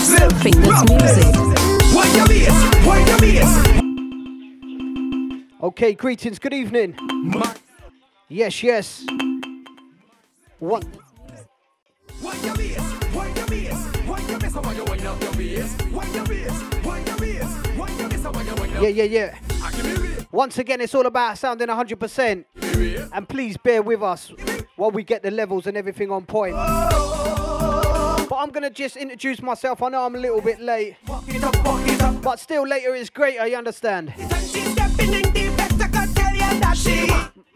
Fingers 0.00 0.82
music. 0.88 1.26
Okay, 5.62 5.92
greetings, 5.92 6.38
good 6.38 6.54
evening. 6.54 6.96
Yes, 8.26 8.62
yes. 8.62 9.04
What? 10.58 10.86
Yeah, 18.80 18.88
yeah, 18.88 19.04
yeah. 19.04 19.38
Once 20.32 20.56
again, 20.56 20.80
it's 20.80 20.94
all 20.94 21.04
about 21.04 21.36
sounding 21.36 21.68
100%. 21.68 22.44
And 23.12 23.28
please 23.28 23.58
bear 23.58 23.82
with 23.82 24.02
us 24.02 24.32
while 24.76 24.90
we 24.90 25.04
get 25.04 25.22
the 25.22 25.30
levels 25.30 25.66
and 25.66 25.76
everything 25.76 26.10
on 26.10 26.24
point. 26.24 26.56
But 28.30 28.36
I'm 28.36 28.50
going 28.50 28.62
to 28.62 28.70
just 28.70 28.96
introduce 28.96 29.42
myself. 29.42 29.82
I 29.82 29.88
know 29.88 30.06
I'm 30.06 30.14
a 30.14 30.18
little 30.18 30.40
bit 30.40 30.60
late. 30.60 30.94
But 32.22 32.38
still, 32.38 32.62
later 32.64 32.94
is 32.94 33.10
great, 33.10 33.40
I 33.40 33.56
understand. 33.56 34.14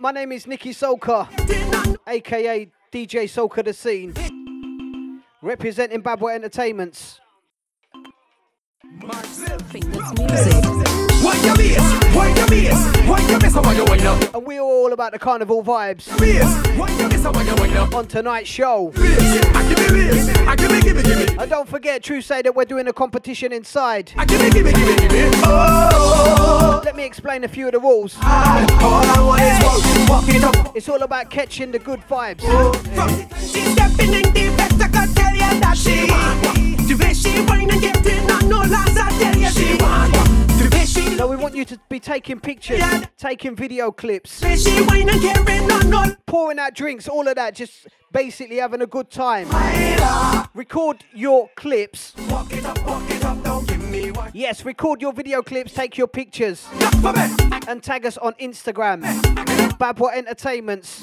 My 0.00 0.10
name 0.10 0.32
is 0.32 0.48
Nicky 0.48 0.74
Soka, 0.74 1.28
aka 2.08 2.68
DJ 2.92 3.24
Soka 3.28 3.64
the 3.64 3.72
Scene, 3.72 5.22
representing 5.40 6.02
Babwah 6.02 6.34
Entertainments. 6.34 7.20
Fingers 9.00 10.12
music. 10.18 10.54
And 14.34 14.46
we're 14.46 14.60
all 14.60 14.92
about 14.92 15.12
the 15.12 15.18
carnival 15.18 15.62
vibes? 15.64 16.08
On 17.94 18.06
tonight's 18.06 18.48
show. 18.48 18.92
And 21.38 21.50
don't 21.50 21.68
forget, 21.68 22.02
True 22.02 22.20
say 22.20 22.42
that 22.42 22.54
we're 22.54 22.64
doing 22.64 22.86
a 22.86 22.92
competition 22.92 23.52
inside. 23.52 24.12
Let 26.84 26.96
me 26.96 27.04
explain 27.04 27.44
a 27.44 27.48
few 27.48 27.66
of 27.66 27.72
the 27.72 27.80
rules. 27.80 28.16
It's 30.74 30.88
all 30.88 31.02
about 31.02 31.30
catching 31.30 31.72
the 31.72 31.78
good 31.78 32.00
vibes. 32.08 32.42
So 41.16 41.28
we 41.28 41.36
want 41.36 41.54
you 41.54 41.64
to 41.64 41.78
be 41.88 41.98
taking 42.00 42.40
pictures, 42.40 42.82
taking 43.16 43.56
video 43.56 43.90
clips, 43.90 44.40
pouring 46.26 46.58
out 46.58 46.74
drinks, 46.74 47.08
all 47.08 47.26
of 47.26 47.36
that, 47.36 47.54
just 47.54 47.86
basically 48.12 48.56
having 48.56 48.82
a 48.82 48.86
good 48.86 49.10
time. 49.10 49.48
Record 50.54 51.04
your 51.14 51.48
clips. 51.56 52.14
Yes, 54.32 54.64
record 54.64 55.00
your 55.00 55.12
video 55.12 55.42
clips, 55.42 55.72
take 55.72 55.96
your 55.96 56.08
pictures, 56.08 56.66
and 57.68 57.82
tag 57.82 58.04
us 58.04 58.18
on 58.18 58.34
Instagram. 58.34 59.02
Babwah 59.78 60.14
Entertainments, 60.16 61.02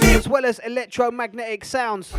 as 0.00 0.28
well 0.28 0.44
as 0.44 0.58
electromagnetic 0.60 1.64
sounds. 1.64 2.12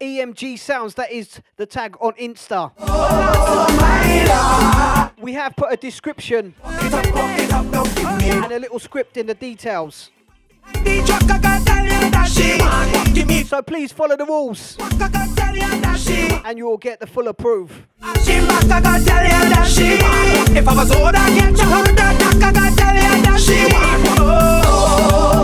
EMG 0.00 0.58
sounds, 0.58 0.94
that 0.94 1.12
is 1.12 1.40
the 1.56 1.66
tag 1.66 1.96
on 2.00 2.12
Insta. 2.14 2.72
We 5.18 5.32
have 5.34 5.54
put 5.56 5.72
a 5.72 5.76
description 5.76 6.54
and 6.64 8.52
a 8.52 8.58
little 8.58 8.78
script 8.78 9.16
in 9.16 9.26
the 9.26 9.34
details. 9.34 10.10
So 13.46 13.62
please 13.62 13.92
follow 13.92 14.16
the 14.16 14.24
rules 14.26 14.76
and 16.44 16.56
you 16.58 16.66
will 16.66 16.78
get 16.78 17.00
the 17.00 17.06
full 17.06 17.28
approve. 17.28 17.86
If 20.52 20.68
I 20.68 20.74
was 20.74 20.90
I'd 20.90 21.34
get 21.34 21.58
you 25.34 25.39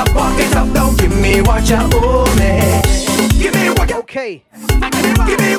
up, 0.00 0.14
walk 0.14 0.38
it 0.38 0.54
up 0.54 0.72
Don't 0.72 0.98
give 0.98 1.14
me 1.20 1.42
what 1.42 1.68
you 1.68 1.76
owe 1.78 2.34
me 2.36 2.80
Give 3.38 3.54
me 3.54 3.70
what 3.70 3.88
you 3.90 3.96
Okay, 4.00 4.42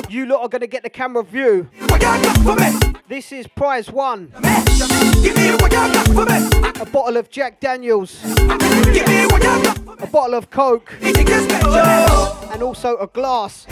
you 0.08 0.26
lot 0.26 0.42
are 0.42 0.48
gonna 0.48 0.66
get 0.66 0.82
the 0.82 0.90
camera 0.90 1.22
view. 1.22 1.68
what 1.88 2.02
you 2.02 2.06
got 2.06 2.38
for 2.38 2.56
me 2.56 2.98
This 3.08 3.32
is 3.32 3.46
prize 3.46 3.90
one 3.90 4.32
Give 5.22 5.36
me 5.36 5.52
what 5.52 5.72
you 5.72 5.94
got 5.94 6.06
for 6.06 6.26
me 6.26 6.80
a 6.80 6.86
bottle 6.86 7.16
of 7.16 7.30
Jack 7.30 7.60
Daniels, 7.60 8.20
Give 8.92 9.06
me 9.06 9.26
what 9.26 9.42
you 9.42 9.62
got 9.64 9.78
for 9.78 9.96
me 9.96 10.02
a 10.02 10.06
bottle 10.06 10.34
of 10.34 10.50
Coke, 10.50 10.92
It 11.00 11.26
gets 11.26 11.46
better 11.46 12.52
and 12.52 12.62
also 12.62 12.96
a 12.98 13.06
glass. 13.06 13.66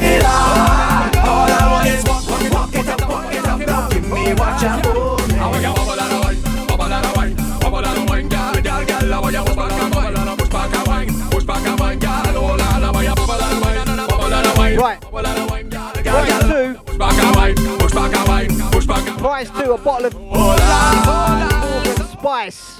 Right, 14.80 14.98
prize 15.02 16.40
two, 16.40 16.78
prize 19.18 19.50
two, 19.50 19.72
a 19.72 19.78
bottle 19.78 20.06
of 20.06 20.14
Spice 22.20 22.78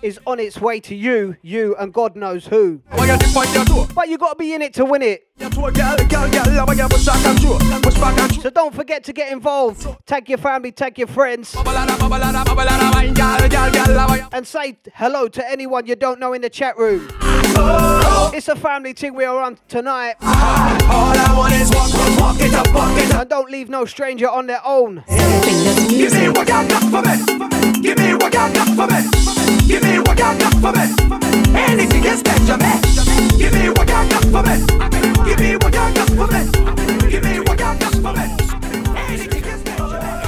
is 0.00 0.20
on 0.26 0.38
its 0.38 0.60
way 0.60 0.78
to 0.78 0.94
you, 0.94 1.36
you, 1.42 1.74
and 1.76 1.92
God 1.92 2.14
knows 2.14 2.46
who. 2.46 2.80
But 2.88 4.08
you 4.08 4.16
gotta 4.16 4.36
be 4.38 4.54
in 4.54 4.62
it 4.62 4.74
to 4.74 4.84
win 4.84 5.02
it. 5.02 5.26
So 5.40 5.48
don't 8.50 8.72
forget 8.72 9.02
to 9.04 9.12
get 9.12 9.32
involved. 9.32 9.88
Tag 10.06 10.28
your 10.28 10.38
family, 10.38 10.70
tag 10.70 10.96
your 10.98 11.08
friends, 11.08 11.56
and 14.32 14.46
say 14.46 14.78
hello 14.94 15.26
to 15.26 15.50
anyone 15.50 15.86
you 15.86 15.96
don't 15.96 16.20
know 16.20 16.34
in 16.34 16.42
the 16.42 16.50
chat 16.50 16.78
room. 16.78 17.08
It's 18.34 18.46
a 18.46 18.54
family 18.54 18.92
thing 18.92 19.14
we 19.14 19.24
are 19.24 19.42
on 19.42 19.58
tonight, 19.66 20.14
All 20.22 20.30
I 20.30 21.34
want 21.36 21.54
is 21.54 21.70
walk, 21.70 21.90
walk 22.20 22.40
it 22.40 22.54
up, 22.54 22.72
walk 22.72 22.96
it 22.98 23.12
up 23.12 23.22
and 23.22 23.30
don't 23.30 23.50
leave 23.50 23.68
no 23.68 23.84
stranger 23.84 24.28
on 24.28 24.46
their 24.46 24.64
own. 24.64 25.02
Fingers 25.82 26.12
Give 26.12 26.22
me 26.22 26.28
what 26.28 26.48
you 26.48 26.68
got 26.68 26.82
for 26.90 27.02
me. 27.02 27.14
Give 27.82 27.98
me 27.98 28.14
what 28.14 28.32
you 28.32 28.52
got 28.54 28.68
for 28.76 28.86
me. 28.86 29.00
Give 29.66 29.82
me 29.82 29.98
what 29.98 30.18
you 30.18 30.30
got 30.38 30.54
for 30.62 30.72
me. 30.72 30.84
Anything 31.58 32.04
is 32.04 32.22
better, 32.22 32.56
man. 32.56 32.80
Give 33.36 33.52
me 33.52 33.68
what 33.70 33.88
you 33.88 34.08
got 34.08 34.24
for 34.30 34.42
me. 34.46 34.54
Give 35.26 35.38
me 35.40 35.56
what 35.56 35.74
you 35.74 35.94
got 35.94 36.08
for 36.10 36.26
me. 36.30 36.40
Give 37.10 37.24
me 37.24 37.40
what 37.40 37.58
you 37.58 37.74
got 37.82 37.94
for 37.94 38.12
me. 38.12 38.24
Anything 38.96 39.44
is 39.44 39.62
better, 39.62 39.88
man. 39.88 40.24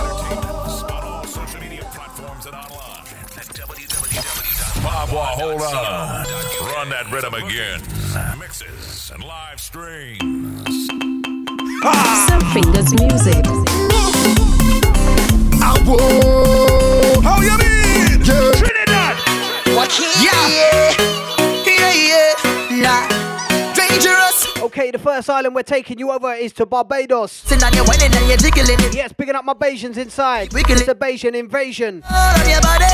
On 0.91 1.05
all 1.05 1.25
social 1.25 1.61
media 1.61 1.85
platforms 1.95 2.47
and 2.47 2.55
online 2.57 3.07
at 3.37 3.47
www.babwah, 3.47 5.27
hold 5.39 5.63
on. 5.63 6.27
Run 6.75 6.89
that 6.91 7.07
rhythm 7.13 7.35
again. 7.35 7.81
Mixes 8.41 9.13
and 9.15 9.23
live 9.23 9.61
streams. 9.61 10.89
Some 12.29 12.41
fingers 12.53 12.93
music. 13.01 14.44
How 15.65 15.77
oh, 15.87 17.41
you 17.41 17.57
mean? 17.57 18.21
Yeah. 18.21 18.53
Trinidad. 18.53 19.17
Yeah. 20.21 20.93
Yeah, 21.65 21.93
yeah, 22.05 22.69
yeah. 22.71 23.73
Dangerous. 23.75 24.47
Okay, 24.59 24.91
the 24.91 24.99
first 24.99 25.31
island 25.31 25.55
we're 25.55 25.63
taking 25.63 25.99
you 25.99 26.11
over 26.11 26.35
is 26.35 26.53
to 26.55 26.67
Barbados. 26.67 27.33
Sitting 27.33 27.65
on 27.65 27.73
your 27.73 27.87
wedding 27.87 28.15
and 28.15 28.29
you're 28.29 28.37
jiggling 28.37 28.79
it 28.79 28.95
Yes, 28.95 29.15
picking 29.15 29.35
up 29.35 29.47
my 29.47 29.55
Bajans 29.55 29.97
inside. 29.97 30.53
Wiggly. 30.53 30.75
It's 30.75 30.85
the 30.85 30.95
Bajan 30.95 31.35
invasion. 31.35 32.03
Oh, 32.11 32.15
all 32.15 32.43
on 32.43 32.51
your 32.51 32.61
body. 32.61 32.85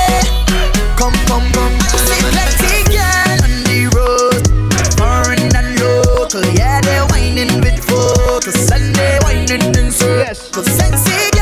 Come, 0.95 1.15
come, 1.27 1.51
come. 1.51 1.75
See 2.07 2.23
plenty 2.31 2.87
girl 2.87 3.43
on 3.43 3.55
the 3.67 3.91
road, 3.99 4.47
foreign 4.95 5.51
and 5.57 5.81
local. 5.81 6.45
Yeah, 6.55 6.81
they're 6.83 7.05
whining 7.07 7.61
with 7.63 7.83
focus 7.83 8.71
and 8.71 8.95
they 8.95 9.19
whining 9.25 9.75
in 9.75 9.91
circles. 9.91 10.69
Yes. 10.69 10.77
Sexy 10.77 11.31
girl 11.33 11.40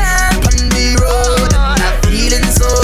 so 2.51 2.78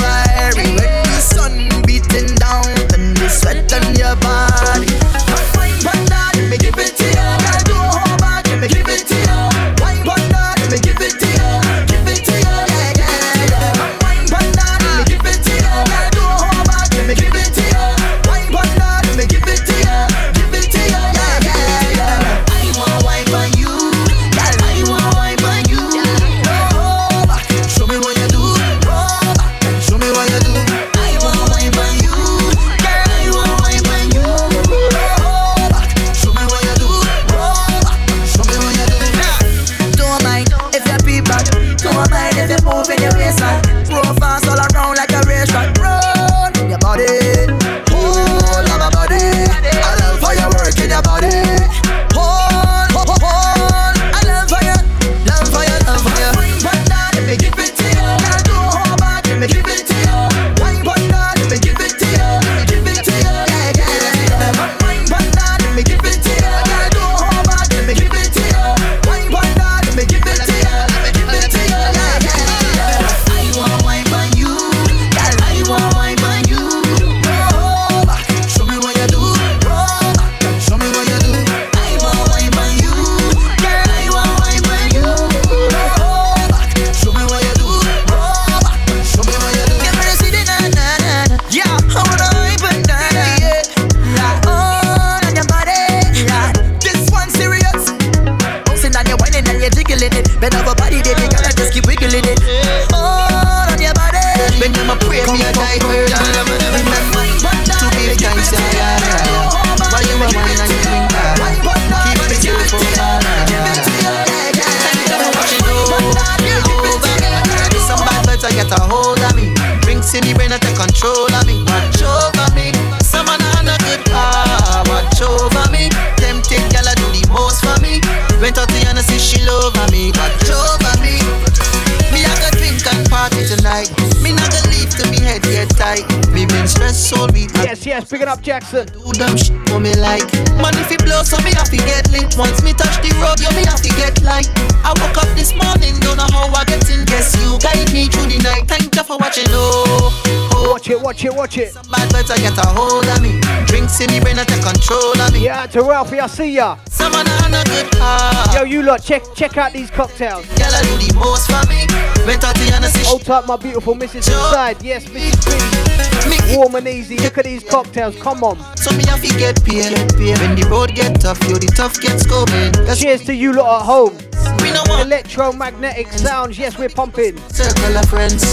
Up 138.35 138.41
Jackson. 138.41 138.85
Do 138.87 139.15
them 139.15 139.37
shit 139.37 139.55
for 139.69 139.79
me 139.79 139.95
like 139.95 140.27
Man 140.59 140.75
if 140.75 140.91
it 140.91 140.99
blow 141.03 141.23
so 141.23 141.39
me 141.43 141.55
have 141.55 141.69
to 141.71 141.77
get 141.77 142.11
lit 142.11 142.35
Once 142.37 142.63
me 142.63 142.73
touch 142.73 142.99
the 142.99 143.11
road 143.23 143.39
yo 143.39 143.47
me 143.55 143.63
have 143.63 143.79
to 143.79 143.89
get 143.95 144.21
light 144.23 144.49
I 144.83 144.91
woke 144.99 145.15
up 145.15 145.29
this 145.39 145.55
morning 145.55 145.95
don't 146.03 146.17
know 146.17 146.27
how 146.31 146.51
I 146.51 146.65
get 146.65 146.83
in 146.91 147.05
Guess 147.05 147.35
you 147.39 147.55
guide 147.59 147.91
me 147.93 148.07
through 148.07 148.27
the 148.27 148.43
night 148.43 148.67
Thank 148.67 148.95
you 148.95 149.03
for 149.03 149.17
watching 149.17 149.47
oh, 149.49 150.11
oh. 150.51 150.71
Watch 150.71 150.89
it, 150.89 150.99
watch 150.99 151.23
it, 151.23 151.33
watch 151.33 151.57
it. 151.57 151.71
Some 151.71 151.87
Bad 151.87 152.09
vibes 152.09 152.31
I 152.31 152.37
get 152.37 152.57
a 152.57 152.67
hold 152.67 153.07
of 153.07 153.21
me 153.21 153.39
Drinks 153.67 154.01
in 154.01 154.09
the 154.09 154.19
brain 154.19 154.37
I 154.37 154.43
take 154.43 154.63
control 154.63 155.15
of 155.15 155.31
me 155.31 155.45
Yeah, 155.45 155.67
to 155.67 155.81
Ralphie, 155.83 156.19
I 156.19 156.27
see 156.27 156.55
ya. 156.55 156.77
Some 157.15 157.27
man 157.27 157.43
on 157.43 157.53
a 157.53 157.63
good 157.63 157.93
heart 157.95 158.53
Yo, 158.53 158.63
you 158.63 158.83
lot, 158.83 159.01
check 159.01 159.23
check 159.35 159.57
out 159.57 159.71
these 159.71 159.89
cocktails. 159.89 160.45
Girl 160.59 160.67
I 160.67 160.81
do 160.83 160.97
the 160.99 161.13
for 161.15 161.63
me 161.71 161.87
Went 162.27 162.43
out 162.43 162.55
to 162.55 162.61
Hennessy 162.63 163.03
Hold 163.05 163.23
tight, 163.23 163.45
my 163.47 163.55
beautiful 163.55 163.95
missus 163.95 164.27
inside. 164.27 164.81
Yes, 164.83 165.05
Mrs. 165.05 165.39
B. 165.45 166.29
me 166.29 166.57
Warm 166.57 166.75
and 166.75 166.87
easy. 166.87 167.17
Look 167.17 167.37
at 167.37 167.45
these 167.45 167.63
cocktails. 167.63 168.15
Come 168.17 168.43
on. 168.43 168.57
So 168.77 168.91
me 168.97 169.05
have 169.05 169.21
to 169.21 169.29
get 169.37 169.63
paid 169.63 169.95
When 170.39 170.55
the 170.55 170.67
road 170.69 170.93
get 170.93 171.21
tough 171.21 171.41
yo 171.47 171.55
the 171.55 171.71
tough 171.75 171.99
gets 172.01 172.25
going 172.25 172.73
Cheers 172.95 173.23
to 173.25 173.33
you 173.33 173.53
lot 173.53 173.81
at 173.81 173.85
home. 173.85 174.17
we 174.59 174.71
no 174.71 174.83
want 174.87 175.07
Electromagnetic 175.07 176.07
sounds. 176.11 176.59
Yes, 176.59 176.77
we're 176.77 176.89
pumping. 176.89 177.37
circle 177.49 177.97
of 177.97 178.09
friends 178.09 178.43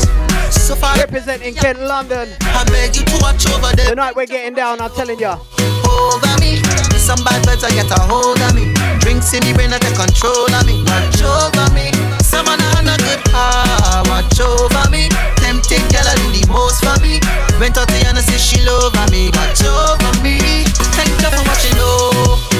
So 0.55 0.76
far 0.76 0.97
Representing 0.99 1.55
Kent, 1.55 1.81
London. 1.81 2.29
I 2.43 2.64
beg 2.67 2.94
you 2.94 3.03
to 3.03 3.19
watch 3.20 3.44
over 3.49 3.75
them 3.75 3.88
Tonight 3.88 4.14
we're 4.14 4.26
getting 4.26 4.55
down. 4.55 4.81
I'm 4.81 4.91
telling 4.93 5.19
ya. 5.19 5.38
over 5.59 6.41
me. 6.41 6.72
Some 7.02 7.25
bad 7.25 7.43
vibes 7.43 7.64
I 7.64 7.70
get 7.75 7.90
a 7.90 7.99
hold 7.99 8.40
of 8.43 8.54
me. 8.54 8.72
Drinks 9.00 9.34
in 9.34 9.43
the 9.43 9.52
brain 9.52 9.70
that 9.70 9.82
take 9.82 9.99
control 9.99 10.46
of 10.54 10.62
me. 10.62 10.87
Watch 10.87 11.19
over 11.19 11.66
me. 11.75 11.90
Some 12.22 12.46
man 12.46 12.62
on 12.78 12.87
a 12.87 12.94
good 12.94 13.19
heart. 13.34 14.06
Watch 14.06 14.38
over 14.38 14.87
me. 14.87 15.10
Tempted 15.43 15.82
girl 15.90 16.06
I 16.06 16.14
do 16.22 16.31
the 16.31 16.46
most 16.46 16.78
for 16.78 16.94
me. 17.02 17.19
Went 17.58 17.76
out 17.76 17.88
to 17.88 17.99
Hennessy, 18.06 18.38
she 18.38 18.62
love 18.62 18.94
me. 19.10 19.34
Watch 19.34 19.66
over 19.66 20.14
me. 20.22 20.62
Thank 20.94 21.10
you 21.19 21.26
for 21.26 21.43
watching 21.43 21.75
me. 21.75 22.51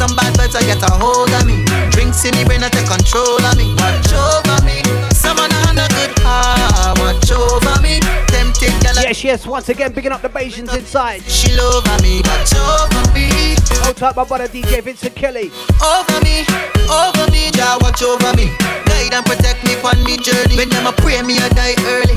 Some 0.00 0.16
bad 0.16 0.32
vibes 0.32 0.56
get 0.64 0.80
a 0.80 0.88
hold 0.96 1.28
of 1.28 1.44
me. 1.44 1.60
Drinks 1.92 2.24
in 2.24 2.32
the 2.32 2.48
brain 2.48 2.64
that 2.64 2.72
take 2.72 2.88
control 2.88 3.36
of 3.36 3.52
me. 3.52 3.76
Watch 3.76 4.08
over 4.16 4.56
me. 4.64 4.80
Some 5.12 5.36
man 5.36 5.52
on 5.68 5.76
a 5.76 5.84
good. 5.92 6.16
Watch 6.96 7.28
over 7.28 7.76
me. 7.84 8.00
Tempted 8.32 8.72
girl 8.80 8.96
Yes, 9.04 9.20
yes. 9.20 9.44
Once 9.44 9.68
again, 9.68 9.92
picking 9.92 10.08
up 10.10 10.22
the 10.22 10.32
Bajans 10.32 10.72
inside. 10.72 11.20
she 11.28 11.52
love 11.52 11.84
me, 12.00 12.24
watch 12.24 12.56
over 12.56 13.12
me, 13.12 13.56
Hold 13.84 13.96
tight, 14.00 14.16
my 14.16 14.24
brother 14.24 14.48
DJ 14.48 14.80
Vincent 14.80 15.14
Kelly. 15.14 15.52
over 15.84 16.18
me, 16.24 16.48
over 16.88 17.28
me, 17.28 17.52
Jah 17.52 17.76
watch 17.84 18.00
over 18.00 18.32
me, 18.40 18.48
guide 18.88 19.12
and 19.12 19.26
protect 19.26 19.60
me 19.68 19.76
on 19.84 20.00
me 20.04 20.16
journey. 20.16 20.56
When 20.56 20.70
them 20.70 20.86
a 20.86 20.92
pray 20.96 21.20
me, 21.20 21.36
I 21.36 21.48
die 21.52 21.76
early. 21.84 22.16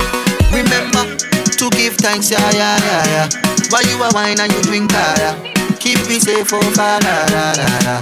Remember 0.56 1.04
to 1.20 1.70
give 1.76 2.00
thanks, 2.00 2.32
yeah, 2.32 2.40
yeah, 2.52 2.80
yeah, 2.80 3.06
yeah. 3.12 3.30
While 3.68 3.84
you 3.84 4.00
a 4.00 4.08
wine 4.14 4.40
and 4.40 4.54
you 4.54 4.62
drink, 4.64 4.92
ah, 4.94 5.16
yeah. 5.20 5.63
Keep 5.84 6.08
me 6.08 6.18
safe, 6.18 6.48
oh, 6.54 6.64
la, 6.80 6.96
la, 7.04 7.28
la, 7.28 7.52
la. 7.84 8.00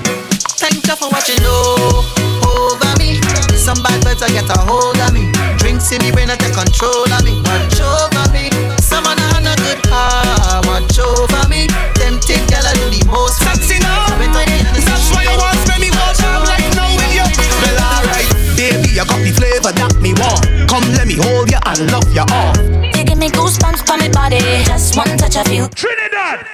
Thank 0.62 0.86
you 0.86 0.96
for 0.96 1.10
watching, 1.10 1.42
oh, 1.42 2.06
over 2.46 2.94
me. 3.02 3.18
Some 3.58 3.82
bad 3.82 4.06
vibes 4.06 4.22
I 4.22 4.30
get 4.30 4.46
a 4.54 4.60
hold 4.70 5.02
of 5.02 5.10
me. 5.10 5.34
Drinks 5.58 5.92
in 5.92 5.98
the 6.06 6.12
brain 6.14 6.30
I 6.30 6.38
take 6.38 6.54
control 6.54 7.10
of 7.10 7.26
me. 7.26 7.42
Watch 7.42 7.82
over 7.82 8.30
me. 8.30 8.54
Some 8.78 9.02
man 9.10 9.18
on 9.34 9.50
a 9.50 9.56
good 9.66 9.82
heart. 9.90 10.62
Watch 10.70 11.02
over 11.02 11.50
me. 11.50 11.66
Tempted 11.98 12.46
girl 12.54 12.70
I 12.70 12.78
do 12.78 12.86
the 12.94 13.02
most. 13.10 13.42
Sexy 13.42 13.82
now. 13.82 14.06
That's 14.14 15.10
why 15.10 15.26
you 15.26 15.34
want 15.42 15.61
you 19.02 19.10
got 19.10 19.22
the 19.26 19.34
flavor 19.34 19.74
that 19.74 19.94
me 19.98 20.14
want. 20.14 20.46
Come, 20.70 20.86
let 20.94 21.10
me 21.10 21.18
hold 21.18 21.50
you 21.50 21.58
and 21.58 21.80
love 21.90 22.06
you 22.14 22.26
off. 22.30 22.58
You 22.94 23.02
give 23.02 23.18
me 23.18 23.34
goosebumps 23.34 23.82
for 23.82 23.98
me 23.98 24.14
body. 24.14 24.38
Just 24.62 24.94
one 24.94 25.10
touch 25.18 25.38
of 25.42 25.50
you. 25.50 25.66
Trinidad! 25.74 26.46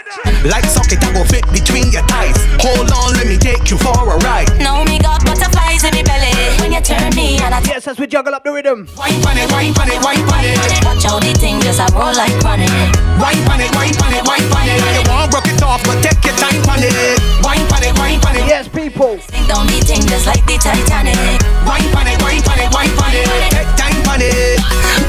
Like 0.48 0.64
socket 0.64 1.04
that 1.04 1.12
will 1.12 1.28
fit 1.28 1.44
between 1.52 1.92
your 1.92 2.08
thighs. 2.08 2.40
Hold 2.64 2.88
on, 2.96 3.20
let 3.20 3.28
me 3.28 3.36
take 3.36 3.68
you 3.68 3.76
for 3.76 3.92
a 3.92 4.16
ride. 4.24 4.48
Know 4.64 4.88
me 4.88 4.96
got 4.96 5.28
butterflies 5.28 5.84
in 5.84 5.92
me 5.92 6.04
belly. 6.08 6.32
When 6.64 6.72
you 6.72 6.80
turn 6.80 7.12
me 7.20 7.36
and 7.44 7.52
I 7.52 7.60
Yes, 7.68 7.88
as 7.88 8.00
we 8.00 8.08
juggle 8.08 8.32
up 8.32 8.48
the 8.48 8.52
rhythm. 8.56 8.88
Wine 8.96 9.20
pan 9.20 9.38
it, 9.38 9.52
wine 9.52 9.76
pan 9.76 9.92
it, 9.92 10.00
wine 10.00 10.24
pan 10.24 10.48
it. 10.48 10.58
watch 10.88 11.04
how 11.04 11.20
the 11.20 11.36
thing 11.36 11.60
just 11.60 11.84
a 11.84 11.88
roll 11.92 12.16
like 12.16 12.32
running. 12.48 12.72
Wine 13.20 13.44
pan 13.44 13.60
it, 13.60 13.72
wine 13.76 13.92
pan 14.00 14.16
it, 14.16 14.24
wine 14.24 14.48
pan 14.56 14.72
it. 14.72 14.80
You 14.96 15.04
want 15.12 15.36
broke 15.36 15.52
it 15.52 15.60
off, 15.60 15.84
but 15.84 16.00
take 16.00 16.24
your 16.24 16.38
time 16.40 16.64
pan 16.64 16.80
it. 16.80 17.20
Wine 17.44 17.68
pan 17.68 17.84
it, 17.84 17.94
wine 18.00 18.20
pan 18.24 18.40
it. 18.40 18.48
Yes, 18.48 18.72
people. 18.72 19.20
Think 19.20 19.52
down 19.52 19.68
the 19.68 19.84
thing 19.84 20.02
just 20.08 20.26
like 20.26 20.46
the 20.48 20.56
Titanic. 20.56 21.37
Wine 21.68 21.88
pan 21.94 22.08
it, 22.08 22.22
wine 22.22 22.42
pan 22.42 22.60
it, 22.64 22.70
wine 22.74 22.94
pan 22.98 23.14
it. 23.14 23.28
Take 23.52 23.72
time 23.76 23.98
pan 24.04 24.20
it. 24.24 24.60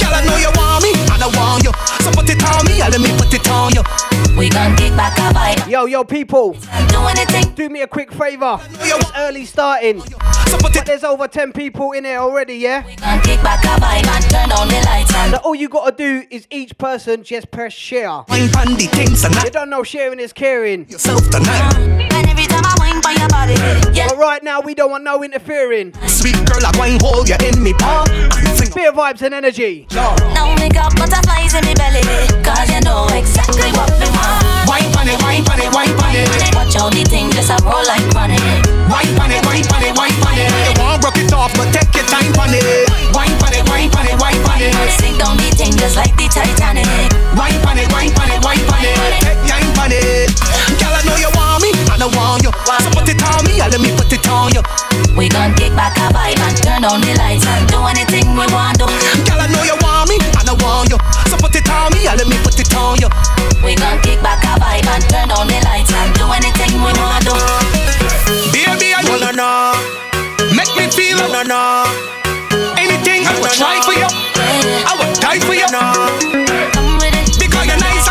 Girl, 0.02 0.14
I 0.14 0.20
know 0.26 0.36
you 0.36 0.50
want 0.58 0.82
me, 0.84 0.92
and 1.14 1.22
I 1.22 1.28
want 1.38 1.64
you. 1.64 1.72
So 2.04 2.10
put 2.12 2.28
it 2.28 2.42
on 2.44 2.66
me, 2.66 2.80
and 2.82 2.90
let 2.92 3.00
me 3.00 3.10
put 3.16 3.32
it 3.32 3.48
on 3.48 3.72
you. 3.74 3.82
We 4.36 4.48
gon' 4.50 4.76
kick 4.76 4.94
back 4.94 5.18
a 5.18 5.34
vibe. 5.34 5.68
Yo, 5.68 5.86
yo, 5.86 6.04
people. 6.04 6.56
Do 7.54 7.68
me 7.68 7.82
a 7.82 7.88
quick 7.88 8.12
favor. 8.12 8.60
It's 8.80 9.10
early 9.16 9.44
starting. 9.44 10.00
But 10.62 10.72
there's 10.86 11.02
over 11.04 11.26
10 11.28 11.52
people 11.52 11.92
in 11.92 12.04
here 12.04 12.18
already, 12.18 12.54
yeah? 12.54 12.86
We 12.86 12.94
gon' 12.96 13.20
kick 13.20 13.42
back 13.42 13.64
a 13.64 13.80
vibe 13.80 14.06
and 14.06 14.24
turn 14.30 14.52
on 14.52 14.68
the 14.68 14.80
lights 14.86 15.12
and 15.14 15.32
So 15.34 15.38
all 15.38 15.54
you 15.56 15.68
gotta 15.68 15.94
do 15.96 16.24
is 16.30 16.46
each 16.50 16.78
person 16.78 17.22
just 17.24 17.50
press 17.50 17.72
share. 17.72 18.10
wine 18.28 18.48
pan 18.50 18.74
the 18.76 18.86
things 18.92 19.24
and 19.24 19.34
You 19.42 19.50
don't 19.50 19.70
know 19.70 19.82
sharing 19.82 20.20
is 20.20 20.32
caring. 20.32 20.88
yourself 20.88 21.28
tonight. 21.30 22.06
And 23.08 23.16
every 23.16 23.30
time 23.30 23.32
I 23.32 23.46
wine 23.48 23.56
by 23.56 23.56
your 23.56 23.80
body, 23.80 23.96
yeah. 23.96 24.08
But 24.08 24.18
right 24.18 24.42
now 24.42 24.60
we 24.60 24.74
don't 24.74 24.90
want 24.90 25.04
no 25.04 25.22
interfering. 25.24 25.94
Sweet 26.06 26.36
girl, 26.44 26.60
I 26.60 26.72
wine 26.76 26.98
hold 27.00 27.28
you 27.28 27.36
in 27.40 27.62
me 27.62 27.72
paw. 27.72 28.04
And 28.08 28.96
vibes 28.96 29.22
and 29.22 29.34
energy. 29.34 29.86
Now 29.92 30.54
me 30.56 30.68
got 30.68 30.94
butterflies 30.96 31.54
in 31.54 31.64
me 31.64 31.74
belly. 31.74 32.00
Cause 32.44 32.68
you 32.72 32.80
know 32.80 33.08
exactly 33.12 33.68
what 33.76 33.90
me 34.00 34.08
want. 34.12 34.44
Wine 34.68 34.88
pan 34.92 35.08
it, 35.08 35.20
wine 35.20 35.44
pan 35.44 35.60
it, 35.60 35.72
wine 35.72 35.92
pan 35.98 36.16
it. 36.16 36.54
Watch 36.54 36.74
how 36.74 36.88
the 36.88 37.04
thing 37.04 37.30
just 37.32 37.50
a 37.50 37.56
roll 37.64 37.84
like 37.84 38.04
running. 38.12 38.40
Wine 38.88 39.12
pan 39.16 39.32
it, 39.32 39.44
wine 39.44 39.64
pan 39.64 39.82
it, 39.84 39.94
wine 39.96 40.16
pan 40.24 40.38
it. 40.40 40.52
You 40.68 40.74
want 40.80 41.02
broke 41.02 41.18
it 41.18 41.32
off, 41.32 41.52
but 41.56 41.72
take 41.72 41.92
your 41.96 42.06
time 42.08 42.32
pan 42.32 42.54
it. 42.54 42.88
Wine 43.12 43.34
pan 43.40 43.52
it, 43.56 43.64
wine 43.68 43.90
pan 43.90 44.06
it, 44.08 44.16
wine 44.20 44.40
pan 44.44 44.62
it. 44.62 44.74
Sink 45.00 45.18
down 45.18 45.36
the 45.36 45.48
thing 45.56 45.72
just 45.76 45.96
like 45.96 46.14
the 46.16 46.28
Titanic. 46.28 46.86
Wine 47.36 47.58
pan 47.64 47.78
it, 47.78 47.88
wine 47.92 48.12
pan 48.12 48.30
it, 48.32 48.40
wine 48.44 48.62
pan 48.68 48.84
it. 48.84 49.20
Take 49.20 49.42
time 49.48 49.68
pan 49.76 49.92
it. 49.92 50.47
Want 51.98 51.98
me, 51.98 51.98
and 51.98 52.04
I 52.04 52.06
want 52.14 52.42
you. 52.42 52.50
So 52.84 52.90
put 52.94 53.08
it 53.08 53.22
on 53.22 53.42
me, 53.44 53.58
and 53.58 53.70
let 53.72 53.80
me 53.80 53.90
put 53.96 54.12
it 54.12 54.26
on 54.28 54.52
you. 54.54 54.62
We 55.16 55.28
gon' 55.28 55.54
kick 55.58 55.74
back 55.74 55.96
a 55.98 56.12
vibe 56.14 56.38
and 56.38 56.54
turn 56.62 56.84
on 56.86 57.00
the 57.02 57.14
lights 57.18 57.46
and 57.46 57.66
do 57.66 57.82
anything 57.90 58.30
we 58.38 58.46
want 58.54 58.78
to. 58.78 58.86
Girl, 59.26 59.40
I 59.42 59.46
know 59.50 59.62
you 59.66 59.74
want 59.82 60.06
me, 60.06 60.16
and 60.22 60.46
I 60.46 60.54
want 60.62 60.90
you. 60.90 60.98
So 61.26 61.36
put 61.38 61.54
it 61.56 61.66
on 61.68 61.90
me, 61.92 62.06
and 62.06 62.18
let 62.18 62.28
me 62.28 62.38
put 62.44 62.58
it 62.58 62.70
on 62.74 62.98
you. 63.02 63.10
We 63.64 63.74
gon' 63.74 63.98
kick 64.06 64.22
back 64.22 64.44
a 64.46 64.54
vibe 64.60 64.86
and 64.86 65.02
turn 65.10 65.30
on 65.34 65.50
the 65.50 65.58
lights 65.66 65.90
and 65.90 66.14
do 66.14 66.30
anything 66.30 66.78
we 66.78 66.92
want 66.94 67.26
to. 67.26 67.34
Baby, 68.54 68.94
I 68.94 69.02
no, 69.02 69.18
no, 69.18 69.30
no. 69.34 69.50
Make 70.54 70.70
me 70.78 70.86
feel 70.92 71.18
no, 71.18 71.26
no, 71.26 71.42
no. 71.42 71.84
Anything 72.78 73.26
I 73.26 73.34
would 73.40 73.50
try 73.50 73.82
for 73.82 73.92
you. 73.92 74.06
I 74.86 74.94
would 74.98 75.18
die 75.18 75.40
for 75.42 75.54
you. 75.54 75.66
Come 75.66 76.98
with 77.02 77.14
it. 77.14 77.38
Because 77.38 77.66
you're 77.66 77.76
nice. 77.82 78.06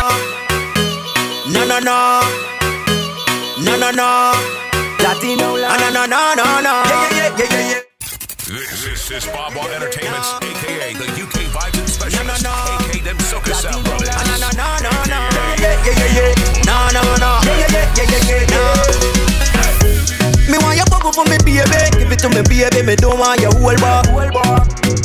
No, 1.48 1.64
no, 1.64 1.78
no. 1.80 2.37
No, 3.68 3.76
no, 3.76 3.90
no. 3.92 4.32
Latino, 5.04 5.56
no, 5.56 5.90
no, 5.92 6.06
no, 6.06 6.34
no, 6.34 6.60
no. 6.64 6.74
Yeah, 6.88 7.12
yeah, 7.12 7.36
yeah, 7.36 7.52
yeah, 7.52 7.68
yeah. 7.68 7.80
This, 8.48 8.80
this 8.80 9.10
is 9.12 9.24
Babwah 9.28 9.68
Entertainment's, 9.76 10.32
aka 10.40 10.94
the 10.96 11.04
UK 11.20 11.36
Vibes 11.52 11.78
and 11.78 11.88
Specialist, 11.88 12.42
No, 12.42 12.48
no, 12.48 12.56
no. 12.56 12.80
aka 12.80 13.00
them 13.04 13.18
Soca 13.18 13.52
Sound 13.52 13.84
Brothers. 13.84 14.08
No, 14.08 14.40
no, 14.40 14.48
no, 14.56 14.68
no, 14.80 14.92
no. 15.12 15.20
Yeah, 15.60 15.76
yeah, 15.84 16.00
yeah, 16.00 16.16
yeah. 16.16 16.64
No, 16.64 16.76
no, 16.96 17.02
no. 17.20 17.30
Yeah, 17.44 17.68
yeah, 17.68 17.92
yeah, 17.92 18.08
yeah, 18.08 18.48
yeah, 18.48 18.52
yeah. 18.56 20.48
Me 20.48 20.56
want 20.64 20.76
your 20.80 20.88
bubble 20.88 21.12
for 21.12 21.24
me, 21.28 21.36
baby. 21.44 21.92
Give 22.00 22.08
it 22.10 22.18
to 22.24 22.28
me, 22.32 22.40
baby. 22.48 22.80
Me 22.82 22.96
don't 22.96 23.18
want 23.20 23.40
your 23.44 23.52
whole 23.52 23.76
bar. 23.76 24.00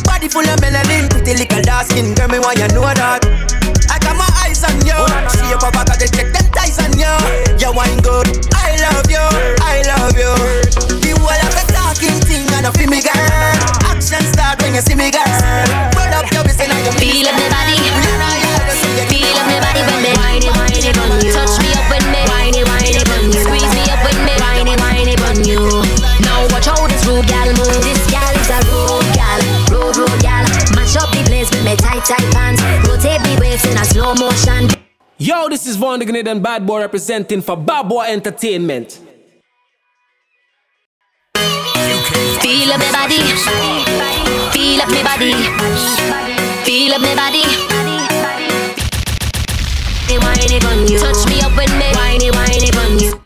Body 0.07 0.27
full 0.31 0.47
of 0.47 0.57
melanin, 0.63 1.11
pretty 1.11 1.35
little 1.35 1.61
dark 1.67 1.87
skin, 1.91 2.15
girl. 2.15 2.29
Me 2.31 2.39
want 2.39 2.57
you 2.57 2.67
know 2.71 2.87
that. 2.87 3.27
I 3.91 3.99
got 3.99 4.15
my 4.15 4.23
eyes 4.63 4.71
on 4.71 4.85
you. 4.87 4.99
See 5.29 5.49
your 5.49 5.59
papa 5.59 5.83
got 5.85 5.99
the 5.99 6.07
check 6.07 6.31
them 6.31 6.47
ties 6.51 6.79
on 6.79 6.91
you. 6.95 7.11
You 7.59 7.71
wine 7.75 7.99
good. 7.99 8.27
I 8.55 8.75
love 8.79 9.09
you. 9.11 9.23
I 9.61 9.83
love 9.83 10.15
you. 10.15 10.31
The 11.03 11.11
whole 11.19 11.31
of 11.31 11.51
the 11.51 11.63
talking 11.71 12.19
thing, 12.23 12.47
and 12.55 12.67
feel 12.75 12.89
me, 12.89 13.01
girl. 13.01 13.15
Action 13.87 14.23
start 14.31 14.61
when 14.61 14.75
you 14.75 14.81
see 14.81 14.95
me, 14.95 15.11
girl. 15.11 15.27
Roll 15.95 16.13
up 16.15 16.31
your 16.31 16.43
business, 16.43 16.69
and 16.69 16.85
you 16.85 16.93
Feel 17.03 17.27
up 17.27 17.35
the 17.35 17.47
body, 17.51 17.75
feel 19.11 19.35
up 19.35 19.45
the 19.47 19.57
body 19.59 19.81
when 19.83 19.99
me 20.03 20.11
whiny 20.15 20.49
whiny 20.49 20.91
bun 20.95 21.19
you. 21.19 21.33
Touch 21.33 21.59
me 21.59 21.71
up 21.75 21.85
when 21.91 22.05
me 22.11 22.21
whiny 22.31 22.63
whiny 22.63 23.03
bun 23.03 23.25
you. 23.31 23.43
Squeeze 23.43 23.73
me 23.75 23.83
up 23.91 23.99
when 24.03 24.17
me 24.23 24.33
whiny 24.39 24.75
whiny 24.79 25.15
bun 25.19 25.39
you. 25.43 25.59
Now 26.23 26.47
watch 26.51 26.67
how 26.67 26.87
this 26.87 27.03
rude 27.05 27.27
gal 27.27 27.47
move. 27.51 27.83
This 27.83 28.02
tight 32.05 32.33
pants. 32.33 32.61
Rotate 32.87 33.21
me 33.21 33.37
waist 33.39 33.65
in 33.65 33.77
a 33.77 33.85
slow 33.85 34.13
motion. 34.15 34.69
Yo, 35.17 35.49
this 35.49 35.65
is 35.67 35.75
Von 35.75 35.99
the 35.99 36.29
and 36.29 36.43
Bad 36.43 36.65
Boy 36.65 36.79
representing 36.79 37.41
for 37.41 37.55
Bad 37.55 37.87
Boy 37.87 38.05
Entertainment. 38.05 38.99
Feel 42.41 42.71
up 42.71 42.79
my 42.79 42.91
body. 42.91 43.21
Feel 44.51 44.81
up 44.81 44.89
my 44.89 45.03
body. 45.03 45.33
Feel 46.63 46.93
up 46.93 47.01
my 47.01 47.15
body. 47.15 47.43
Whiny 50.13 50.59
on 50.65 50.87
you. 50.87 50.99
Touch 50.99 51.25
me 51.27 51.41
up 51.41 51.55
with 51.57 51.73
me. 51.73 51.89
Whiny, 51.95 52.29
whiny 52.29 52.69
on 52.77 52.99
you. 52.99 53.19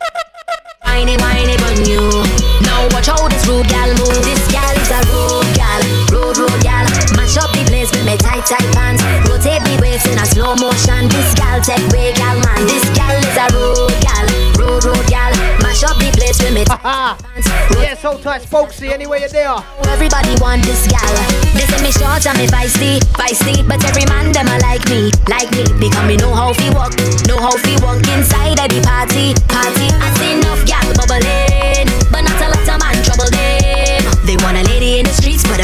Whiny, 0.83 1.17
whiny 1.17 1.57
on 1.67 1.85
you. 1.85 2.23
Now 2.61 2.87
watch 2.91 3.07
how 3.07 3.27
this 3.27 3.45
rude 3.47 3.67
gal 3.67 3.89
move. 3.89 4.23
This 4.23 4.51
gal 4.51 4.75
is 4.77 4.91
a 4.91 4.99
rude 5.11 5.11
gal. 5.11 5.11
Rude, 5.11 5.15
rude 5.27 5.43
gal. 5.43 5.46
Mash 7.87 7.95
up 7.95 7.95
the 7.95 7.95
place 7.95 7.95
with 7.95 8.05
me 8.05 8.17
tight, 8.17 8.45
tight 8.45 8.67
pants. 8.75 9.03
Rotate 9.29 9.63
me 9.63 9.77
waist 9.79 10.07
in 10.07 10.19
a 10.19 10.25
slow 10.25 10.55
motion. 10.55 11.07
This 11.07 11.33
gal 11.35 11.61
take 11.61 11.85
way 11.93 12.11
gal 12.13 12.35
man. 12.41 12.65
This 12.67 12.83
gal 12.91 13.15
is 13.15 13.37
a 13.37 13.47
rude 13.53 13.95
gal. 14.03 14.27
Rude, 14.59 14.83
rude 14.83 15.07
gal. 15.07 15.31
Mash 15.63 15.83
up 15.83 15.95
the 15.95 16.11
place 16.11 16.39
with 16.41 16.53
me 16.53 16.65
tight, 16.65 16.81
pants. 16.83 17.47
Yes, 17.77 18.01
hold 18.01 18.23
tight, 18.23 18.41
Spokesy, 18.41 18.91
anywhere 18.91 19.19
you're 19.19 19.29
there. 19.29 19.55
Everybody 19.87 20.35
want 20.41 20.63
this 20.65 20.87
gal. 20.87 21.15
They 21.55 21.63
say 21.69 21.79
me 21.83 21.91
short 21.91 22.25
and 22.25 22.37
me 22.37 22.47
feisty, 22.47 22.99
feisty. 23.15 23.63
But 23.67 23.83
every 23.85 24.05
man 24.11 24.31
them 24.33 24.47
a 24.47 24.57
like 24.59 24.83
me, 24.89 25.11
like 25.29 25.51
me. 25.55 25.63
Because 25.79 26.03
me 26.07 26.17
know 26.17 26.33
how 26.33 26.51
fi 26.53 26.67
walk, 26.73 26.91
know 27.27 27.39
how 27.39 27.55
fi 27.55 27.77
walk 27.79 28.03
inside 28.11 28.59
of 28.59 28.67
the 28.67 28.81
party, 28.83 29.31
party. 29.47 29.87
I 30.01 30.11
see 30.19 30.35
enough 30.35 30.65
gal 30.67 30.87
bubbling, 30.97 31.87
but 32.11 32.25
not 32.25 32.39
a 32.41 32.47
lot 32.51 32.67
of 32.67 32.77
man 32.81 32.97
trouble 33.05 33.29
them. 33.31 34.03
They 34.27 34.35
want 34.43 34.57
a 34.57 34.63
lady 34.67 34.99
in 34.99 35.06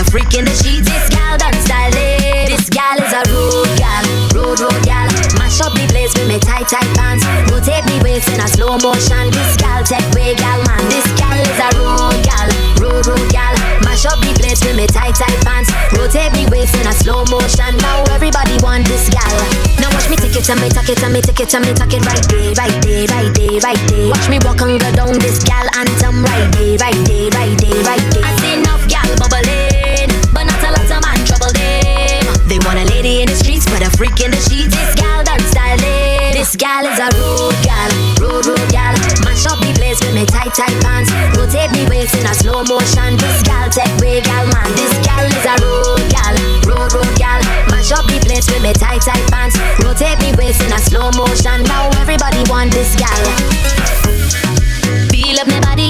streets, 0.04 0.12
freak 0.12 0.40
in 0.40 0.46
the 0.46 0.52
sheets. 0.52 0.90
This 0.90 1.10
gal 1.10 1.38
done 1.38 1.54
styling. 1.64 2.48
This 2.48 2.70
gal 2.70 2.98
is 2.98 3.14
a 3.14 3.22
rude 3.32 3.78
gal, 3.78 4.04
rude 4.36 4.60
rude 4.60 4.84
gal. 4.84 5.08
Mash 5.38 5.62
up 5.62 5.74
the 5.74 5.86
place 5.90 6.14
with 6.14 6.28
me 6.28 6.40
tight 6.40 6.68
tight 6.68 6.90
pants. 6.96 7.26
Rotate 7.52 7.86
me 7.86 8.00
waist 8.02 8.30
in 8.30 8.40
a 8.40 8.48
slow 8.48 8.78
motion. 8.80 9.32
This 9.32 9.56
gal 9.58 9.84
take 9.84 10.06
way 10.16 10.36
gal 10.36 10.60
man. 10.68 10.84
This 10.90 11.06
gal 11.16 11.38
is 11.38 11.60
a 11.60 11.70
rude 11.78 12.22
gal, 12.24 12.48
rude 12.82 13.06
rude 13.08 13.30
gal. 13.32 13.54
Mash 13.84 14.06
up 14.06 14.20
the 14.22 14.34
place 14.40 14.62
with 14.64 14.76
me 14.76 14.88
tight 14.88 15.16
tight 15.16 15.40
pants. 15.46 15.70
Rotate 15.94 16.34
me 16.34 16.46
waist 16.52 16.76
in 16.76 16.88
a 16.88 16.94
slow 16.94 17.24
motion. 17.30 17.78
Now 17.80 18.04
everybody 18.12 18.58
want 18.62 18.86
this 18.88 19.10
gal. 19.10 19.36
Now 19.80 19.90
watch 19.94 20.10
me 20.10 20.18
take 20.18 20.36
it 20.36 20.50
and 20.50 20.60
me 20.62 20.70
tuck 20.70 20.90
it 20.90 21.02
and 21.04 21.14
me 21.14 21.22
take 21.22 21.40
it 21.40 21.54
and 21.54 21.66
me 21.66 21.74
tuck 21.74 21.94
it 21.94 22.04
right 22.06 22.26
there, 22.30 22.54
right 22.58 22.78
there, 22.84 23.06
right 23.14 23.32
there, 23.34 23.60
right 23.62 23.84
there. 23.90 24.10
Watch 24.10 24.28
me 24.30 24.38
walk 24.44 24.62
and 24.62 24.80
go 24.80 24.90
down 24.94 25.16
this 25.20 25.44
gal 25.44 25.68
anthem 25.76 26.24
right 26.24 26.50
there, 26.56 26.78
right 26.82 27.02
there, 27.08 27.30
right 27.32 27.56
there, 27.58 27.82
right 27.84 28.03
freak 34.04 34.20
in 34.20 34.32
the 34.32 34.42
sheets. 34.44 34.76
This 34.76 34.96
gal 35.00 35.24
done 35.24 35.40
styling. 35.48 36.36
This 36.36 36.56
gal 36.60 36.84
is 36.84 37.00
a 37.00 37.08
rude 37.16 37.56
gal, 37.64 37.92
rude 38.20 38.46
rude 38.52 38.68
gal. 38.68 38.92
Mash 39.24 39.48
up 39.48 39.64
the 39.64 39.72
place 39.80 40.04
with 40.04 40.12
me 40.12 40.28
tight 40.28 40.52
tight 40.52 40.76
pants. 40.84 41.08
Rotate 41.40 41.72
me 41.72 41.88
waist 41.88 42.16
in 42.20 42.28
a 42.28 42.36
slow 42.36 42.68
motion. 42.68 43.16
This 43.16 43.40
gal 43.48 43.72
take 43.72 43.96
way 44.04 44.20
gal 44.20 44.44
man. 44.52 44.68
This 44.76 44.92
gal 45.08 45.24
is 45.24 45.46
a 45.48 45.56
rude 45.64 46.04
gal, 46.12 46.36
rude 46.68 46.92
rude 46.92 47.16
gal. 47.16 47.40
Mash 47.72 47.96
up 47.96 48.04
the 48.12 48.20
place 48.20 48.44
with 48.52 48.60
me 48.60 48.74
tight 48.76 49.00
tight 49.08 49.24
pants. 49.32 49.56
Rotate 49.80 50.20
me 50.20 50.36
waist 50.36 50.60
in 50.60 50.74
a 50.76 50.80
slow 50.84 51.08
motion. 51.16 51.64
Now 51.64 51.88
everybody 52.04 52.44
want 52.52 52.76
this 52.76 52.92
gal. 53.00 53.24
Feel 55.16 55.40
up 55.40 55.48
my 55.48 55.64
body. 55.64 55.88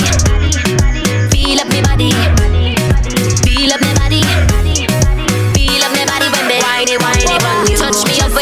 Feel 1.34 1.58
up 1.58 1.70
my 1.74 1.82
body. 1.82 2.14
Feel 3.42 3.74
up 3.74 3.82
my 3.82 3.94
body. 3.98 4.53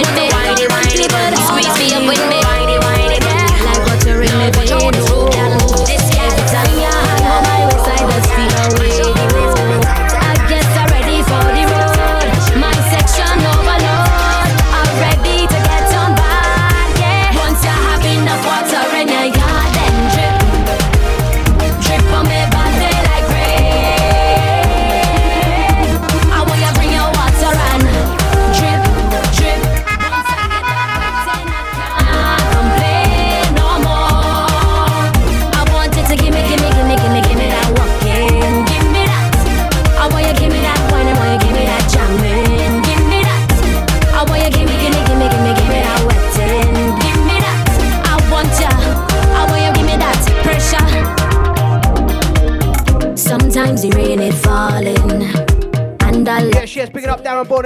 Whiny 0.01 0.67
whiny 0.67 1.07
you. 1.13 1.35
Squeeze 1.45 1.77
me 1.77 1.93
up 1.93 2.07
with 2.07 2.29
me 2.29 2.40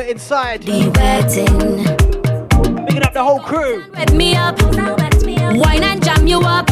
inside. 0.09 0.65
be 0.65 0.87
wetting. 0.89 1.83
Picking 2.85 3.03
up 3.03 3.13
the 3.13 3.23
whole 3.23 3.39
crew. 3.39 3.83
Wet 3.93 4.13
me 4.13 4.35
up, 4.35 4.61
wine 5.57 5.83
and 5.83 6.03
jam 6.03 6.27
you 6.27 6.39
up. 6.41 6.69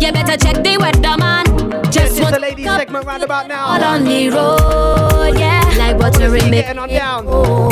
You 0.00 0.12
better 0.12 0.36
check 0.36 0.62
the 0.62 0.76
weather, 0.78 1.16
man. 1.18 1.44
Just 1.90 2.20
want 2.20 2.34
the 2.34 2.40
ladies 2.40 2.66
segment 2.66 3.06
roundabout 3.06 3.50
all 3.50 3.78
now. 3.78 3.94
on 3.94 4.04
the 4.04 4.28
road, 4.28 5.38
yeah. 5.38 5.62
Like 5.78 5.98
butter 5.98 6.36
in 6.36 6.50
me. 6.50 6.62
Getting 6.62 6.78
on 6.78 6.88
down. 6.88 7.24
Oh, 7.28 7.68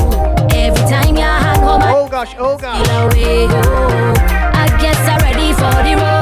every 0.53 0.83
time 0.91 1.17
you 1.17 1.23
hang 1.23 1.61
home, 1.61 1.83
Oh 1.85 2.09
gosh, 2.09 2.35
oh 2.39 2.57
gosh. 2.57 2.87
Oh, 2.91 3.09
I 4.55 4.67
guess 4.81 4.97
I'm 5.09 5.19
ready 5.21 5.53
for 5.53 5.83
the 5.83 6.03
road. 6.03 6.22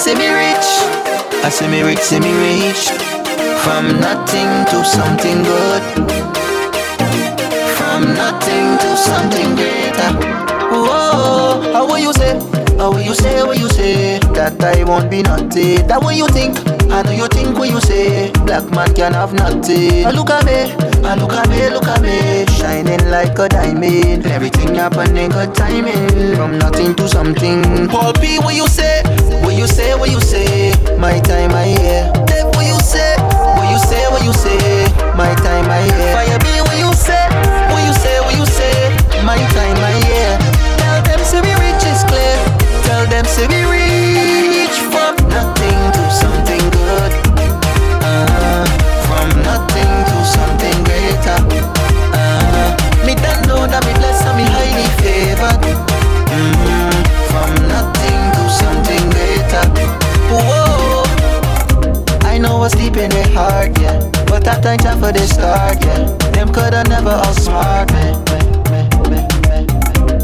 See 0.00 0.14
me 0.14 0.28
rich. 0.32 0.68
I 1.44 1.50
see 1.50 1.68
me 1.68 1.82
rich, 1.82 1.98
see 1.98 2.20
me 2.20 2.32
rich. 2.32 2.88
From 3.62 4.00
nothing 4.00 4.48
to 4.72 4.82
something 4.82 5.42
good. 5.42 5.82
From 7.76 8.14
nothing 8.14 8.78
to 8.80 8.96
something 8.96 9.54
greater. 9.56 10.10
Whoa, 10.72 11.72
how 11.74 11.86
will 11.86 11.98
you 11.98 12.14
say? 12.14 12.32
How 12.78 12.90
will 12.90 13.02
you 13.02 13.14
say? 13.14 13.42
What 13.42 13.58
you 13.58 13.68
say? 13.68 14.18
That 14.32 14.62
I 14.64 14.84
won't 14.84 15.10
be 15.10 15.20
nothing. 15.22 15.86
That 15.86 16.00
what 16.02 16.16
you 16.16 16.28
think? 16.28 16.56
I 16.90 17.02
know 17.02 17.12
you 17.12 17.28
think 17.28 17.58
what 17.58 17.68
you 17.68 17.80
say. 17.80 18.32
Black 18.46 18.64
man 18.70 18.94
can 18.94 19.12
have 19.12 19.34
nothing. 19.34 20.06
I 20.06 20.10
Look 20.12 20.30
at 20.30 20.46
me, 20.46 20.72
I 21.04 21.14
look 21.14 21.32
at 21.32 21.48
me, 21.50 21.68
look 21.68 21.86
at 21.86 22.00
me, 22.00 22.46
shining 22.56 23.04
like 23.10 23.38
a 23.38 23.48
diamond. 23.48 24.24
Everything 24.26 24.74
happening 24.76 25.28
good 25.28 25.54
timing. 25.54 26.36
From 26.36 26.58
nothing 26.58 26.94
to 26.96 27.06
something. 27.06 27.86
Paul 27.88 28.14
P, 28.14 28.38
what 28.38 28.54
you 28.56 28.66
say? 28.66 29.02
you 29.60 29.66
say 29.66 29.94
what 29.94 30.10
you 30.10 30.18
say, 30.20 30.72
my 30.96 31.20
time 31.20 31.50
I 31.52 31.64
hear. 31.64 32.10
Take 32.24 32.46
what 32.56 32.64
you 32.64 32.80
say, 32.80 33.12
what 33.20 33.68
you 33.70 33.78
say, 33.78 34.08
what 34.08 34.24
you 34.24 34.32
say, 34.32 34.56
my 35.14 35.34
time 35.44 35.66
my 35.68 35.84
year. 35.84 36.12
Fire 36.16 36.38
me. 36.40 36.60
what 36.64 36.78
you 36.80 36.90
say, 36.96 37.28
what 37.68 37.84
you 37.84 37.92
say, 37.92 38.20
what 38.24 38.34
you 38.40 38.46
say, 38.46 38.72
my 39.22 39.36
time 39.52 39.76
my 39.84 39.92
year. 40.08 40.38
Tell 40.80 41.02
them 41.04 41.20
say 41.20 41.40
we 41.42 41.52
rich 41.60 41.84
is 41.84 42.02
clear, 42.08 42.36
tell 42.88 43.04
them 43.06 43.24
say 43.26 43.46
we 43.48 43.60
rich. 43.70 43.89
hard, 63.32 63.78
yeah. 63.78 63.98
But 64.26 64.46
I 64.46 64.60
thank 64.60 64.82
time 64.82 65.00
for 65.00 65.12
this 65.12 65.30
start, 65.30 65.82
yeah. 65.84 66.04
Them 66.32 66.52
coulda 66.52 66.84
never 66.88 67.10
outsmart 67.10 67.90
me. 67.92 68.14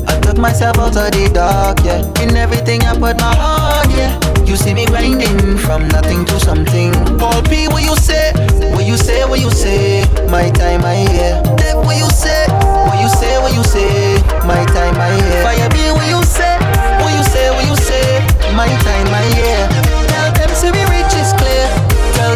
I 0.09 0.21
took 0.21 0.39
myself 0.39 0.79
out 0.79 0.97
of 0.97 1.11
the 1.13 1.31
dark, 1.33 1.81
yeah. 1.85 2.03
In 2.23 2.37
everything 2.37 2.83
I 2.83 2.93
put 2.95 3.19
my 3.19 3.35
heart, 3.35 3.89
yeah. 3.91 4.13
You 4.45 4.57
see 4.57 4.75
me 4.75 4.87
grinding 4.87 5.59
from 5.59 5.89
nothing 5.89 6.25
to 6.27 6.39
something. 6.41 6.93
Paul 7.19 7.43
P, 7.43 7.67
what 7.69 7.83
you 7.83 7.97
say? 7.97 8.33
What 8.73 8.87
you 8.87 8.97
say? 8.97 9.25
What 9.25 9.41
you 9.41 9.51
say? 9.51 10.05
My 10.31 10.51
time, 10.51 10.85
I 10.85 10.95
hear. 11.11 11.43
Dip, 11.57 11.77
what 11.85 11.97
you 11.97 12.09
say? 12.11 12.47
What 12.87 13.01
you 13.01 13.09
say? 13.09 13.39
What 13.43 13.53
you 13.55 13.65
say? 13.65 14.23
My 14.47 14.65
time, 14.71 14.95
my 14.97 15.11
year. 15.11 15.43
Fire 15.43 15.69
B, 15.71 15.91
what 15.91 16.07
you 16.09 16.23
say? 16.23 16.57
What 17.03 17.13
you 17.13 17.25
say? 17.25 17.51
What 17.51 17.67
you 17.67 17.77
say? 17.77 18.23
My 18.55 18.69
time, 18.87 19.11
my 19.11 19.25
year 19.35 19.76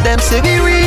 them 0.05 0.19
say 0.19 0.41
we 0.41 0.59
real. 0.65 0.80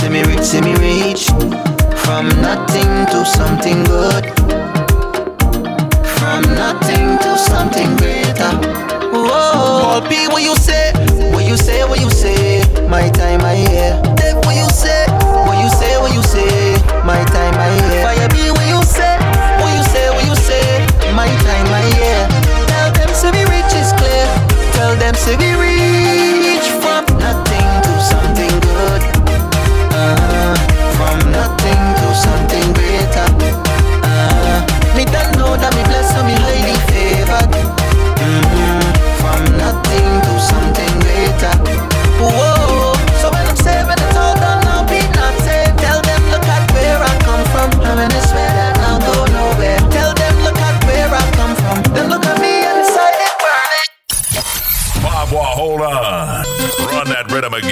see 0.00 0.08
me 0.08 0.22
reach, 0.22 0.40
see 0.40 0.60
me 0.62 0.74
reach. 0.76 1.26
From 2.04 2.28
nothing 2.40 2.92
to 3.12 3.24
something 3.26 3.84
good. 3.84 4.24
From 6.16 6.42
nothing 6.54 7.18
to 7.18 7.36
something 7.36 7.99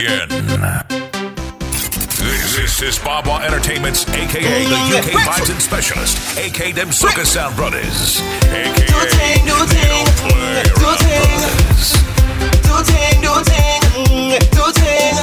begin. 0.03 0.29
This 2.55 2.83
is 2.83 2.99
Babwah 2.99 3.45
Entertainment's, 3.45 4.09
aka 4.09 4.43
the 4.43 4.99
UK 4.99 5.11
Vibes 5.27 5.51
and 5.51 5.61
Specialist, 5.61 6.39
aka 6.39 6.73
them 6.73 6.89
Soca 6.89 7.25
Sound 7.25 7.57
Brothers, 7.57 8.21
aka 8.47 8.87
do 8.87 9.01
ting, 9.17 9.43
do 9.47 9.59
ting, 9.75 10.07
do 10.79 10.91
ting, 11.03 11.41
do 12.67 12.77
ting, 12.87 13.17
do 13.23 13.35
ting, 13.51 13.81
do 14.55 14.65
ting. 14.79 15.15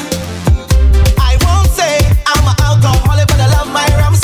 I 1.19 1.37
won't 1.43 1.69
say 1.71 1.99
I'm 2.25 2.43
an 2.47 2.55
alcoholic, 2.63 3.27
but 3.27 3.39
I 3.39 3.47
love 3.57 3.71
my 3.71 3.87
rum 3.99 4.15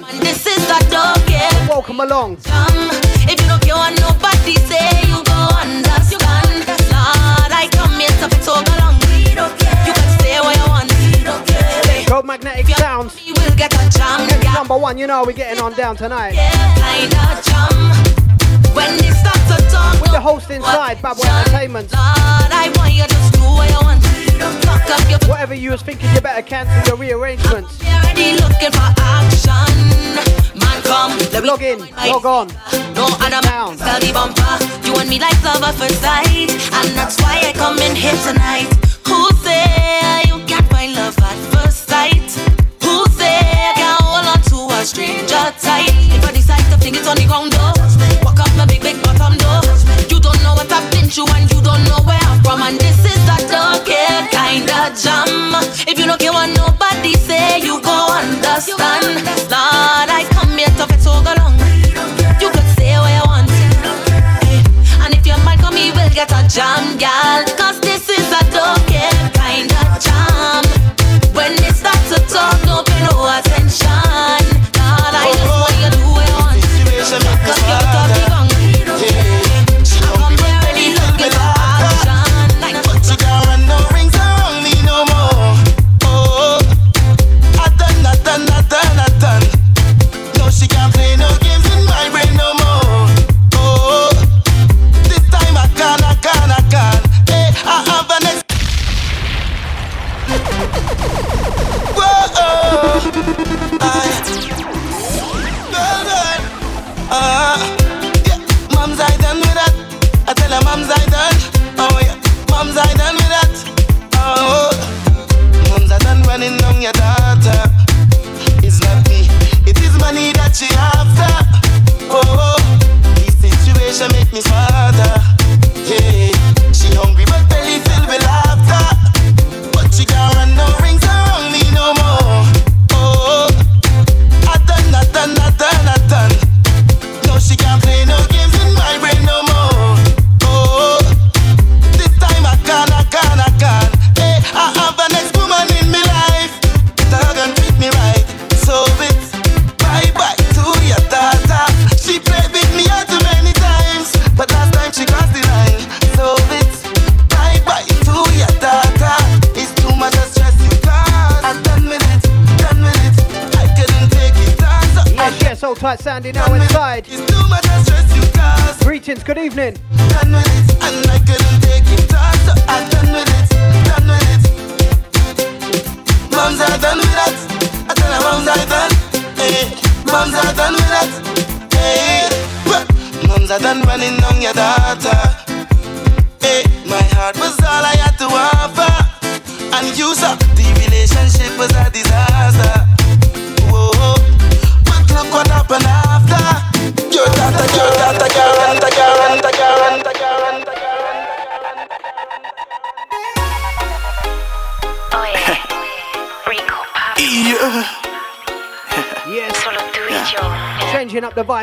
man. 0.00 0.20
This 0.20 0.46
is 0.46 0.66
the 0.66 0.78
dog. 0.90 1.20
Welcome 1.68 2.00
along. 2.00 2.36
Come, 2.36 2.90
if 3.28 3.40
you 3.40 3.48
don't 3.48 3.62
care 3.62 3.90
nobody 4.00 4.56
say, 4.68 4.88
you 5.08 5.20
go 5.24 5.40
understand. 5.60 6.64
Lord, 6.92 7.52
I 7.52 7.68
come 7.72 7.98
here 8.00 8.14
to. 8.20 8.28
We 9.08 9.34
don't 9.34 9.52
care. 9.58 9.86
You 9.86 9.92
can 9.92 10.08
stay 10.18 10.40
where 10.40 10.56
you 10.56 10.68
want. 10.68 10.88
We 11.00 11.24
don't 11.24 11.46
care. 11.46 12.06
Go 12.06 12.22
magnetic 12.22 12.68
sounds. 12.76 13.20
You 13.26 13.34
will 13.34 13.56
get 13.56 13.72
a 13.74 13.88
jam. 13.90 14.28
Yeah. 14.42 14.52
Number 14.54 14.76
one, 14.76 14.98
you 14.98 15.06
know 15.06 15.24
we're 15.24 15.32
getting 15.32 15.62
on 15.62 15.72
down 15.74 15.96
tonight. 15.96 16.34
Yeah, 16.34 17.40
jam. 17.42 17.72
When 18.74 18.88
it 19.04 19.14
starts 19.14 19.46
to 19.52 19.58
talk, 19.70 20.00
with 20.00 20.12
the 20.12 20.20
host 20.20 20.50
inside, 20.50 20.98
Babwah 20.98 21.40
Entertainment. 21.40 21.90
Log 32.06 32.26
on. 32.26 32.48
No, 32.94 33.06
and 33.22 33.32
I'm 33.32 33.42
down. 33.42 33.78
Study 33.78 34.12
bumper. 34.12 34.58
You 34.84 34.94
and 34.98 35.08
me 35.08 35.20
like 35.20 35.38
love 35.44 35.62
at 35.62 35.74
first 35.76 36.02
sight, 36.02 36.50
and 36.50 36.88
that's 36.98 37.20
why 37.22 37.38
I 37.46 37.52
come 37.54 37.78
in 37.78 37.94
here 37.94 38.16
tonight. 38.26 38.66
Who 39.06 39.30
say 39.46 40.26
you 40.26 40.42
can't 40.46 40.66
find 40.68 40.94
love 40.94 41.16
at 41.18 41.38
first 41.54 41.88
sight? 41.88 42.26
Who 42.82 43.06
say 43.14 43.38
I 43.38 43.72
can't 43.78 44.02
hold 44.02 44.26
on 44.26 44.42
to 44.50 44.74
a 44.74 44.84
stranger 44.84 45.46
tight? 45.62 45.94
If 46.10 46.24
I 46.26 46.32
decide 46.32 46.66
to 46.72 46.76
think 46.78 46.96
it's 46.96 47.06
on 47.06 47.16
the 47.16 47.26
ground 47.26 47.52
though, 47.52 47.72
walk 48.26 48.40
up 48.40 48.50
my 48.56 48.66
big 48.66 48.82
big 48.82 48.98
bottom 49.02 49.38
door. 49.38 49.62
You 50.10 50.18
don't 50.18 50.42
know 50.42 50.58
what 50.58 50.70
I've 50.72 50.90
been 50.90 51.06
through, 51.08 51.30
and 51.38 51.46
you 51.54 51.62
don't 51.62 51.84
know 51.86 52.02
where 52.02 52.20
I'm 52.26 52.42
from, 52.42 52.62
and 52.62 52.78
this 52.82 52.98
is 52.98 53.22
a 53.30 53.38
don't 53.46 53.78
care 53.86 54.26
kinda 54.26 54.90
jam. 54.98 55.54
If 55.86 55.98
you 55.98 56.06
don't 56.06 56.18
care 56.18 56.32
what 56.32 56.50
nobody 56.50 57.14
say, 57.14 57.62
you 57.62 57.80
go 57.80 57.96
understand. 58.10 58.66
You 58.66 58.76
go 58.76 58.90
understand. 58.90 59.51
Will 66.56 67.51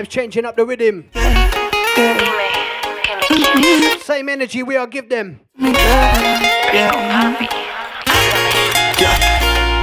Changing 0.09 0.43
up 0.43 0.55
the 0.55 0.65
changing 0.65 1.05
up 1.05 1.05
the 1.95 2.01
rhythm. 3.85 4.01
Same 4.01 4.27
energy 4.27 4.63
we 4.63 4.75
are 4.75 4.87
give 4.87 5.07
them. 5.07 5.39
Girl, 5.59 5.71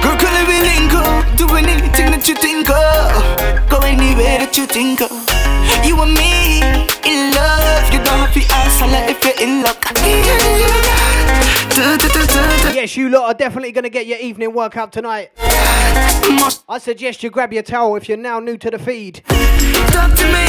could 0.03 0.47
we 0.47 0.59
link 0.59 0.93
up? 0.93 1.23
Doing 1.37 1.65
anything 1.65 2.11
that 2.11 2.27
you 2.27 2.35
think 2.35 2.69
of. 2.69 3.69
Go 3.69 3.79
anywhere 3.79 4.39
that 4.39 4.57
you 4.57 4.65
think 4.65 4.99
of. 4.99 5.11
You 5.87 5.95
and 6.01 6.13
me 6.13 6.59
in 7.07 7.31
love. 7.33 7.87
You 7.93 8.03
don't 8.03 8.19
have 8.19 8.33
to 8.33 8.43
ask 8.51 8.83
if 9.09 9.23
you're 9.23 9.39
in 9.39 9.63
luck. 9.63 9.81
Da. 11.71 12.73
Yes, 12.73 12.97
you 12.97 13.07
lot 13.07 13.29
are 13.29 13.33
definitely 13.33 13.71
to 13.85 13.89
get 13.89 14.07
your 14.07 14.19
evening 14.19 14.53
workout 14.53 14.91
tonight. 14.91 15.31
I 16.69 16.79
suggest 16.79 17.23
you 17.23 17.29
grab 17.29 17.53
your 17.53 17.63
towel 17.63 17.95
if 17.95 18.07
you're 18.07 18.17
now 18.17 18.39
new 18.39 18.57
to 18.57 18.69
the 18.69 18.77
feed. 18.77 19.23
talk 19.25 20.13
to 20.15 20.25
me. 20.29 20.45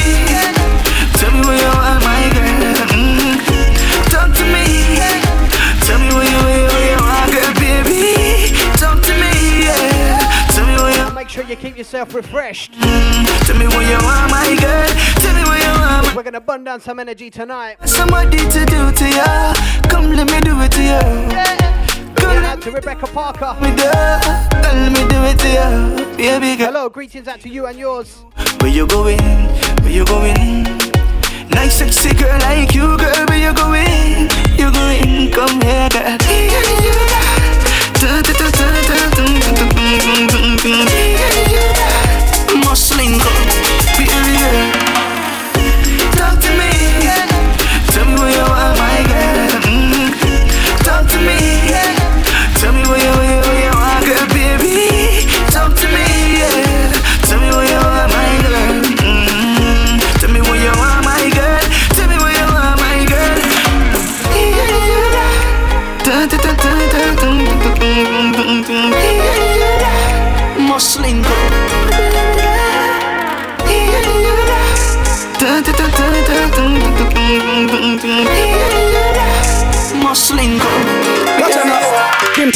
Tell 1.15 1.31
me 1.33 1.41
where 1.47 1.57
you 1.57 1.67
are, 1.67 2.01
my 2.01 2.31
girl. 2.35 2.87
Mm. 2.93 4.11
Talk 4.11 4.35
to 4.37 4.45
me. 4.45 4.99
Tell 5.87 5.99
me 5.99 6.13
where 6.15 6.29
you, 6.29 6.39
where 6.45 6.69
where 6.69 6.91
you 6.91 6.99
are, 7.01 7.27
girl, 7.33 7.55
baby. 7.55 8.53
Talk 8.77 9.03
to 9.05 9.15
me, 9.15 9.65
yeah. 9.65 10.49
Tell 10.51 10.67
me 10.67 10.75
where 10.75 11.09
you 11.09 11.15
make 11.15 11.29
sure 11.29 11.45
you 11.45 11.57
keep 11.57 11.79
yourself 11.79 12.13
refreshed. 12.15 12.75
Tell 12.75 13.57
me 13.57 13.67
where 13.69 13.89
you 13.89 13.97
are, 13.97 14.29
my 14.29 14.57
girl. 14.61 14.89
Tell 15.23 15.35
me 15.35 15.45
where 15.49 15.59
you 15.59 15.81
are, 15.81 16.03
my 16.03 16.13
We're 16.15 16.31
to 16.31 16.41
burn 16.41 16.65
down 16.65 16.81
some 16.81 16.99
energy 16.99 17.31
tonight. 17.31 17.77
Somebody 17.89 18.39
to 18.39 18.67
do 18.67 18.93
to 18.93 19.09
ya. 19.09 19.55
Come 19.89 20.13
let 20.13 20.31
me 20.31 20.41
do 20.41 20.61
it 20.61 20.73
to 20.73 20.83
you. 20.83 21.31
Come 21.31 21.58
Let 22.17 22.45
out 22.45 22.63
to 22.63 22.71
Rebecca 22.71 23.07
Parker. 23.07 23.57
me 23.61 23.71
do 23.77 23.85
Let 23.85 24.93
me 24.93 25.09
do 25.09 25.23
it 25.25 25.39
to 25.41 25.49
you. 25.49 26.17
Baby 26.17 26.57
girl. 26.57 26.73
Hello, 26.73 26.89
greetings 26.89 27.29
out 27.29 27.41
to 27.41 27.49
you 27.49 27.67
and 27.67 27.79
yours. 27.79 28.25
Where 28.61 28.71
you 28.71 28.87
going? 28.87 29.19
Where 29.83 29.93
you 29.93 30.05
going? 30.05 30.65
Nice 31.51 31.79
sexy 31.79 32.15
girl 32.15 32.39
like 32.41 32.75
you, 32.75 32.97
girl. 32.97 33.27
Where 33.27 33.39
you 33.39 33.53
going? 33.55 34.29
You 34.59 34.73
going? 34.73 35.31
Come 35.33 35.61
here, 35.61 35.89
girl. 35.91 36.19
Muscling 42.65 43.19
girl. 43.19 43.89
Talk 46.13 46.41
to 46.41 46.51
me. 46.59 46.71
Tell 47.93 48.05
me 48.07 48.15
where 48.21 48.33
you 48.33 48.43
are, 48.43 48.75
my 48.77 49.03
girl. 49.09 49.49
Mm. 49.63 50.85
Talk 50.85 51.09
to 51.11 51.19
me. 51.19 51.58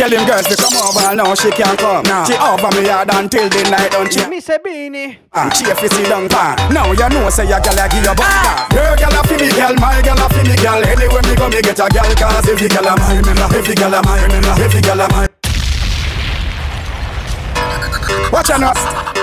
Tell 0.02 0.10
them 0.10 0.26
girls 0.26 0.46
to 0.50 0.56
come 0.58 0.74
over 0.82 1.14
now, 1.14 1.34
she 1.34 1.50
can't 1.50 1.78
come. 1.78 2.02
Now 2.04 2.24
she 2.24 2.34
over 2.34 2.70
me 2.74 2.86
yard 2.86 3.08
until 3.12 3.48
the 3.48 3.62
night, 3.70 3.92
don't 3.92 4.10
she? 4.12 4.26
Miss 4.26 4.48
a 4.48 4.58
beanie. 4.58 5.18
Ah, 5.32 5.48
she 5.54 5.70
a 5.70 5.74
fizzy 5.74 6.02
down 6.04 6.28
pan. 6.28 6.58
Now 6.74 6.90
you 6.90 7.08
know 7.08 7.30
say 7.30 7.46
your 7.46 7.60
gal 7.60 7.78
a 7.78 7.86
give 7.86 8.02
you 8.02 8.14
back. 8.14 8.72
Your 8.74 8.96
gal 8.98 9.14
a 9.14 9.22
fi 9.22 9.36
me 9.38 9.48
gal, 9.54 9.74
my 9.78 10.02
gal 10.02 10.18
a 10.18 10.26
fi 10.28 10.42
me 10.42 10.56
gal. 10.56 10.82
Anywhere 10.82 11.22
me 11.22 11.34
go 11.36 11.46
me 11.48 11.62
get 11.62 11.78
a 11.78 11.86
gal, 11.86 12.10
cause 12.18 12.48
every 12.48 12.68
gal 12.68 12.86
a 12.86 12.96
mine, 12.98 13.54
every 13.54 13.74
gal 13.74 13.94
a 13.94 14.02
mine, 14.02 14.34
every 14.58 14.80
gal 14.80 15.00
a 15.00 15.08
mine. 15.12 15.31
Watch 18.32 18.48
her 18.48 18.58
now. 18.58 18.72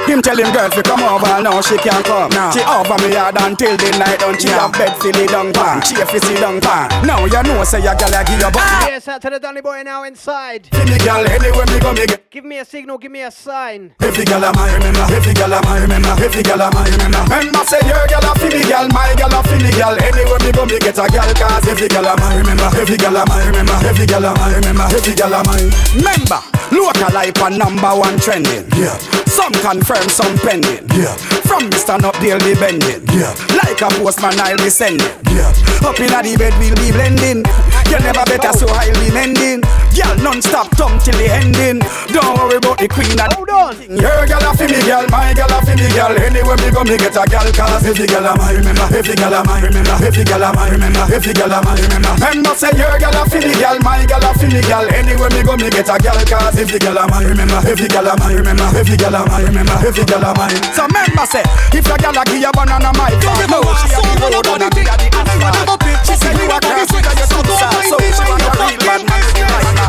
Him 0.06 0.22
tell 0.22 0.38
him 0.38 0.50
girl 0.54 0.69
fi 0.69 0.82
come 0.82 1.02
over, 1.06 1.41
now 1.41 1.62
she 1.62 1.78
can't 1.78 2.06
come. 2.06 2.30
Now 2.30 2.50
she 2.50 2.62
over 2.62 2.98
me 3.06 3.13
yard 3.13 3.38
until 3.38 3.78
the 3.78 3.89
night 3.98 4.19
done. 4.22 4.38
She 4.38 4.50
have 4.50 4.72
bed 4.74 4.98
fi 4.98 5.10
lay 5.12 5.28
down 5.28 5.54
pan, 5.54 5.82
she 5.82 5.93
fi 5.93 6.17
sit 6.17 6.39
down 6.39 6.62
pan. 6.62 6.89
Now 7.06 7.26
you 7.26 7.41
know 7.43 7.63
say 7.63 7.82
your 7.82 7.93
girl 7.93 8.13
a 8.13 8.24
give 8.26 8.41
you 8.41 8.50
body. 8.50 8.89
Yes, 8.89 9.08
out 9.08 9.22
to 9.22 9.30
the 9.30 9.39
Danny 9.39 9.62
boy 9.62 9.82
now 9.84 10.04
inside. 10.04 10.69
Give 10.72 10.86
me 10.86 10.98
girl 11.02 11.22
anywhere 11.26 11.65
me 11.69 11.80
go 11.80 11.93
me 11.93 12.06
get. 12.06 12.30
Give 12.30 12.45
me 12.45 12.58
a 12.60 12.65
signal, 12.65 12.98
give 12.98 13.12
me 13.12 13.22
a 13.22 13.32
sign. 13.32 13.93
Every 14.02 14.26
girl 14.26 14.43
a 14.43 14.54
my 14.54 14.74
remember, 14.74 15.06
every 15.13 15.34
girl 15.34 15.54
a 15.54 15.62
my 15.65 15.78
remember, 15.82 16.13
every 16.22 16.43
girl 16.43 16.62
a 16.62 16.69
my 16.69 16.86
remember. 16.86 17.22
Remember 17.26 17.65
say 17.65 17.82
your 17.86 18.06
girl 18.06 18.30
a 18.30 18.32
fi 18.38 18.48
me 18.50 18.62
girl, 18.65 18.88
my 18.89 19.13
girl 19.17 19.34
a 19.34 19.39
fi 19.45 19.58
me 19.62 19.72
girl. 19.74 19.93
Anywhere 19.98 20.41
me 20.41 20.52
go 20.54 20.65
me 20.65 20.78
get 20.78 20.98
a 20.98 21.06
girl, 21.10 21.30
cause 21.34 21.67
every 21.69 21.88
girl 21.89 22.06
a 22.06 22.13
my 22.17 22.34
remember, 22.38 22.69
every 22.78 22.98
girl 22.98 23.17
a 23.17 23.26
my 23.26 23.41
remember, 23.45 23.78
every 23.86 24.06
girl 24.06 24.26
a 24.26 24.32
my 24.38 24.54
remember, 24.58 24.86
every 24.89 25.13
girl 25.13 25.34
a 25.34 25.41
my. 25.45 25.58
Remember, 25.98 26.39
local 26.71 27.12
life 27.13 27.38
and 27.41 27.58
number 27.58 27.89
one 27.89 28.17
trending. 28.19 28.65
Yeah. 28.75 28.97
Some 29.29 29.53
confirm, 29.53 30.08
some 30.10 30.36
pending. 30.39 30.86
Yeah. 30.95 31.15
From 31.47 31.69
Mr. 31.69 32.01
Up 32.03 32.15
they'll 32.19 32.39
be 32.39 32.53
bending. 32.55 33.05
Yeah. 33.15 33.34
Like 33.63 33.82
a 33.82 33.89
postman 33.99 34.39
I'll 34.39 34.58
be 34.58 34.69
sending. 34.69 35.08
Yeah. 35.32 35.53
Up 35.86 35.99
in 35.99 36.12
the 36.12 36.36
bed 36.38 36.53
we'll 36.60 36.75
be 36.75 36.91
blending. 36.91 37.45
You 37.89 37.97
never 37.99 38.25
better 38.25 38.53
so 38.53 38.67
highly 38.67 39.12
mending. 39.12 39.62
Girl 39.99 40.15
non-stop 40.23 40.71
tongue 40.79 40.95
till 41.03 41.12
the 41.19 41.27
ending. 41.27 41.83
Don't 42.15 42.31
worry 42.39 42.55
about 42.55 42.79
the 42.79 42.88
queen 42.88 43.19
and 43.19 43.33
Hold 43.35 43.51
on. 43.51 43.75
your 43.91 44.23
girl 44.23 44.47
a 44.47 44.51
me 44.55 44.79
girl, 44.88 45.03
my 45.12 45.35
girl 45.35 45.51
a 45.51 45.59
me 45.59 45.88
girl. 45.91 46.15
Anywhere 46.15 46.55
me 46.55 46.71
go, 46.71 46.88
me 46.88 46.95
get 46.95 47.19
a 47.19 47.23
girl. 47.27 47.43
Cause 47.51 47.83
every 47.83 48.07
girl 48.07 48.23
a 48.23 48.31
my 48.39 48.55
remember, 48.55 48.88
every 48.95 49.12
girl 49.19 49.35
a 49.35 49.43
my 49.43 49.59
remember, 49.59 49.95
every 49.99 50.23
girl 50.23 50.39
a 50.39 50.49
my 50.55 50.71
remember, 50.71 51.03
every 51.12 51.33
girl 51.35 51.51
a 51.51 51.59
my 51.59 51.75
remember. 51.75 52.13
Remember 52.15 52.53
say 52.55 52.71
your 52.79 52.95
girl 52.95 53.12
a 53.19 53.23
me 53.27 53.51
girl, 53.59 53.77
my 53.83 53.99
girl 54.07 54.23
a 54.23 54.31
me 54.39 54.62
girl. 54.63 54.88
Anywhere 54.88 55.31
me 55.35 55.41
go, 55.43 55.53
me 55.59 55.67
get 55.67 55.91
a 55.91 55.95
girl. 55.99 56.19
Cause 56.23 56.55
every 56.55 56.79
girl 56.79 56.95
a 56.95 57.03
my 57.12 57.19
remember, 57.19 57.59
every 57.67 57.88
girl 57.91 58.07
a 58.07 58.13
my 58.15 58.31
remember, 58.31 58.67
every 58.79 58.95
girl 58.95 59.15
a 59.19 59.21
my 59.27 59.43
remember, 59.43 59.75
every 59.83 60.05
girl 60.07 60.23
a 60.23 60.31
my. 60.31 60.47
So 60.71 60.88
remember 60.88 61.25
say, 61.27 61.43
if 61.75 61.83
your 61.83 61.99
girl 61.99 62.15
a 62.15 62.23
give 62.23 62.39
you 62.39 62.51
banana, 62.55 62.95
my 62.95 63.12
fault. 63.19 63.51
No, 63.51 63.59
she 63.83 63.91
a 63.91 63.99
give 63.99 64.31
you 64.31 64.39
and 64.47 64.71
be 64.71 64.81
a 64.88 64.95
the 64.95 65.07
asphalt. 65.12 65.83
She 66.07 66.15
say 66.15 66.31
you 66.39 66.47
a 66.47 66.57
crash, 66.63 66.88
figure 66.88 67.15
you 67.19 67.27
too 67.27 67.51
sad. 67.59 67.83
So 67.83 67.99
she 67.99 68.23
want 68.23 68.47
a 68.47 68.51
real 68.55 68.79
bad 68.79 69.03
man, 69.03 69.88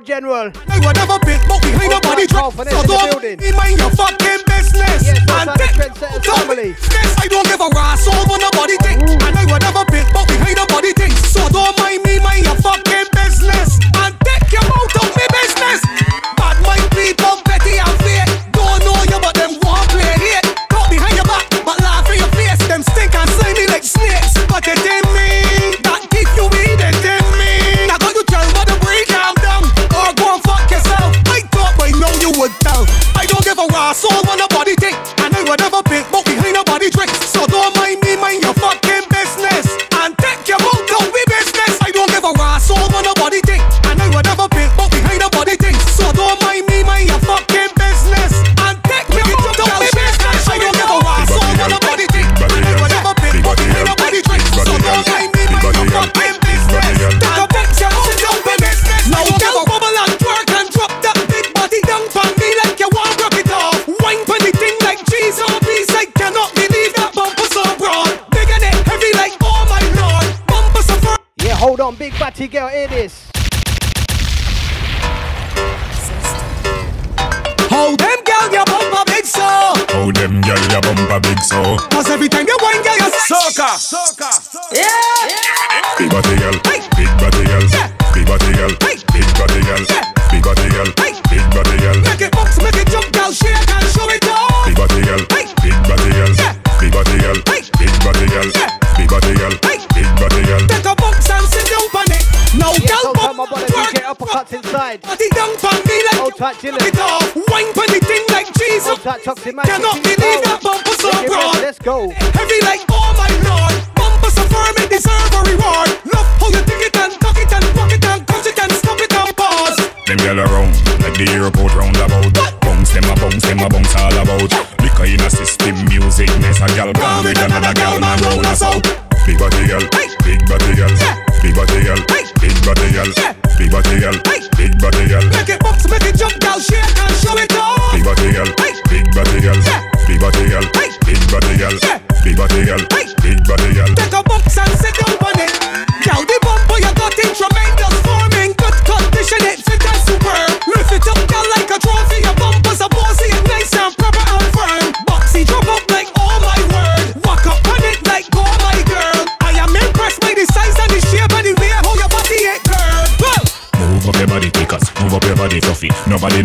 general. 0.00 0.50
I 0.68 0.78
would 0.80 0.96
never 0.96 1.18
bit, 1.22 1.40
but 1.46 1.60
behind 1.62 1.92
the 1.92 2.00
body 2.02 2.26
dress. 2.26 2.54
So 2.54 2.82
don't 2.86 3.22
mind 3.54 3.78
your 3.78 3.90
fucking 3.94 4.42
business. 4.46 5.06
Yes, 5.06 5.18
and 5.30 5.50
take 5.58 5.76
family. 6.24 6.74
business. 6.74 7.14
I 7.18 7.26
don't 7.28 7.46
give 7.46 7.60
a 7.60 7.68
over 8.08 8.38
nobody 8.38 8.76
thing. 8.82 8.98
And 9.02 9.34
I 9.36 9.44
would 9.46 9.62
never 9.62 9.84
bit, 9.90 10.06
but 10.12 10.26
behind 10.28 10.56
the 10.56 10.66
body 10.68 10.92
thing. 10.92 11.12
So 11.30 11.46
don't 11.48 11.76
mind 11.78 12.02
me, 12.02 12.13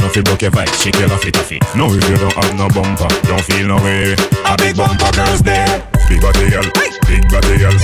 fi 0.10 0.22
broke 0.22 0.42
your 0.42 0.52
vibe, 0.52 0.74
shake 0.82 0.98
your 0.98 1.10
laffy 1.10 1.32
taffy. 1.32 1.60
No 1.76 1.86
if 1.94 2.04
you 2.10 2.18
don't 2.18 2.34
have 2.34 2.56
no 2.58 2.68
bumper, 2.70 3.08
don't 3.28 3.44
feel 3.46 3.68
no 3.68 3.78
way. 3.78 4.16
A 4.46 4.58
big 4.58 4.76
bumper 4.76 5.12
girls 5.14 5.42
there. 5.42 5.86
Big 6.10 6.22
body 6.22 6.50
girl, 6.50 6.66
big 7.06 7.24
body 7.30 7.58
girl, 7.62 7.76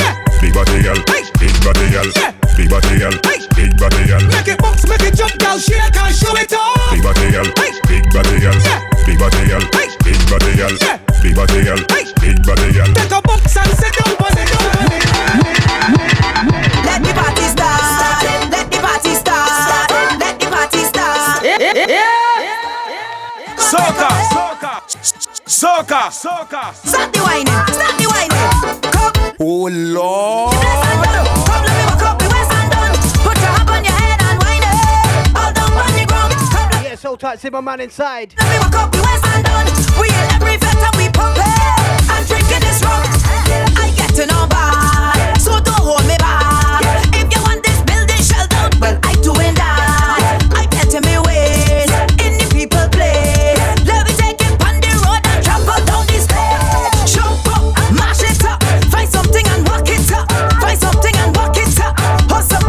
big 0.42 0.54
body 0.54 0.82
girl, 0.82 0.98
big 1.38 1.54
body 1.62 1.86
girl, 1.94 2.10
big 2.58 2.70
body 2.70 2.98
girl, 2.98 3.14
big 3.54 3.72
body 3.78 4.04
girl, 4.10 4.24
make 4.34 4.50
it 4.50 4.58
bounce, 4.58 4.88
make 4.90 5.06
it 5.06 5.14
jump, 5.14 5.38
girl, 5.38 5.60
shake 5.60 5.94
and 5.94 6.16
show 6.16 6.34
it 6.34 6.54
off. 6.54 6.90
big 6.90 7.04
body 7.06 7.30
girl, 7.30 7.46
big 7.86 8.06
body 8.10 8.40
girl, 8.42 8.58
big 9.06 9.18
body 9.22 9.46
girl, 9.46 9.64
big 10.02 10.20
body 10.26 10.52
girl, 10.58 10.74
big 11.22 11.36
body 11.36 11.62
girl, 11.62 11.82
big 12.18 12.38
body 12.42 12.70
girl. 12.74 12.90
Take 12.98 13.14
a 13.14 13.22
box 13.22 13.58
and 13.58 13.72
sit 13.78 13.94
down 13.94 14.25
soca, 25.56 26.12
soca. 26.12 26.12
soca, 26.12 26.74
soca. 26.74 26.74
Stop 26.88 27.14
the 27.14 27.20
whining, 27.20 27.48
stop 27.72 27.96
the 27.98 28.08
whining. 28.12 28.92
Come, 28.92 29.36
Oh 29.40 29.68
Lord. 29.72 30.54
the 30.54 30.60
bless 30.60 30.84
and 30.84 31.02
done. 31.02 31.26
Come, 31.48 31.64
let 31.64 31.76
me 31.78 31.84
walk 31.88 32.04
up 32.04 32.18
the 32.20 32.28
waist 32.28 32.52
and 32.52 32.72
done. 32.72 32.94
Put 33.24 33.38
your 33.40 33.52
hand 33.56 33.70
on 33.70 33.84
your 33.88 33.94
head 33.96 34.20
and 34.28 34.38
whine 34.44 34.66
it. 34.68 35.36
All 35.36 35.52
down 35.56 35.72
on 35.72 35.92
the 35.96 36.06
ground. 36.06 36.34
Come, 36.52 36.70
let 36.72 36.84
Yeah, 36.84 36.96
so 36.96 37.16
tight, 37.16 37.40
Zimmerman 37.40 37.80
inside. 37.80 38.34
let 38.38 38.48
me 38.52 38.58
walk 38.60 38.76
up 38.76 38.92
the 38.92 39.00
waist 39.00 39.26
and 39.32 39.44
done. 39.46 39.68
We 40.00 40.08
in 40.12 40.28
every 40.36 40.58
fete 40.60 40.84
and 40.88 40.96
we 41.00 41.08
pump 41.16 41.38
it. 41.40 42.12
And 42.12 42.24
drinking 42.28 42.60
this 42.68 42.84
rum. 42.84 43.04
I 43.80 43.92
get 43.96 44.12
to 44.20 44.26
know 44.28 44.48
bad, 44.48 45.40
so 45.40 45.60
don't 45.60 45.80
hold 45.80 46.04
me 46.08 46.18
back. 46.20 46.84
If 47.16 47.32
you 47.32 47.40
want 47.48 47.64
this 47.64 47.80
building 47.88 48.20
shell 48.24 48.48
down, 48.52 48.72
well 48.84 49.00
I 49.04 49.14
doing 49.24 49.56
that. 49.56 49.65
Up. 62.36 62.65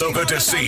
Is 0.00 0.04
DJ 0.04 0.14
Soka 0.14 0.24
to 0.26 0.40
see. 0.40 0.66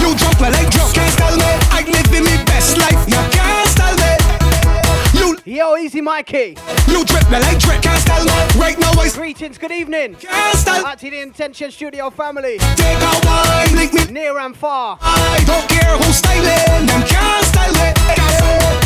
you 0.00 0.14
drunk 0.16 0.40
well 0.40 0.54
I 0.54 0.68
drunk. 0.70 0.94
Can't 0.94 1.16
tell 1.16 1.36
me 1.36 1.44
I 1.70 1.84
live 1.86 2.14
in 2.14 2.24
me 2.24 2.44
best 2.44 2.76
life. 2.78 3.08
You 3.08 3.20
can't 3.30 3.76
tell 3.76 3.96
me. 3.96 4.16
You 5.18 5.38
Yo, 5.44 5.76
easy 5.76 6.00
Mikey. 6.00 6.56
you 6.86 7.04
drip 7.04 7.30
well 7.30 7.44
I 7.44 7.54
drip. 7.58 7.82
Can't 7.82 8.04
tell 8.06 8.24
me 8.24 8.32
right 8.60 8.78
now 8.78 8.92
I 8.92 9.10
Greetings, 9.10 9.58
good 9.58 9.72
evening. 9.72 10.14
can't 10.16 10.58
tell. 10.64 10.86
Out 10.86 10.98
to 10.98 11.10
the 11.10 11.20
Intention 11.20 11.70
Studio 11.70 12.10
family, 12.10 12.58
Take 12.76 13.00
a 13.00 13.20
wine, 13.24 13.76
link 13.76 13.92
me. 13.94 14.04
near 14.12 14.38
and 14.38 14.56
far. 14.56 14.98
I 15.00 15.42
don't 15.46 15.68
care 15.68 15.96
who's 15.98 16.16
styling. 16.16 16.86
Them 16.86 17.02
can't 17.06 17.46
style 17.46 17.72
me. 17.72 17.99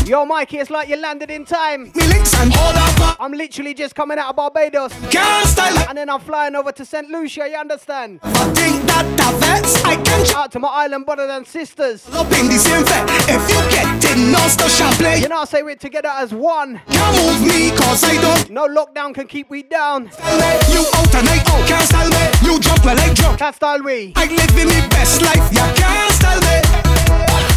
Yo, 0.06 0.24
Mikey, 0.26 0.58
it's 0.58 0.68
like 0.70 0.88
you 0.88 0.96
landed 0.96 1.30
in 1.30 1.44
time. 1.46 1.84
Me 1.94 2.06
links 2.08 2.34
and 2.38 2.52
all 2.56 2.76
up. 2.76 3.16
I'm 3.18 3.32
literally 3.32 3.72
just 3.72 3.94
coming 3.94 4.18
out 4.18 4.28
of 4.30 4.36
Barbados, 4.36 4.92
Can't 5.10 5.48
style 5.48 5.74
it. 5.76 5.88
and 5.88 5.96
then 5.96 6.10
I'm 6.10 6.20
flying 6.20 6.54
over 6.54 6.72
to 6.72 6.84
St. 6.84 7.08
Lucia, 7.08 7.48
you 7.48 7.56
understand? 7.56 8.20
I 8.22 8.32
think 8.52 8.84
that 8.86 9.06
the 9.16 9.38
vets 9.38 9.82
I 9.82 9.96
can 9.96 10.36
Out 10.36 10.52
to 10.52 10.58
my 10.58 10.68
island 10.68 11.06
brothers 11.06 11.30
and 11.30 11.46
sisters. 11.46 12.06
up 12.12 12.26
in 12.38 12.48
the 12.48 12.58
same. 12.58 12.84
If 12.84 13.48
you 13.48 13.60
get 13.72 14.12
in, 14.16 14.30
no 14.30 14.38
still 14.48 14.68
champagne. 14.68 15.22
You 15.22 15.28
know, 15.28 15.38
I 15.40 15.44
say 15.46 15.62
we're 15.62 15.74
together 15.74 16.10
as 16.12 16.34
one. 16.34 16.80
Can't 16.90 17.16
move 17.16 17.40
me 17.48 17.70
I 17.72 18.18
don't 18.20 18.50
No 18.50 18.68
lockdown 18.68 19.14
can 19.14 19.26
keep 19.26 19.48
we 19.48 19.62
down. 19.62 20.12
style. 20.12 20.70
You 20.70 20.84
out 20.94 21.14
and 21.14 21.28
I 21.30 21.38
out, 21.38 21.66
can't 21.66 21.88
style 21.88 22.10
me. 22.10 22.46
You 22.46 22.60
drunk 22.60 22.84
well 22.84 23.00
I 23.00 23.14
drunk. 23.14 23.38
Cat 23.38 23.54
style 23.54 23.82
we. 23.82 24.12
I 24.16 24.26
live 24.26 24.50
in 24.58 24.68
me 24.68 24.86
best 24.90 25.22
life, 25.22 25.50
you 25.50 25.64
can't 25.80 26.12
style 26.12 26.40
me. 26.40 26.83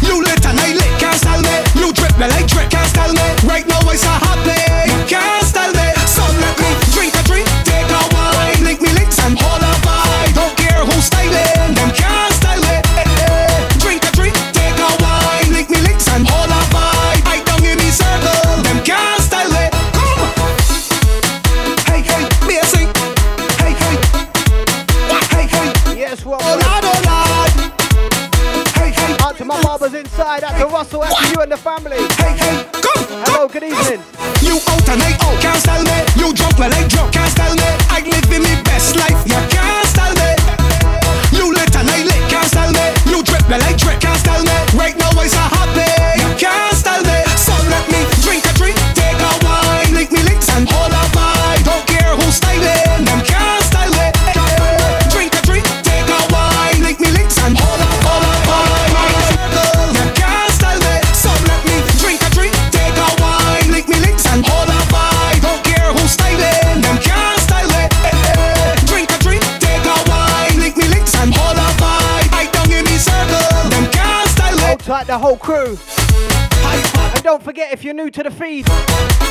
You 0.08 0.24
lit 0.24 0.40
and 0.46 0.58
I 0.58 0.72
lit, 0.72 0.92
can't 0.98 1.20
style 1.20 1.42
me. 1.42 1.56
You 1.76 1.92
drip 1.92 2.16
well 2.18 2.32
I 2.32 2.42
drip, 2.48 2.70
can't 2.70 2.88
style 2.88 3.12
me. 3.12 3.26
Right 3.44 3.66
now 3.68 3.80
I 3.84 3.94
so 3.94 4.08
happy, 4.08 4.56
you 4.88 4.98
can't 5.04 5.44
style 5.44 5.72
me. 5.76 5.86
So 6.08 6.24
let 6.40 6.56
me 6.56 6.70
drink 6.96 7.12
a 7.14 7.22
drink, 7.28 7.48
take 7.68 7.90
a 7.92 8.02
wine, 8.16 8.64
link 8.64 8.80
me 8.80 8.90
links 8.96 9.20
and 9.20 9.38
hold 9.38 9.60
a 9.60 9.72
vibe. 9.84 10.32
Don't 10.32 10.56
care 10.56 10.80
who's 10.88 11.04
styling, 11.04 11.74
them 11.76 11.90
can't 11.92 12.32
style 12.32 12.62
me. 12.64 12.87
Inside, 30.28 30.44
out 30.44 30.58
to 30.58 30.66
Russell, 30.66 31.02
out 31.02 31.16
to 31.16 31.28
you 31.28 31.40
and 31.40 31.52
the 31.52 31.56
family. 31.56 31.96
Hey 31.96 32.36
hey. 32.36 32.64
Come. 32.72 33.04
Hello, 33.24 33.48
good 33.48 33.62
evening. 33.62 34.02
You 34.42 34.60
out 34.68 34.88
and 34.88 35.02
I 35.02 35.12
out, 35.24 35.40
can't 35.40 35.60
style 35.60 35.84
me. 35.84 35.98
You 36.20 36.32
drunk 36.34 36.58
well 36.58 36.72
I 36.72 36.86
drunk, 36.88 37.12
can't 37.12 37.32
style 37.32 37.57
the 75.18 75.26
whole 75.26 75.36
crew. 75.36 75.76
And 77.14 77.22
don't 77.24 77.42
forget, 77.42 77.72
if 77.72 77.82
you're 77.82 77.94
new 77.94 78.10
to 78.10 78.22
the 78.22 78.30
feed, 78.30 78.68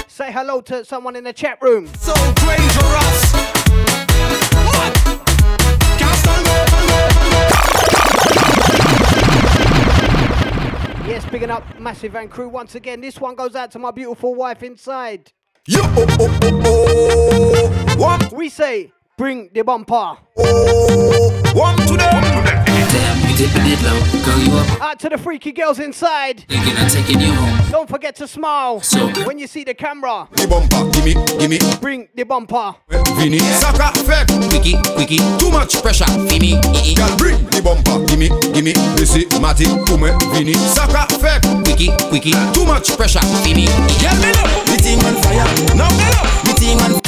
say 0.07 0.31
hello 0.31 0.59
to 0.61 0.83
someone 0.83 1.15
in 1.15 1.23
the 1.23 1.31
chat 1.31 1.61
room. 1.61 1.88
So 1.95 2.13
dangerous. 2.13 3.33
What? 4.67 4.93
Can't 5.97 6.25
Yes, 11.07 11.25
picking 11.25 11.49
up 11.49 11.63
Massive 11.79 12.15
and 12.15 12.29
crew 12.29 12.49
once 12.49 12.75
again. 12.75 12.99
This 12.99 13.21
one 13.21 13.35
goes 13.35 13.55
out 13.55 13.71
to 13.71 13.79
my 13.79 13.91
beautiful 13.91 14.35
wife 14.35 14.63
inside. 14.63 15.31
Yo, 15.67 15.79
oh, 15.83 16.05
oh, 16.19 16.39
oh, 16.43 17.95
oh. 17.99 18.35
We 18.35 18.49
say, 18.49 18.91
bring 19.17 19.49
the 19.53 19.63
bumper. 19.63 20.17
one 21.53 21.77
to 21.88 21.97
them. 21.97 22.47
Damn, 23.38 23.45
you 23.67 23.75
dip 23.75 23.79
it 23.79 23.83
low. 23.83 23.99
Girl, 24.25 24.39
you 24.39 24.51
up, 24.57 24.81
Out 24.81 24.99
to 25.01 25.09
the 25.09 25.17
freaky 25.17 25.51
girls 25.51 25.79
inside. 25.79 26.45
thinking 26.49 26.75
I'm 26.77 26.89
taking 26.89 27.19
you 27.19 27.33
home. 27.33 27.69
Don't 27.71 27.88
forget 27.89 28.15
to 28.17 28.27
smile 28.27 28.81
So- 28.81 29.07
when 29.25 29.38
you 29.38 29.47
see 29.47 29.63
the 29.63 29.73
camera. 29.75 30.27
The 30.33 30.47
bumper, 30.47 30.89
gimme, 30.91 31.13
gimme, 31.39 31.59
Bring 31.79 32.07
the 32.15 32.23
bumper. 32.23 32.73
Vinny. 33.17 33.39
Saka, 33.39 33.91
fake. 34.05 34.27
Quickie, 34.49 34.77
quickie, 34.95 35.19
Too 35.38 35.51
much 35.51 35.81
pressure. 35.81 36.05
fini, 36.29 36.57
ee, 36.75 36.95
Girl, 36.95 37.15
bring 37.17 37.38
the 37.49 37.61
bumper, 37.61 37.99
gimme, 38.07 38.29
gimme. 38.53 38.73
Missy, 38.97 39.25
Matty, 39.39 39.65
Kume, 39.85 40.09
Vinny. 40.33 40.53
Saka, 40.53 41.05
fake. 41.21 41.41
quickie, 41.63 41.91
quickie, 42.09 42.33
Too 42.53 42.65
much 42.65 42.95
pressure. 42.97 43.21
fini, 43.43 43.65
ee. 43.65 43.99
Girl, 44.01 44.15
me 44.21 44.31
love. 44.33 44.65
The 44.65 44.77
thing 44.81 44.99
on 45.05 45.15
fire. 45.21 45.45
Now 45.75 45.89
me 45.97 46.05
love. 46.15 46.41
The 46.43 46.53
thing 46.53 46.81
on 46.81 47.01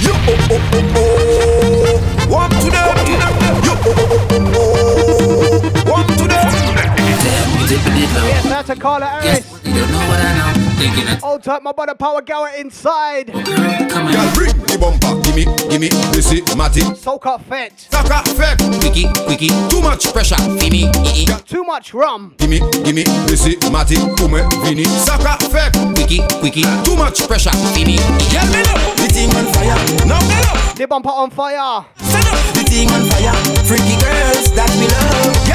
Yo, 0.00 0.12
oh, 0.12 0.36
oh, 0.50 0.60
oh, 0.72 0.96
oh. 0.96 2.30
One 2.30 2.50
to 2.50 2.70
them. 2.70 2.96
Yo, 3.08 3.72
oh, 3.74 3.82
oh, 3.86 4.28
oh, 4.30 4.52
oh. 4.54 5.90
One 5.90 6.06
to 6.06 6.24
them. 6.28 6.87
Damn, 7.28 7.60
you 7.60 7.66
dip 7.68 7.80
it 7.84 8.14
low. 8.16 8.26
Yes, 8.26 8.46
out 8.52 8.66
to 8.66 8.76
Carla 8.76 9.06
Harris. 9.06 9.24
Yes, 9.26 9.64
you 9.64 9.74
don't 9.74 9.90
know 9.92 9.98
what 10.08 10.20
I 10.20 10.32
know. 10.38 10.64
Thinking 10.78 11.08
I 11.08 11.18
Old 11.22 11.42
type, 11.42 11.62
my 11.62 11.72
brother 11.72 11.94
Power 11.94 12.22
Gower 12.22 12.50
inside. 12.56 13.26
girl, 13.26 13.44
come 13.90 14.06
Girl, 14.12 14.20
on. 14.28 14.34
bring 14.34 14.56
the 14.64 14.78
bumper, 14.80 15.12
gimme, 15.22 15.44
gimme. 15.68 15.90
Missy, 16.14 16.40
Matty, 16.56 16.82
Soak 16.94 17.26
up 17.26 17.42
fet. 17.44 17.72
Saka, 17.90 18.22
fake. 18.38 18.58
Quickie, 18.80 19.08
quickie, 19.26 19.50
Too 19.68 19.80
much 19.82 20.12
pressure. 20.12 20.36
fini, 20.58 20.88
ee. 21.04 21.26
Too 21.46 21.64
much 21.64 21.92
rum. 21.92 22.34
Gimme, 22.38 22.60
gimme, 22.84 23.04
Missy, 23.28 23.56
Matty, 23.70 23.96
Kume, 24.16 24.40
Vinny. 24.64 24.84
Saka, 24.84 25.36
fake. 25.52 25.74
Quickie, 25.94 26.22
quickie, 26.40 26.64
Too 26.84 26.96
much 26.96 27.26
pressure. 27.28 27.50
fini, 27.74 27.94
ee. 27.98 28.30
Girl, 28.32 28.46
me 28.54 28.62
love. 28.62 28.96
The 28.96 29.06
thing 29.12 29.30
on 29.36 29.44
fire. 29.52 29.76
Now 30.06 30.20
me 30.28 30.34
love. 30.46 30.74
The 30.78 30.86
bumper 30.86 31.10
on 31.10 31.30
fire. 31.30 31.84
Stand 32.00 32.26
up. 32.28 32.54
The 32.54 32.62
thing 32.70 32.88
on 32.88 33.02
fire, 33.10 33.34
freaky 33.66 33.96
girls 34.00 34.52
that 34.54 34.70
we 34.78 34.86
love. 34.86 35.47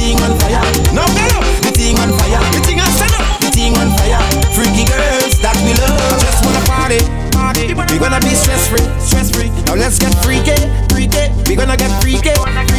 Thing 0.00 0.16
on 0.24 0.32
fire, 0.40 0.64
Now 0.96 1.06
me 1.12 1.24
love. 1.28 1.44
the 1.60 1.70
thing 1.76 1.96
on 2.00 2.10
fire, 2.16 2.40
The 2.56 2.60
thing 2.64 2.80
stand 2.96 3.14
up. 3.20 3.40
the 3.44 3.50
thing 3.52 3.74
on 3.76 3.88
fire, 4.00 4.20
freaky 4.56 4.84
girls 4.88 5.36
that 5.44 5.56
we 5.60 5.72
love. 5.76 6.16
Just 6.24 6.40
wanna 6.44 6.62
party, 6.64 7.00
party. 7.36 7.68
We 7.92 7.98
gonna 8.00 8.20
be 8.20 8.32
stress 8.34 8.64
free, 8.68 8.86
stress 8.98 9.30
free. 9.30 9.50
Now 9.68 9.74
let's 9.74 9.98
get 9.98 10.14
freaky, 10.24 10.56
freaky. 10.88 11.28
We 11.46 11.54
gonna 11.56 11.76
get 11.76 11.92
freaky, 12.00 12.32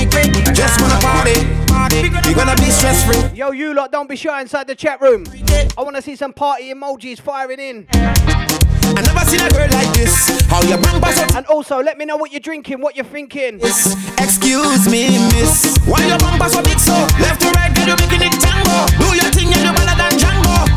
freaky. 0.10 0.42
Just 0.54 0.82
wanna 0.82 1.00
party, 1.00 1.38
party. 1.68 2.10
We 2.28 2.34
gonna 2.34 2.56
be 2.56 2.70
stress 2.72 3.04
free. 3.06 3.22
Yo, 3.38 3.52
you 3.52 3.74
lot, 3.74 3.92
don't 3.92 4.10
be 4.10 4.16
shy 4.16 4.42
inside 4.42 4.68
the 4.68 4.76
chat 4.76 5.00
room. 5.02 5.24
I 5.78 5.82
want 5.84 5.96
to 5.96 6.02
see 6.02 6.16
some 6.16 6.34
party 6.34 6.74
emojis 6.74 7.20
firing 7.20 7.60
in. 7.60 8.31
I 8.98 9.02
never 9.02 9.26
seen 9.26 9.42
a 9.42 9.50
girl 9.50 9.70
like 9.72 9.94
this. 9.94 10.42
How 10.48 10.62
your 10.64 10.78
bumpers 10.78 11.18
up 11.20 11.36
And 11.36 11.46
also, 11.48 11.82
let 11.82 11.98
me 11.98 12.06
know 12.06 12.18
what 12.18 12.32
you're 12.32 12.40
drinking, 12.40 12.82
what 12.82 12.96
you're 12.96 13.06
thinking. 13.06 13.60
Excuse 13.62 14.86
me, 14.90 15.18
miss. 15.32 15.78
Why 15.86 16.06
your 16.08 16.18
bumpers 16.20 16.54
so 16.54 16.62
big 16.62 16.80
so? 16.80 16.94
Left 17.20 17.42
to 17.42 17.50
right, 17.52 17.74
girl, 17.74 17.88
you're 17.88 17.98
making 17.98 18.22
it 18.22 18.34
tango. 18.40 18.86
Do 19.00 19.16
your 19.16 19.32
thing, 19.32 19.54
and 19.54 19.64
you 19.64 19.74
better 19.74 19.98
than. 19.98 20.11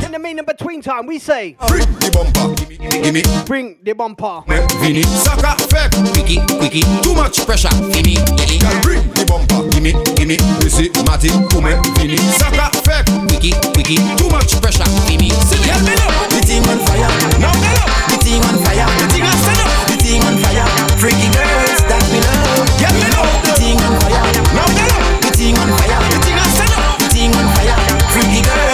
In 0.05 0.13
the 0.13 0.19
mean 0.19 0.39
in 0.39 0.45
between 0.45 0.81
time, 0.83 1.07
we 1.07 1.19
say, 1.19 1.57
Bring 1.69 1.85
the 2.01 2.11
bumper. 2.13 2.55
Gimme, 2.57 2.77
gimme. 3.03 3.23
bring 3.47 3.77
the 3.83 3.93
bumper. 3.93 4.43
Me, 4.49 4.57
Vinny. 4.81 5.03
Saka, 5.03 5.57
fake. 5.69 5.93
Quickie, 6.15 6.41
quickie, 6.59 6.85
Too 7.03 7.15
much 7.15 7.45
pressure. 7.45 7.69
fini, 7.93 8.17
ee. 8.49 8.59
Girl, 8.59 8.81
bring 8.81 9.03
the 9.13 9.25
bumper. 9.29 9.69
Gimme, 9.71 9.93
gimme. 10.17 10.37
Missy, 10.65 10.89
Matty, 11.05 11.29
Kume, 11.53 11.77
Vinny. 12.01 12.17
Saka, 12.41 12.73
fake. 12.85 13.07
Quickie, 13.29 13.53
quickie, 13.77 14.01
Too 14.17 14.29
much 14.33 14.57
pressure. 14.61 14.89
fini, 15.07 15.29
Girl, 15.29 15.81
me 15.85 15.95
love. 16.01 16.33
The 16.33 16.41
thing 16.49 16.65
on 16.65 16.79
fire, 16.89 17.11
Now 17.41 17.53
me 17.61 17.69
love. 17.77 17.93
the 18.09 18.17
thing 18.25 18.41
on 18.45 18.57
fire, 18.65 18.89
The 18.89 19.07
thing 19.13 19.25
I 19.29 19.33
stand 19.37 19.61
up. 19.65 19.69
the 19.89 19.97
thing 20.01 20.21
on 20.25 20.35
fire. 20.41 20.67
Freaky 21.01 21.29
girls 21.29 21.81
that 21.89 22.03
we 22.09 22.19
love. 22.25 22.69
Girl, 22.81 22.95
me 22.97 23.09
love. 23.13 23.37
The 23.45 23.53
thing 23.61 23.79
on 23.85 23.93
fire, 24.01 24.23
Now 24.57 24.67
me 24.73 24.85
love. 24.89 25.21
the 25.21 25.31
thing 25.37 25.57
on 25.61 25.69
fire, 25.77 25.99
The 26.09 26.19
thing 26.25 26.39
I 26.41 26.47
stand 26.57 26.73
up. 26.73 26.99
the 27.01 27.09
thing 27.13 27.33
on 27.37 27.47
fire. 27.53 27.77
Freaky 28.15 28.41
girls 28.47 28.74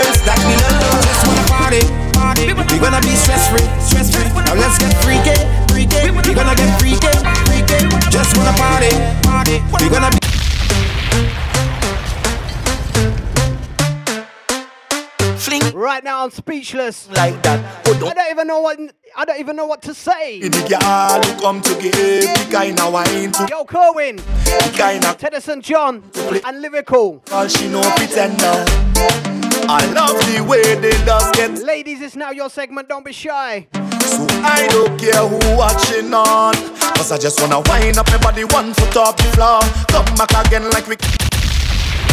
party. 2.12 2.52
We 2.52 2.78
gonna 2.78 3.00
be 3.00 3.14
stress 3.14 3.48
free, 3.48 3.66
stress 3.80 4.10
free. 4.10 4.26
Now 4.42 4.54
let's 4.54 4.78
get 4.78 4.92
freaky, 5.04 5.36
freaky. 5.68 6.10
We 6.10 6.34
gonna 6.34 6.54
get 6.54 6.80
freaky, 6.80 7.12
freaky. 7.46 7.78
Just 8.10 8.36
wanna 8.36 8.52
party, 8.58 8.90
party. 9.22 9.62
We 9.78 9.88
gonna 9.88 10.10
be. 10.10 10.19
Fling 15.50 15.74
Right 15.74 16.04
now, 16.04 16.22
I'm 16.24 16.30
speechless. 16.30 17.08
like 17.10 17.42
that. 17.42 17.82
Oh, 17.86 17.94
I 17.94 17.98
don't 17.98 18.14
don't 18.14 18.30
even 18.30 18.46
know 18.46 18.60
what 18.60 18.78
I 19.16 19.24
don't 19.24 19.40
even 19.40 19.56
know 19.56 19.66
what 19.66 19.82
to 19.82 19.94
say. 19.94 20.38
Girl 20.48 21.20
come 21.40 21.60
to 21.62 21.74
give 21.80 21.92
the 21.92 22.48
kind 22.52 22.78
of 22.78 22.92
wine 22.92 23.32
Yo, 23.48 23.64
Kerwin, 23.64 24.16
the 24.16 24.74
kind 24.78 25.04
of 25.04 25.18
Teddyson 25.18 25.60
John, 25.62 26.04
and 26.46 26.62
Lyrical. 26.62 27.18
girl 27.26 27.48
she 27.48 27.68
no 27.68 27.82
pretend 27.96 28.38
now. 28.38 28.64
I 29.68 29.84
love 29.92 30.18
the 30.32 30.44
way 30.48 30.74
they 30.76 30.92
does 31.04 31.30
get 31.32 31.58
Ladies, 31.64 32.00
it's 32.00 32.16
now 32.16 32.30
your 32.30 32.48
segment. 32.48 32.88
Don't 32.88 33.04
be 33.04 33.12
shy. 33.12 33.66
So 34.02 34.26
I 34.42 34.68
don't 34.70 34.98
care 34.98 35.26
who 35.26 35.56
watching 35.56 36.12
on 36.14 36.54
Cause 36.94 37.12
I 37.12 37.18
just 37.18 37.40
wanna 37.40 37.60
wind 37.68 37.98
up 37.98 38.06
my 38.08 38.18
body 38.18 38.44
one 38.44 38.74
foot 38.74 38.96
off 38.96 39.16
the 39.16 39.22
floor 39.34 39.60
Come 39.88 40.14
back 40.16 40.46
again 40.46 40.68
like 40.70 40.86
we 40.86 40.96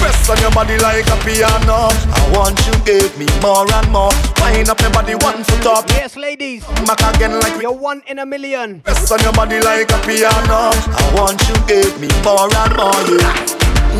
Press 0.08 0.30
on 0.30 0.40
your 0.40 0.52
body 0.52 0.78
like 0.80 1.04
a 1.12 1.18
piano 1.28 1.92
I 1.92 2.32
want 2.32 2.56
you 2.64 2.72
give 2.88 3.12
me 3.20 3.28
more 3.44 3.68
and 3.68 3.92
more 3.92 4.16
Wind 4.40 4.70
up 4.70 4.80
my 4.80 4.88
body 4.88 5.16
one 5.20 5.44
foot 5.44 5.66
off 5.68 5.84
Yes, 5.90 6.16
ladies, 6.16 6.64
Come 6.64 6.86
back 6.86 7.04
again 7.16 7.38
like 7.42 7.62
you're 7.62 7.76
one 7.76 8.02
in 8.08 8.20
a 8.20 8.26
million. 8.26 8.80
Press 8.88 9.12
on 9.12 9.20
your 9.20 9.34
body 9.34 9.60
like 9.60 9.92
a 9.92 10.00
piano 10.08 10.72
I 10.72 11.12
want 11.12 11.44
you 11.52 11.56
give 11.68 12.00
me 12.00 12.08
more 12.24 12.48
and 12.48 12.72
more 12.80 13.04
yeah. 13.20 13.36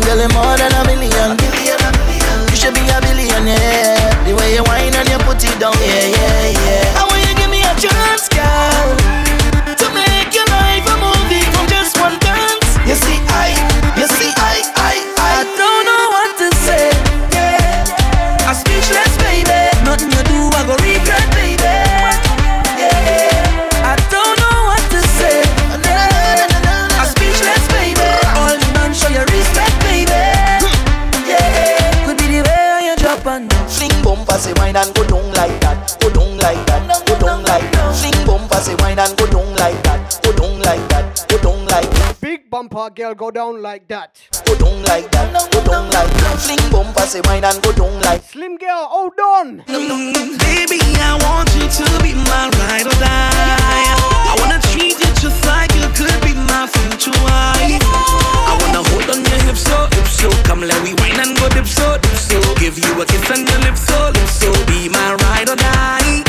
Girl, 0.08 0.16
you're 0.24 0.32
more 0.32 0.56
than 0.56 0.72
a 0.72 0.84
million. 0.88 1.36
You 1.44 2.56
should 2.56 2.72
be 2.72 2.88
a 2.88 3.04
billionaire. 3.04 4.08
The 4.24 4.32
way 4.32 4.56
you 4.56 4.64
whine 4.64 4.96
and 4.96 5.10
you 5.12 5.20
put 5.28 5.44
it 5.44 5.60
down, 5.60 5.76
yeah, 5.84 6.08
yeah, 6.08 6.56
yeah. 6.56 7.00
I 7.00 7.04
want 7.04 7.20
you 7.20 7.36
give 7.36 7.52
me 7.52 7.68
a 7.68 7.74
chance, 7.76 8.32
girl, 8.32 8.96
like 43.90 44.12
that. 44.12 44.46
go 44.46 44.56
down 44.58 44.84
like 44.84 45.12
that, 45.12 45.52
go 45.52 45.64
down 45.64 45.86
like 45.92 46.12
that. 46.12 46.40
Fling 46.40 46.72
bumper, 46.72 47.02
say 47.02 47.22
wine 47.26 47.44
and 47.44 47.62
go 47.62 47.72
down 47.72 48.00
like. 48.02 48.22
Slim 48.22 48.58
girl, 48.58 48.88
hold 48.90 49.20
on. 49.20 49.64
Mm, 49.68 50.40
baby, 50.40 50.80
I 51.00 51.16
want 51.24 51.48
you 51.56 51.68
to 51.68 51.86
be 52.04 52.14
my 52.16 52.52
ride 52.60 52.88
or 52.88 52.98
die. 53.00 53.96
I 54.28 54.36
wanna 54.40 54.60
treat 54.72 55.00
you 55.00 55.12
just 55.22 55.40
like 55.46 55.72
you 55.76 55.88
could 55.96 56.20
be 56.22 56.34
my 56.36 56.68
future 56.68 57.16
wife. 57.24 57.84
I 58.48 58.58
wanna 58.62 58.84
hold 58.92 59.08
on 59.08 59.24
your 59.24 59.42
hips 59.48 59.64
so, 59.64 59.88
hips 59.96 60.20
so. 60.20 60.30
Come 60.44 60.62
let 60.62 60.82
we 60.84 60.94
wine 61.00 61.20
and 61.20 61.38
go 61.38 61.48
dip 61.50 61.68
so, 61.68 61.98
dip 61.98 62.18
so. 62.18 62.40
Give 62.56 62.78
you 62.78 62.92
a 63.02 63.06
kiss 63.06 63.32
on 63.32 63.46
your 63.46 63.60
lips 63.64 63.88
so, 63.88 64.12
lips 64.12 64.36
so. 64.36 64.52
Be 64.68 64.90
my 64.90 65.16
ride 65.16 65.50
or 65.50 65.56
die. 65.56 66.28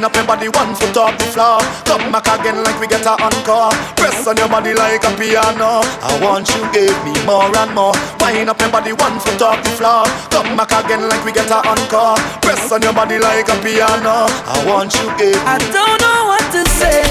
Wind 0.00 0.04
up 0.04 0.14
your 0.14 0.24
body 0.24 0.48
one 0.48 0.74
foot 0.76 0.96
off 0.96 1.18
the 1.18 1.24
floor 1.24 1.58
Come 1.84 1.99
back 2.12 2.26
again 2.26 2.62
like 2.64 2.78
we 2.80 2.86
get 2.86 3.06
a 3.06 3.14
encore. 3.22 3.70
Press 3.96 4.26
on 4.26 4.36
your 4.36 4.48
body 4.48 4.74
like 4.74 5.04
a 5.04 5.10
piano. 5.16 5.82
I 6.02 6.18
want 6.22 6.48
you 6.50 6.62
give 6.72 6.96
me 7.04 7.14
more 7.24 7.50
and 7.50 7.74
more. 7.74 7.94
Wind 8.20 8.50
up 8.50 8.60
your 8.60 8.70
body 8.70 8.92
one 8.92 9.18
foot 9.20 9.42
off 9.42 9.62
the 9.62 9.70
floor. 9.78 10.04
Come 10.30 10.56
back 10.56 10.72
again 10.72 11.08
like 11.08 11.24
we 11.24 11.32
get 11.32 11.50
a 11.50 11.62
encore. 11.66 12.18
Press 12.42 12.70
on 12.72 12.82
your 12.82 12.92
body 12.92 13.18
like 13.18 13.48
a 13.48 13.56
piano. 13.62 14.26
I 14.46 14.64
want 14.66 14.94
you 14.94 15.06
give 15.18 15.38
I 15.46 15.58
don't 15.70 15.98
know 16.02 16.20
what 16.30 16.44
to 16.54 16.62
say. 16.78 17.02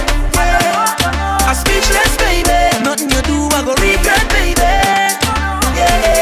I'm 1.48 1.56
speechless, 1.56 2.14
baby. 2.18 2.84
Nothing 2.84 3.10
you 3.10 3.22
do, 3.24 3.38
I 3.56 3.64
go 3.66 3.74
regret, 3.82 4.26
baby. 4.30 4.62
Yeah, 5.76 6.19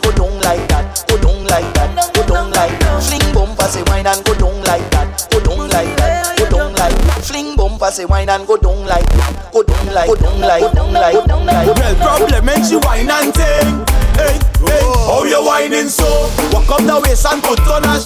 go 0.00 0.10
down 0.16 0.40
like 0.40 0.64
that, 0.68 1.04
go 1.06 1.16
down 1.20 1.44
like 1.44 1.68
that, 1.74 2.14
go 2.14 2.24
down 2.24 2.50
like 2.50 2.78
that. 2.80 3.02
Fling 3.04 3.34
bumper, 3.34 3.68
say 3.68 3.82
wine 3.86 4.06
and 4.06 4.24
go 4.24 4.32
down 4.34 4.56
like 4.64 4.88
that, 4.92 5.28
go 5.30 5.38
down 5.40 5.68
like 5.68 5.92
that, 6.00 6.38
go 6.38 6.48
down 6.48 6.72
like 6.74 6.96
that. 6.96 7.24
Fling 7.24 7.56
bumper, 7.56 7.90
say 7.90 8.04
wine 8.06 8.30
and 8.30 8.46
go 8.46 8.56
down 8.56 8.86
like 8.86 9.04
that, 9.04 9.52
go 9.52 9.62
down 9.62 9.86
like, 9.92 10.08
go 10.08 10.16
down 10.16 10.40
like, 10.40 10.62
go 10.62 10.72
down 10.72 11.44
like. 11.44 11.66
Well, 11.76 11.94
problem 12.00 12.48
ain't 12.48 12.64
she 12.64 12.76
wine 12.76 13.10
and 13.10 13.34
ting. 13.34 13.84
Hey, 14.16 14.40
hey, 14.64 14.80
how 14.80 15.24
you 15.24 15.44
whining 15.44 15.88
so? 15.88 16.08
Walk 16.52 16.70
up 16.72 16.80
the 16.88 17.00
waist 17.04 17.26
and 17.28 17.42
put 17.42 17.60
on 17.68 17.84
a 17.84 18.00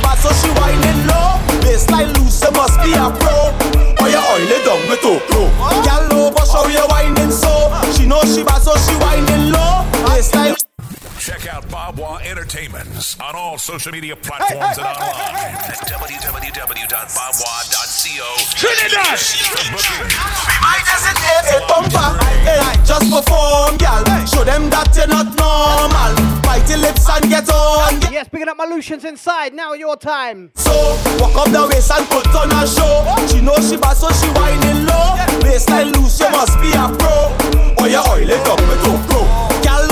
but 0.00 0.16
so 0.16 0.32
she 0.40 0.48
whining 0.56 1.06
low. 1.06 1.36
Baseline 1.60 2.08
loose, 2.16 2.40
you 2.40 2.50
must 2.56 2.80
be 2.80 2.96
a 2.96 3.12
pro. 3.20 3.52
Or 4.00 4.08
you 4.08 4.16
oil 4.16 4.48
it 4.48 4.64
down 4.64 4.80
with 4.88 5.04
Okro. 5.04 5.44
Girl 5.84 6.02
low, 6.08 6.30
but 6.30 6.48
how 6.48 6.64
you 6.68 6.80
whining 6.88 7.30
so? 7.30 7.59
She 8.26 8.44
bad, 8.44 8.62
so 8.62 8.76
she 8.76 8.94
whining 8.98 9.52
low. 9.52 9.84
Baseline. 10.04 10.69
Check 11.20 11.52
out 11.52 11.68
Babwah 11.68 12.24
Entertainments 12.24 13.20
on 13.20 13.36
all 13.36 13.58
social 13.58 13.92
media 13.92 14.16
platforms 14.16 14.78
and 14.78 14.86
online 14.86 15.52
at 15.68 15.76
www.babwah.co. 15.84 16.96
Trinidad! 18.56 19.20
For 19.20 19.60
bookings. 19.68 20.16
I 20.16 20.80
just 20.80 21.04
hit 21.20 21.44
a 21.52 21.68
bumper. 21.68 22.16
Hey, 22.40 22.64
just 22.88 23.12
perform, 23.12 23.76
girl. 23.76 24.00
Show 24.24 24.44
them 24.48 24.70
that 24.72 24.96
you're 24.96 25.12
not 25.12 25.36
normal. 25.36 26.16
Bite 26.40 26.66
your 26.70 26.78
lips 26.78 27.06
and 27.10 27.28
get 27.28 27.50
on. 27.52 28.00
Yes, 28.10 28.30
picking 28.30 28.48
up 28.48 28.56
my 28.56 28.64
Lucians 28.64 29.04
inside. 29.04 29.52
Now 29.52 29.74
your 29.74 29.98
time. 29.98 30.52
So, 30.54 30.72
walk 31.20 31.36
up 31.36 31.52
the 31.52 31.68
waist 31.68 31.92
and 31.92 32.08
put 32.08 32.32
on 32.32 32.48
a 32.48 32.64
show. 32.64 33.04
She 33.28 33.42
know 33.44 33.60
she 33.60 33.76
bad, 33.76 33.98
so 33.98 34.08
she 34.08 34.32
whining 34.32 34.86
low. 34.88 35.20
Baseline 35.44 35.92
loose, 35.94 36.18
you 36.18 36.30
must 36.30 36.56
be 36.64 36.72
a 36.72 36.88
pro. 36.96 37.12
Oh, 37.12 37.76
or 37.76 37.88
you 37.92 38.00
oil 38.08 38.24
it 38.24 38.40
up 38.48 38.58
with 38.64 38.88
Okro. 38.88 39.49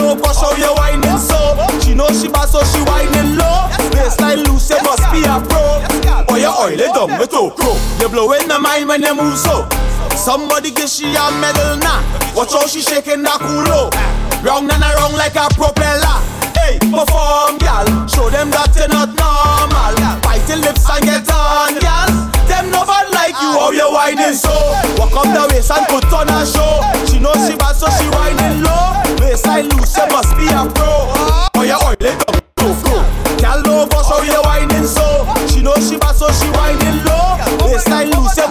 Girl, 0.09 0.17
low, 0.17 0.23
but 0.23 0.33
show 0.33 0.57
you 0.57 0.73
whining 0.73 1.21
so. 1.21 1.37
She 1.85 1.95
know 1.95 2.09
she 2.09 2.29
bad, 2.29 2.49
so 2.49 2.65
she 2.65 2.81
whining 2.89 3.37
low. 3.37 3.69
Baseline 3.93 4.41
loose, 4.49 4.71
you 4.71 4.81
must 4.81 5.05
be 5.13 5.21
a 5.29 5.37
pro. 5.37 5.85
Or 6.33 6.39
you 6.41 6.49
oil 6.49 6.81
it 6.81 6.97
up 6.97 7.13
with 7.21 7.33
Okro. 7.37 7.77
You 8.01 8.09
blowing 8.09 8.49
the 8.49 8.59
mind 8.59 8.89
when 8.89 9.03
you 9.03 9.15
move 9.15 9.37
so. 9.37 9.69
Somebody 10.17 10.71
give 10.71 10.89
she 10.89 11.13
a 11.13 11.29
medal 11.37 11.77
now. 11.85 12.01
Watch 12.35 12.53
how 12.53 12.67
she 12.67 12.81
shaking 12.81 13.23
that 13.23 13.41
culo. 13.41 13.93
Round 14.41 14.73
and 14.73 14.83
around 14.83 15.13
like 15.21 15.37
a 15.37 15.53
propeller. 15.53 16.17
Hey, 16.57 16.81
perform, 16.89 17.61
gal. 17.61 17.85
Show 18.09 18.31
them 18.31 18.49
that 18.49 18.73
you're 18.81 18.89
not 18.89 19.13
normal. 19.13 19.93
Bite 20.25 20.49
your 20.49 20.65
lips 20.65 20.89
and 20.89 21.05
get 21.05 21.29
on, 21.29 21.77
gal. 21.85 22.09
Them 22.49 22.73
bad 22.73 23.13
like 23.13 23.37
you, 23.37 23.53
how 23.61 23.71
you 23.77 23.93
whining 23.93 24.33
so. 24.33 24.57
Walk 24.97 25.13
up 25.13 25.29
the 25.37 25.45
waist 25.53 25.71
and 25.71 25.85
put 25.93 26.09
on 26.17 26.33
a 26.33 26.49
show. 26.49 26.81
She 27.05 27.21
know 27.21 27.37
she 27.45 27.57
bad, 27.61 27.77
so 27.77 27.93
she 28.01 28.09
whining 28.09 28.65
low. 28.65 29.08
Waistline 29.39 29.69
loose, 29.69 29.97
you 29.97 30.07
must 30.09 30.37
be 30.37 30.47
a 30.51 30.67
pro. 30.75 31.07
Oh, 31.55 31.63
you 31.63 31.79
oil 31.87 31.95
it 32.01 32.19
up, 32.27 32.43
go, 32.59 32.75
go. 32.83 33.07
Gal 33.39 33.63
you 33.63 34.43
whining 34.43 34.85
so. 34.85 35.07
She 35.47 35.63
know 35.63 35.75
she 35.77 35.97
bad, 35.97 36.17
so 36.17 36.27
she 36.33 36.51
whining 36.59 36.99
low. 37.07 37.39
You 37.63 37.79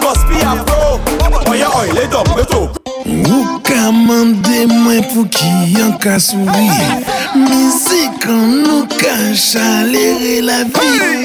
must 0.00 0.24
be 0.28 0.40
a 0.40 0.64
pro. 0.64 0.96
Oh, 1.44 1.52
you 1.52 1.68
oil 1.76 1.98
it 1.98 2.14
up, 2.14 2.26
go, 2.32 2.44
go. 2.44 2.72
Ou 3.04 3.60
ka 3.60 3.92
mande 3.92 4.64
mwen 4.64 5.04
pou 5.12 5.28
ki 5.28 5.76
yon 5.76 5.92
ka 6.00 6.16
souri 6.20 6.68
Mizik 7.36 8.24
an 8.24 8.64
nou 8.64 8.88
ka 8.88 9.14
chalere 9.36 10.40
la 10.40 10.64
vi 10.72 11.24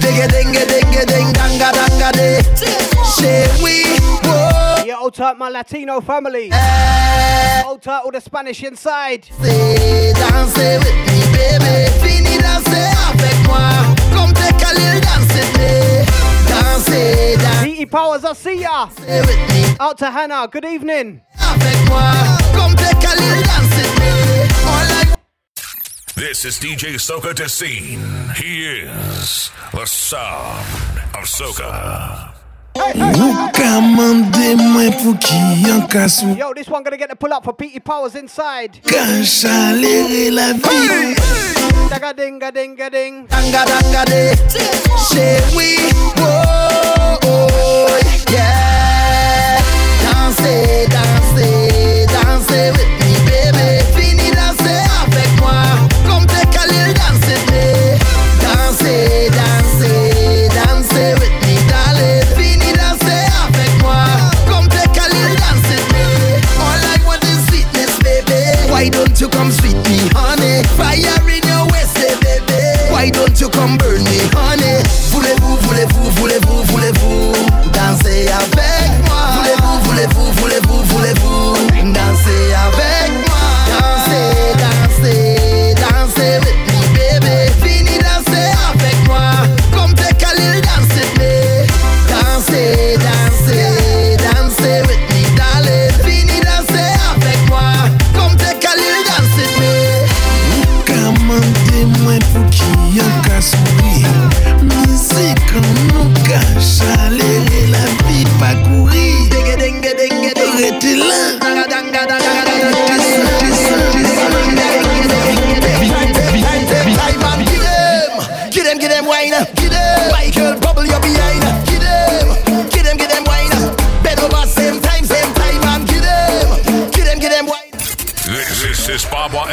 Denge 0.00 0.28
denge 0.28 0.64
denge 0.68 1.08
deng 1.08 1.32
danga 1.32 1.72
danga 1.72 2.12
de. 2.12 4.03
Whoa. 5.04 5.10
Yeah, 5.18 5.34
my 5.34 5.50
Latino 5.50 6.00
family. 6.00 6.50
Old 7.66 7.82
type, 7.82 8.04
all 8.04 8.10
the 8.10 8.20
Spanish 8.20 8.62
inside. 8.64 9.24
Say 9.24 10.12
danse 10.14 10.56
with 10.56 10.82
me, 11.06 11.20
baby. 11.36 11.92
Avec 13.10 13.46
moi. 13.46 13.94
Comme 14.14 14.32
Powers, 17.90 18.24
I 18.24 18.32
see 18.32 18.60
ya. 18.62 18.88
Out 19.78 19.98
to 19.98 20.10
Hannah, 20.10 20.48
good 20.50 20.64
evening. 20.64 21.20
Avec 21.38 21.88
moi. 21.88 22.12
Comme. 22.54 22.74
This 26.16 26.44
is 26.44 26.58
DJ 26.58 26.94
Soka 26.94 27.34
Dessine. 27.34 27.98
He 28.36 28.66
is 28.66 29.50
the 29.72 29.84
sound 29.84 30.98
of 31.14 31.26
Soca. 31.26 32.33
Ou 32.74 33.50
ka 33.54 33.80
mande 33.80 34.56
mwen 34.58 34.90
pou 34.98 35.14
ki 35.22 35.38
yon 35.62 35.84
ka 35.86 36.08
souri 36.10 36.38
Yo, 36.40 36.52
this 36.54 36.68
one 36.68 36.82
gonna 36.82 36.96
get 36.96 37.08
the 37.08 37.14
pull 37.14 37.32
up 37.32 37.44
for 37.44 37.52
Petey 37.54 37.78
Powers 37.78 38.16
inside. 38.16 38.80
Ka 38.82 39.04
chalere 39.22 40.30
la 40.34 40.52
vi 40.58 41.14
Daga 41.88 42.12
dinga 42.12 42.50
dinga 42.50 42.90
ding. 42.90 43.26
danga 43.28 43.64
danga 43.70 44.04
de. 44.10 44.34
Whoa. 46.18 47.18
oh, 47.22 48.00
Yeah. 48.30 49.62
With 52.74 52.92
me, 53.00 53.03
come 69.44 69.52
sweet 69.52 69.76
me, 69.88 69.98
honey? 70.16 70.62
Fire 70.76 71.28
in 71.28 71.42
your 71.44 71.66
waist, 71.68 71.98
eh, 71.98 72.16
baby. 72.24 72.90
Why 72.90 73.10
don't 73.10 73.38
you 73.38 73.50
come 73.50 73.76
burn 73.76 74.02
me, 74.04 74.18
honey? 74.32 74.80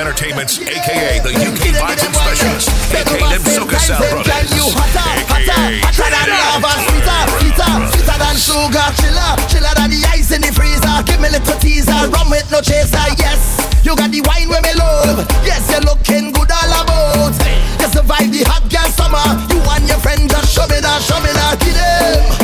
Entertainment's, 0.01 0.57
aka 0.57 1.21
the 1.21 1.29
UK 1.29 1.77
Vibes 1.77 2.01
and 2.01 2.15
Specialist, 2.17 2.73
aka 2.89 3.21
them 3.21 3.45
Soca 3.45 3.77
Sound 3.77 4.01
Brothers, 4.01 4.49
aka 4.49 5.77
sweeter, 6.89 8.17
than 8.17 8.33
sugar, 8.33 8.81
chiller, 8.97 9.37
chiller 9.45 9.69
than 9.77 9.93
the 9.93 10.01
ice 10.09 10.33
in 10.33 10.41
the 10.41 10.49
freezer. 10.49 10.89
Give 11.05 11.21
me 11.21 11.29
little 11.29 11.53
teaser, 11.61 12.09
rum 12.17 12.33
with 12.33 12.49
no 12.49 12.65
chaser. 12.65 12.97
Yes, 13.21 13.61
you 13.85 13.93
got 13.95 14.09
the 14.09 14.25
wine 14.25 14.49
where 14.49 14.65
me 14.65 14.73
love. 14.73 15.21
Yes, 15.45 15.69
you're 15.69 15.85
looking 15.85 16.33
good 16.33 16.49
all 16.49 16.73
about. 16.81 17.37
You 17.77 17.87
survive 17.93 18.33
the 18.33 18.41
hot 18.49 18.65
girl 18.73 18.89
summer. 18.89 19.21
You 19.53 19.61
and 19.69 19.85
your 19.85 20.01
friend 20.01 20.25
just 20.25 20.49
show 20.49 20.65
me 20.65 20.81
that, 20.81 20.97
show 21.05 21.21
me 21.21 21.29
that. 21.29 21.61
Get 21.61 21.77
them, 21.77 22.40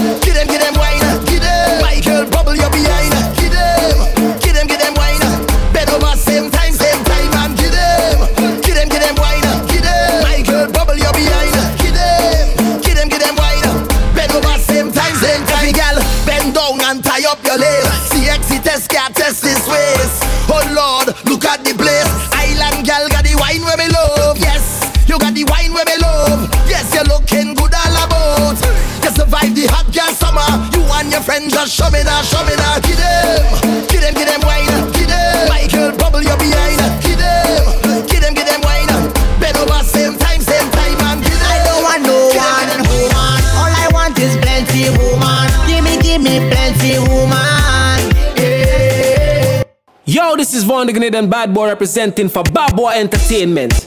Yes, 26.77 26.93
you're 26.93 27.09
looking 27.09 27.57
good 27.57 27.73
all 27.73 27.97
about. 28.05 28.53
You 29.01 29.09
survive 29.09 29.49
the 29.57 29.65
hot 29.65 29.89
girl 29.89 30.13
summer. 30.13 30.45
You 30.77 30.85
and 31.01 31.09
your 31.09 31.25
friends 31.25 31.49
just 31.49 31.73
show 31.73 31.89
me 31.89 32.05
that, 32.05 32.21
show 32.21 32.45
me 32.45 32.53
that. 32.53 32.85
Give 32.85 33.01
them, 33.01 33.89
give 33.89 34.05
them, 34.05 34.13
give 34.13 34.29
them 34.29 34.45
wine. 34.45 34.69
Give 34.93 35.09
them, 35.09 35.49
my 35.49 35.65
girl, 35.73 35.89
Bubble, 35.97 36.21
your 36.21 36.37
behind. 36.37 36.77
Give 37.01 37.17
them, 37.17 38.05
give 38.05 38.21
them, 38.21 38.37
give 38.37 38.45
them 38.45 38.61
wine. 38.61 38.93
Bed 39.41 39.57
over 39.57 39.81
same 39.81 40.21
time, 40.21 40.37
same 40.37 40.69
time, 40.69 41.01
and 41.01 41.25
give 41.25 41.33
them. 41.33 41.49
I 41.49 41.65
don't 41.65 41.81
want 41.81 42.01
no 42.05 42.17
one 42.37 42.69
woman. 42.93 43.41
All 43.57 43.73
I 43.73 43.89
want 43.89 44.13
is 44.21 44.37
plenty 44.37 44.93
woman. 45.01 45.49
Give 45.65 45.81
me, 45.81 45.97
give 45.97 46.21
me 46.21 46.45
plenty 46.45 47.01
woman. 47.09 47.97
Yeah. 48.37 49.65
Yo, 50.05 50.37
this 50.37 50.53
is 50.53 50.61
Von 50.61 50.85
the 50.85 50.93
Grenade 50.93 51.17
and 51.17 51.25
Bad 51.25 51.57
Boy 51.57 51.73
representing 51.73 52.29
for 52.29 52.45
Bad 52.45 52.77
Boy 52.77 52.93
Entertainment. 53.01 53.86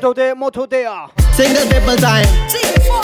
Moto 0.00 0.14
there, 0.14 0.34
moto 0.34 0.64
there. 0.64 1.08
Single 1.34 1.66
people 1.68 1.94
time. 1.96 2.24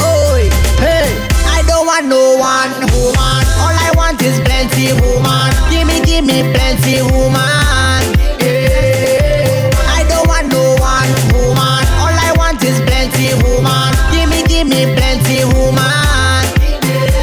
Oi, 0.00 0.48
hey. 0.80 1.12
I 1.44 1.62
don't 1.68 1.84
want 1.84 2.06
no 2.08 2.40
one 2.40 2.72
woman. 2.88 3.44
All 3.60 3.76
I 3.76 3.92
want 3.94 4.22
is 4.22 4.40
plenty 4.40 4.96
woman. 5.04 5.52
Give 5.68 5.84
me, 5.86 6.00
give 6.08 6.24
me 6.24 6.40
plenty 6.56 7.04
woman. 7.04 8.00
Yeah. 8.40 9.68
I 9.92 10.08
don't 10.08 10.24
want 10.24 10.48
no 10.48 10.72
one 10.80 11.12
woman. 11.36 11.84
All 12.00 12.16
I 12.16 12.32
want 12.38 12.64
is 12.64 12.80
plenty 12.88 13.28
woman. 13.44 13.92
Give 14.08 14.32
me, 14.32 14.40
give 14.48 14.64
me 14.64 14.88
plenty 14.96 15.44
woman. 15.52 16.40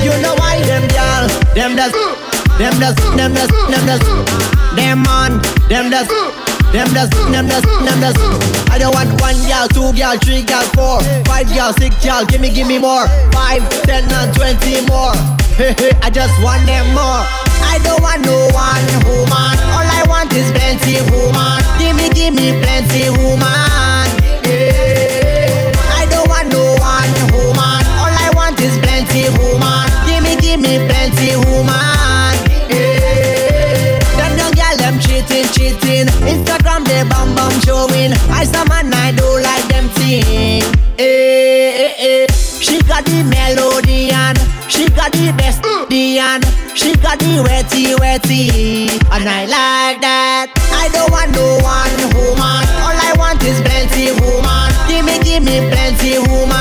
You 0.05 0.13
know 0.21 0.37
why 0.37 0.61
them 0.69 0.85
girl, 0.93 1.25
them 1.57 1.73
does, 1.73 1.93
them 2.61 2.77
does, 2.77 2.93
them 3.17 3.33
does, 3.33 3.49
them 3.49 3.85
does, 3.89 4.05
them 4.77 5.01
man, 5.01 5.41
them 5.67 5.89
does. 5.89 6.42
Them 6.73 6.89
does, 6.89 7.09
them 7.29 7.45
does, 7.45 7.61
them 7.61 7.99
does. 8.01 8.17
I 8.73 8.79
don't 8.81 8.95
want 8.97 9.13
one 9.21 9.37
girl, 9.45 9.69
two 9.69 9.93
girl, 9.93 10.17
three 10.17 10.41
girl, 10.41 10.65
four, 10.73 11.05
five 11.29 11.45
girl, 11.53 11.71
six 11.73 11.93
girl. 12.03 12.25
Give 12.25 12.41
me, 12.41 12.49
give 12.49 12.65
me 12.67 12.79
more. 12.79 13.05
Five, 13.29 13.61
ten, 13.85 14.09
and 14.09 14.33
twenty 14.33 14.81
more. 14.89 15.13
I 16.01 16.09
just 16.09 16.33
want 16.41 16.65
them 16.65 16.89
more. 16.97 17.21
I 17.61 17.77
don't 17.85 18.01
want 18.01 18.25
no 18.25 18.49
one 18.49 18.89
woman. 19.05 19.53
All 19.69 19.85
I 19.85 20.01
want 20.09 20.33
is 20.33 20.49
plenty 20.49 20.97
woman. 21.13 21.61
Give 21.77 21.93
me, 21.93 22.09
give 22.09 22.33
me 22.33 22.57
plenty 22.57 23.05
woman. 23.21 24.09
Yeah. 24.41 25.69
I 25.93 26.09
don't 26.09 26.25
want 26.25 26.49
no 26.49 26.73
one 26.81 27.13
woman. 27.37 27.81
All 28.01 28.09
I 28.09 28.33
want 28.33 28.57
is 28.59 28.73
plenty 28.81 29.29
woman. 29.37 29.85
Give 30.09 30.25
me, 30.25 30.41
give 30.41 30.57
me 30.59 30.81
plenty 30.89 31.37
woman. 31.37 31.82
Cheating. 35.63 36.07
Instagram, 36.27 36.85
they 36.85 37.03
bam 37.07 37.35
bam 37.35 37.53
showing. 37.61 38.13
I 38.29 38.43
some 38.43 38.67
man, 38.67 38.93
I 38.93 39.11
do 39.11 39.27
like 39.47 39.65
them 39.71 39.87
thing. 39.95 40.63
Eh, 40.99 41.03
eh, 41.03 41.93
eh. 41.97 42.27
She 42.59 42.81
got 42.83 43.05
the 43.05 43.23
melody 43.23 44.11
and 44.11 44.37
she 44.69 44.89
got 44.89 45.11
the 45.11 45.33
best 45.37 45.63
and 45.91 46.43
she 46.75 46.95
got 46.97 47.19
the 47.19 47.43
wetty 47.45 47.95
wetty 48.01 48.89
and 49.11 49.29
I 49.29 49.45
like 49.45 50.01
that. 50.01 50.47
I 50.73 50.89
don't 50.89 51.11
want 51.11 51.31
no 51.31 51.45
one 51.61 52.01
woman. 52.15 52.63
All 52.81 52.97
I 52.97 53.13
want 53.17 53.43
is 53.43 53.59
plenty 53.61 54.11
woman. 54.21 54.69
Give 54.87 55.05
me, 55.05 55.19
give 55.23 55.43
me 55.43 55.69
plenty 55.69 56.19
woman. 56.19 56.52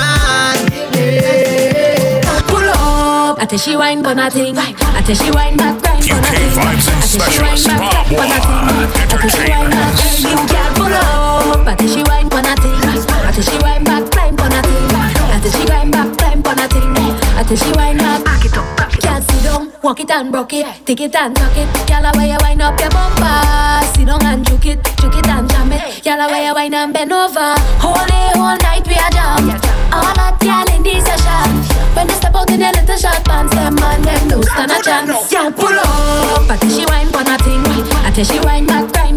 Tell 3.52 3.58
she 3.58 3.76
wine 3.76 4.02
but 4.02 4.14
nothing. 4.14 4.56
I 4.56 4.72
tell 5.04 5.14
she 5.14 5.30
wine 5.30 5.58
back, 5.58 5.76
grind 5.82 6.08
but 6.08 6.24
nothing. 6.24 6.48
Vibes 6.56 6.88
and 6.88 6.96
I 6.96 7.04
tell 7.04 7.28
she 7.28 7.44
wine 7.44 7.60
Specialist 7.60 7.68
back, 7.68 7.84
Bob 7.84 8.08
grind 8.08 8.16
but 8.16 8.28
nothing. 8.32 8.96
I 8.96 9.20
tell 9.20 9.28
she 9.28 9.44
wine 9.52 9.68
back, 9.68 9.92
hey, 10.00 10.24
you 10.24 10.40
can't 10.48 10.72
pull 10.72 10.94
up. 10.96 11.68
I 11.68 11.76
tell 11.76 11.88
she 11.92 12.02
wine 12.08 12.28
but 12.32 12.42
nothing. 12.48 12.80
I 12.80 13.28
tell 13.28 13.44
she 13.44 13.56
wine 13.60 13.84
back, 13.84 14.08
grind 14.08 14.36
but 14.40 14.48
nothing. 14.48 14.88
I 14.88 15.36
tell 15.36 15.52
she 15.52 15.64
wine 15.68 15.90
back, 15.92 16.08
grind 16.16 16.40
but 16.42 16.56
nothing. 16.56 16.96
I 16.96 17.44
tell 17.44 17.56
she 17.60 17.72
wine 17.76 17.98
back, 18.00 18.24
back 18.24 18.44
it 18.46 18.56
up, 18.56 18.64
back 18.72 18.96
it 18.96 19.04
up. 19.04 19.20
Can't 19.20 19.24
sit 19.28 19.44
down, 19.44 19.72
walk 19.82 20.00
it 20.00 20.10
and 20.10 20.32
broke 20.32 20.52
it, 20.54 20.64
take 20.86 21.00
it 21.04 21.14
and 21.14 21.36
tuck 21.36 21.52
it. 21.52 21.68
Gyal, 21.84 22.08
why 22.16 22.32
you 22.32 22.40
wine 22.40 22.62
up 22.64 22.80
your 22.80 22.88
bumper? 22.88 23.84
Sit 23.92 24.08
down 24.08 24.24
and 24.24 24.48
juke 24.48 24.64
it, 24.64 24.80
juke 24.96 25.20
it 25.20 25.28
and 25.28 25.44
jam 25.52 25.72
it. 25.72 26.00
Gyal, 26.00 26.24
why 26.24 26.48
you 26.48 26.54
wine 26.54 26.72
and 26.72 26.94
bend 26.94 27.12
over? 27.12 27.52
Whole 27.84 28.00
day, 28.08 28.32
whole 28.32 28.56
night 28.64 28.88
we 28.88 28.96
are 28.96 29.12
jam. 29.12 29.60
All 29.92 30.16
that 30.16 30.40
gyal 30.40 30.72
in 30.72 30.82
this 30.82 31.04
session. 31.04 31.71
When 31.94 32.06
they 32.06 32.14
step 32.14 32.34
out 32.34 32.50
in 32.50 32.60
their 32.60 32.72
little 32.72 32.96
short 32.96 33.24
pants, 33.24 33.54
them 33.54 33.74
man 33.76 34.02
them 34.02 34.28
no 34.28 34.40
stand 34.42 34.72
a 34.72 34.82
chance. 34.82 35.32
Gyal, 35.32 35.54
pull 35.54 35.78
up, 35.78 36.50
I 36.50 36.56
tell 36.56 36.70
she 36.70 36.84
wine 36.86 37.08
for 37.08 37.22
nothing. 37.24 37.60
I 38.04 38.10
tell 38.10 38.24
she 38.24 38.40
wine 38.40 38.66
back, 38.66 38.84
nothing. 38.92 39.11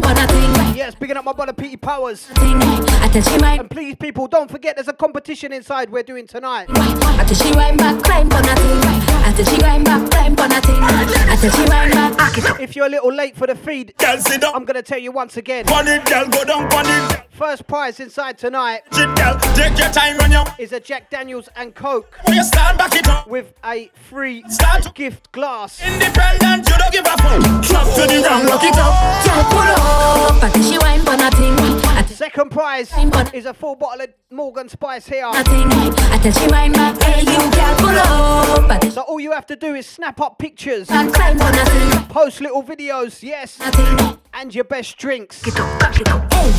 Yes, 0.86 0.94
picking 0.94 1.18
up 1.18 1.26
my 1.26 1.34
brother 1.34 1.52
Petey 1.52 1.78
Powers. 1.78 2.30
I 2.36 3.10
tell 3.12 3.24
she 3.24 3.40
wine. 3.40 3.60
And 3.62 3.72
please, 3.72 3.96
people, 3.96 4.28
don't 4.28 4.52
forget 4.52 4.76
there's 4.76 4.88
a 4.88 4.94
competition 4.94 5.52
inside 5.52 5.90
we're 5.90 6.04
doing 6.04 6.28
tonight. 6.28 6.68
I 6.70 7.26
tell 7.26 7.34
she 7.34 7.56
wine 7.58 7.76
back, 7.76 8.04
climb 8.04 8.30
for 8.30 8.40
nothing. 8.40 8.78
I 9.26 9.34
tell 9.36 9.46
she 9.46 9.60
wine 9.64 9.84
back, 9.84 10.12
climb 10.12 10.36
for 10.36 10.48
nothing. 10.48 10.76
I 10.78 11.38
tell 11.42 11.50
she 11.50 11.68
wine 11.68 11.90
back. 11.90 12.60
If 12.62 12.76
you're 12.76 12.86
a 12.86 12.90
little 12.90 13.12
late 13.12 13.36
for 13.36 13.48
the 13.48 13.56
feed, 13.56 13.96
I'm 14.00 14.64
gonna 14.64 14.84
tell 14.84 15.00
you 15.00 15.12
once 15.12 15.38
again. 15.38 15.66
First 17.32 17.68
prize 17.68 18.00
inside 18.00 18.38
tonight 18.38 18.84
Take 18.92 19.78
your 19.78 19.90
time 19.92 20.18
when 20.20 20.32
you 20.32 20.44
is 20.58 20.72
a 20.72 20.80
Jack 20.80 21.10
Daniels 21.10 21.50
and 21.58 21.76
Coke 21.76 22.18
when 22.24 22.38
you 22.38 22.44
stand 22.44 22.78
back 22.78 22.96
it 22.96 23.10
up. 23.10 23.28
with 23.28 23.54
a 23.66 23.92
free 23.94 24.42
gift 24.94 25.32
glass. 25.34 25.82
Independent, 25.86 26.70
you 26.70 26.78
don't 26.78 26.94
give 26.94 27.06
a 27.06 27.18
fuck. 27.18 27.42
Drop 27.64 27.94
to 27.96 28.02
the 28.08 28.22
ground, 28.22 28.48
lock 28.48 28.64
it 28.64 28.78
up. 28.78 28.94
Gyal, 29.26 29.44
pull 29.52 29.60
up. 29.60 30.75
I 30.78 30.78
tell 30.78 30.92
she 30.92 31.00
wine 31.00 31.00
for 31.06 31.18
nothing. 31.18 32.16
Second 32.16 32.50
prize 32.52 32.92
is 33.34 33.46
a 33.46 33.54
full 33.54 33.76
bottle 33.76 34.02
of 34.06 34.10
Morgan 34.32 34.70
Spice 34.70 35.06
here. 35.08 35.26
nothing. 35.26 35.68
I 35.72 36.20
tell 36.22 36.32
she 36.32 36.48
wine 36.48 36.72
back. 36.72 37.02
Hey, 37.02 37.22
you 37.22 37.38
gyal, 37.52 37.78
pull 37.78 37.90
up. 37.90 38.72
I 38.72 38.78
tell 38.80 38.92
So 38.92 39.02
all 39.02 39.20
you 39.20 39.32
have 39.32 39.46
to 39.48 39.56
do 39.56 39.76
is 39.76 39.86
snap 39.86 40.22
up 40.22 40.40
pictures, 40.40 40.88
she 40.88 40.94
climb 40.94 41.38
for 41.38 41.52
nothing. 41.52 42.06
post 42.08 42.40
little 42.42 42.64
videos, 42.64 43.22
yes, 43.22 43.60
and 44.34 44.56
your 44.56 44.64
best 44.64 44.98
drinks. 44.98 45.44
Get 45.44 45.60
up, 45.60 45.80
back 45.80 46.00
it 46.00 46.08
up. 46.10 46.32
Hey, 46.34 46.52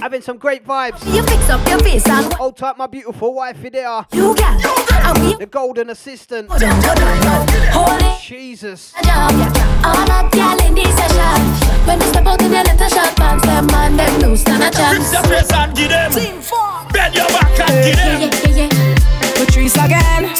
Having 0.00 0.22
some 0.22 0.38
great 0.38 0.64
vibes. 0.66 1.04
you 1.14 1.22
fix 1.22 1.48
up 1.50 1.66
your 1.68 1.78
face 1.80 2.06
and 2.08 2.32
Hold 2.34 2.56
tight, 2.56 2.76
my 2.76 2.86
beautiful 2.86 3.34
wifey 3.34 3.70
there. 3.70 4.06
The 4.10 5.48
golden 5.50 5.90
assistant. 5.90 6.48
go 6.48 6.58
down, 6.58 6.80
go 6.80 6.94
down 6.94 7.20
now. 7.20 7.46
Hold 7.72 8.02
it. 8.02 8.20
Jesus. 8.22 8.94
Jam. 9.84 9.96
All 9.96 10.06
that 10.06 10.30
gyal 10.32 10.58
in 10.66 10.74
this 10.74 10.94
session. 10.96 11.40
When 11.86 11.98
they 11.98 12.06
step 12.06 12.26
out 12.26 12.40
in 12.42 12.50
their 12.50 12.64
little 12.64 12.88
short 12.88 13.14
pants, 13.16 13.44
them 13.46 13.66
man 13.66 13.96
them 13.96 14.20
no 14.20 14.34
stand 14.34 14.62
a 14.62 14.66
Fix 14.66 14.76
chance. 14.78 15.10
the 15.10 15.22
place 15.28 15.52
and 15.52 15.76
give 15.76 15.88
them. 15.90 16.12
Bend 16.92 17.14
your 17.14 17.28
back 17.28 17.60
and 17.60 17.84
give 17.84 17.96
Yeah, 17.96 18.18
them. 18.18 18.20
yeah, 18.20 18.48
yeah, 18.48 18.68
yeah. 18.68 18.94
Patrice 19.36 19.76
again. 19.76 20.32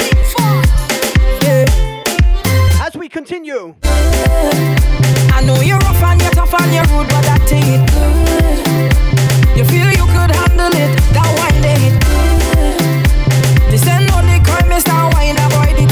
As 2.80 2.96
we 2.96 3.08
continue, 3.08 3.74
I 3.84 5.42
know 5.44 5.60
you're 5.60 5.78
rough 5.78 6.02
and 6.02 6.20
you're 6.20 6.30
tough 6.32 6.54
and 6.54 6.72
you're 6.72 6.84
rude, 6.96 7.08
but 7.08 7.22
that 7.28 7.42
thing 7.48 7.64
it 7.76 7.84
good. 7.92 9.58
You 9.58 9.64
feel 9.64 9.88
you 9.92 10.06
could 10.14 10.30
handle 10.32 10.72
it, 10.72 10.92
that 11.12 11.28
wine 11.38 11.60
they 11.62 11.76
hit 11.84 11.96
good. 12.00 13.70
This 13.70 13.86
ain't 13.86 14.06
no 14.08 14.20
the 14.22 14.38
crime, 14.44 14.68
Mr. 14.70 14.94
Wine, 15.14 15.36
avoid 15.36 15.76
the 15.76 15.83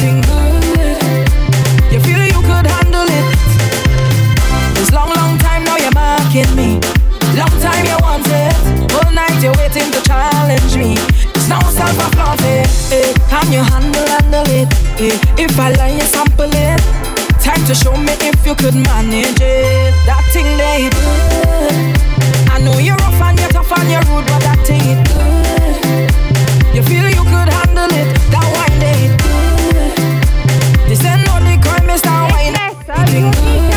now 6.34 6.54
me. 6.54 6.80
Long 7.36 7.52
time 7.60 7.84
you 7.84 7.98
want 8.00 8.24
it. 8.26 8.56
All 8.96 9.12
night 9.12 9.36
you're 9.42 9.52
waiting 9.60 9.90
to 9.92 10.00
challenge 10.02 10.76
me. 10.76 10.96
It's 11.36 11.48
no 11.48 11.60
self 11.68 11.92
it. 12.40 12.68
Eh. 12.90 13.12
Can 13.28 13.52
you 13.52 13.60
handle, 13.60 14.06
handle 14.08 14.48
it? 14.48 14.68
Eh. 15.00 15.18
If 15.36 15.58
I 15.58 15.72
lie, 15.72 15.92
you 15.92 16.06
sample 16.08 16.48
it. 16.48 16.80
Time 17.40 17.62
to 17.66 17.74
show 17.74 17.96
me 17.96 18.14
if 18.24 18.46
you 18.46 18.54
could 18.54 18.74
manage 18.74 19.40
it. 19.40 19.92
That 20.06 20.24
thing 20.32 20.48
they 20.56 20.88
good. 20.88 22.00
I 22.50 22.58
know 22.64 22.78
you're 22.78 22.96
rough 22.96 23.20
and 23.20 23.38
you're 23.38 23.50
tough 23.50 23.72
and 23.72 23.90
you're 23.90 24.04
rude, 24.08 24.24
but 24.24 24.40
that 24.40 24.60
thing 24.64 24.80
it 24.80 25.00
good. 25.12 26.74
You 26.74 26.82
feel 26.82 27.08
you 27.12 27.24
could 27.28 27.50
handle 27.60 27.92
it. 27.92 28.08
That 28.32 28.46
wine 28.56 28.78
they 28.80 29.12
good. 29.20 30.88
This 30.88 31.04
ain't 31.04 31.26
no 31.26 31.34
the 31.44 31.60
crime, 31.60 31.86
Mr. 31.88 32.08
Wine. 32.32 32.42
It 33.14 33.71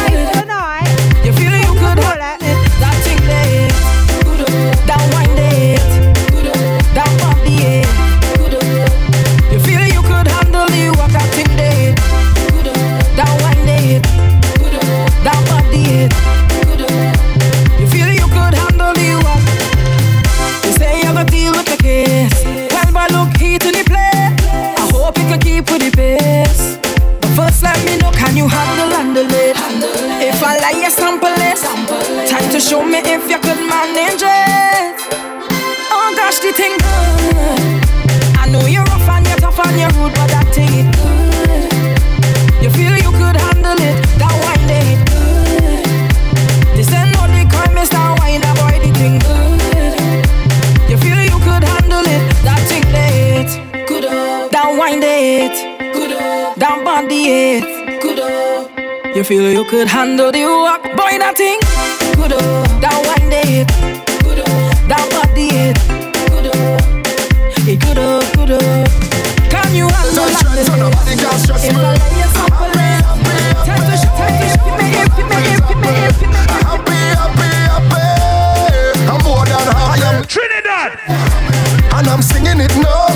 show 32.75 32.83
me 32.83 32.99
if 32.99 33.29
you 33.31 33.39
could 33.39 33.61
manage 33.71 34.23
it. 34.23 34.97
Oh 35.95 36.09
gosh, 36.17 36.39
the 36.43 36.51
thing 36.59 36.75
good. 36.83 37.71
I 38.41 38.49
know 38.51 38.65
you're 38.67 38.83
rough 38.91 39.09
and 39.15 39.25
you're 39.27 39.41
tough 39.43 39.59
and 39.65 39.77
you're 39.79 39.95
rude, 39.95 40.13
but 40.17 40.27
that 40.33 40.47
thing 40.55 40.73
it 40.81 40.89
good. 40.99 41.71
You 42.63 42.69
feel 42.77 42.95
you 43.05 43.11
could 43.19 43.37
handle 43.45 43.79
it. 43.89 43.95
That 44.19 44.35
wine 44.43 44.65
they 44.71 44.83
hit 44.89 45.01
good. 45.13 45.85
This 46.75 46.91
ain't 46.91 47.15
no 47.15 47.23
the 47.31 47.43
crime, 47.51 47.73
Mr. 47.79 48.01
Wine, 48.19 48.43
avoid 48.51 48.81
the 48.83 48.91
thing 48.99 49.17
good. 49.23 50.25
You 50.91 50.97
feel 51.03 51.19
you 51.31 51.39
could 51.47 51.63
handle 51.71 52.05
it. 52.15 52.21
That 52.47 52.61
thing 52.69 52.85
hit 52.91 53.51
good. 53.87 54.03
That 54.51 54.69
wine 54.77 54.99
they 54.99 55.47
hit 55.47 55.55
good. 55.93 56.11
That 56.61 56.77
body 56.83 57.21
it 57.39 57.63
hit 58.03 59.15
You 59.15 59.23
feel 59.23 59.49
you 59.59 59.63
could 59.63 59.87
handle 59.87 60.31
the 60.31 60.43
work, 60.43 60.83
boy, 60.97 61.13
that 61.23 61.35
thing. 61.37 62.04
Good 62.15 62.31
that 62.81 62.97
one 63.05 63.29
day, 63.29 63.65
good 64.23 64.39
that 64.87 65.05
body, 65.11 65.47
it. 65.51 65.77
good 66.31 66.47
it 67.67 67.79
good 67.79 67.97
oh, 67.99 68.21
good 68.35 68.51
oh. 68.51 68.85
Can 69.51 69.75
you 69.75 69.87
handle 69.87 70.25
that? 70.31 70.39
Tension, 70.41 70.65
so 70.65 70.75
nobody 70.79 71.15
can 71.19 71.37
stress 71.39 71.65
If. 71.65 71.75
I 71.75 71.95
you 72.15 72.27
time 73.65 73.83
to 73.83 73.95
time 74.15 74.35
to 74.47 74.71
me 74.79 74.95
me 75.27 75.59
me 75.59 75.75
me. 75.83 75.93
Happy, 76.63 76.99
happy, 77.19 77.51
happy. 77.73 78.07
I'm 79.11 79.19
more 79.23 79.45
than 79.45 79.65
happy. 79.75 80.01
I 80.01 80.15
am 80.15 80.23
Trinidad. 80.25 80.91
and 81.99 82.07
I'm 82.07 82.21
singing 82.21 82.59
it 82.63 82.73
now. 82.79 83.11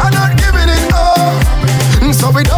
I'm 0.00 0.12
not 0.12 0.36
giving 0.40 0.68
it 0.72 0.88
up. 0.92 2.14
So 2.14 2.30
we 2.30 2.42
don't 2.44 2.55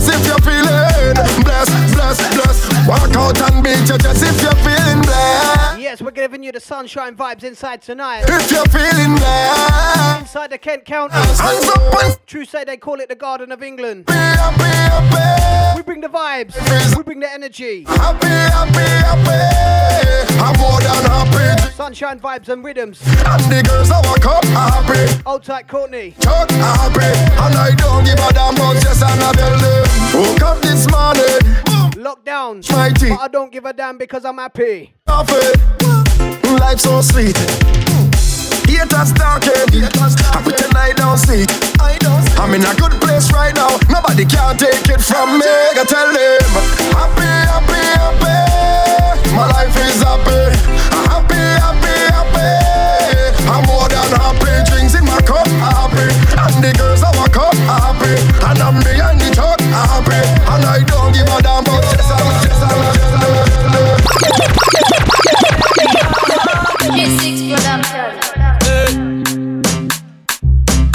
as 0.00 0.08
if 0.08 0.26
you're 0.26 0.38
feeling 0.38 1.14
bless, 1.44 1.68
bless, 1.94 2.34
bless. 2.34 2.88
Walk 2.88 3.14
out 3.16 3.52
and 3.52 3.62
beat 3.62 3.88
your 3.88 3.98
chest 3.98 4.22
if 4.22 4.42
you're 4.42 4.52
feeling 4.52 5.02
blessed. 5.02 5.80
Yes, 5.80 6.00
we're 6.00 6.10
giving 6.10 6.42
you 6.42 6.52
the 6.52 6.60
sunshine 6.60 7.14
vibes 7.14 7.44
inside 7.44 7.82
tonight. 7.82 8.24
If 8.26 8.50
you're 8.50 8.64
feeling 8.66 9.16
blessed. 9.16 10.20
Inside 10.20 10.50
the 10.50 10.58
Kent 10.58 10.84
County. 10.84 11.14
Hands 11.14 11.68
up 11.68 12.04
and 12.04 12.26
True 12.26 12.44
say 12.44 12.64
they 12.64 12.76
call 12.76 13.00
it 13.00 13.08
the 13.08 13.14
Garden 13.14 13.52
of 13.52 13.62
England. 13.62 14.06
be. 14.06 14.12
We 15.76 15.82
bring 15.82 16.00
the 16.00 16.08
vibes. 16.08 16.96
We 16.96 17.02
bring 17.02 17.20
the 17.20 17.30
energy. 17.30 17.84
Happy, 17.84 18.26
happy, 18.26 18.78
happy. 19.04 20.19
Sunshine 21.90 22.20
vibes 22.20 22.48
and 22.48 22.64
rhythms. 22.64 23.02
And 23.04 23.42
the 23.50 23.64
girls 23.68 23.90
I 23.90 24.00
walk 24.02 24.24
up 24.24 24.44
happy. 24.44 25.22
Old 25.26 25.42
tight 25.42 25.66
Courtney. 25.66 26.14
Chuck 26.20 26.48
happy. 26.50 27.00
And 27.00 27.56
I 27.56 27.74
don't 27.74 28.04
give 28.04 28.14
a 28.14 28.32
damn 28.32 28.54
about 28.54 28.80
just 28.80 29.02
another 29.02 29.56
them. 29.58 29.88
Woke 30.14 30.40
up 30.40 30.62
this 30.62 30.88
morning. 30.88 31.40
Lockdown. 32.00 32.70
Mighty. 32.70 33.08
But 33.08 33.20
I 33.20 33.26
don't 33.26 33.50
give 33.50 33.64
a 33.64 33.72
damn 33.72 33.98
because 33.98 34.24
I'm 34.24 34.38
happy. 34.38 34.94
Happy. 35.08 35.58
Life 36.60 36.78
so 36.78 37.00
sweet. 37.00 37.34
Haters 38.80 39.12
talking. 39.12 39.84
I 40.32 40.40
pretend 40.40 40.72
I 40.72 40.92
don't 40.96 41.18
see. 41.20 41.44
I'm 42.40 42.54
in 42.56 42.64
a 42.64 42.72
good 42.80 42.96
place 42.96 43.30
right 43.30 43.54
now. 43.54 43.76
Nobody 43.92 44.24
can 44.24 44.56
take 44.56 44.88
it 44.88 45.04
from 45.04 45.36
me. 45.36 45.44
I 45.44 45.84
tell 45.84 46.08
them, 46.08 46.40
happy, 46.96 47.28
happy, 47.44 47.76
happy. 48.00 49.36
My 49.36 49.52
life 49.52 49.76
is 49.84 50.00
happy. 50.00 50.56
Happy, 51.12 51.44
happy, 51.60 51.92
happy. 52.08 52.48
I'm 53.52 53.68
more 53.68 53.84
than 53.92 54.16
happy. 54.16 54.48
Drinks 54.72 54.96
in 54.96 55.04
my 55.04 55.20
cup, 55.28 55.44
happy. 55.60 56.08
And 56.40 56.64
the 56.64 56.72
girls 56.72 57.04
I 57.04 57.12
walk 57.20 57.36
up, 57.36 57.54
happy. 57.68 58.16
And 58.48 58.64
I'm 58.64 58.80
behind 58.80 59.20
the 59.20 59.28
truck, 59.36 59.60
happy. 59.60 60.24
And 60.56 60.64
I 60.64 60.80
don't 60.88 61.12
give 61.12 61.28
a 61.28 61.36
damn 61.42 61.68
about 61.68 61.84
just 61.84 62.99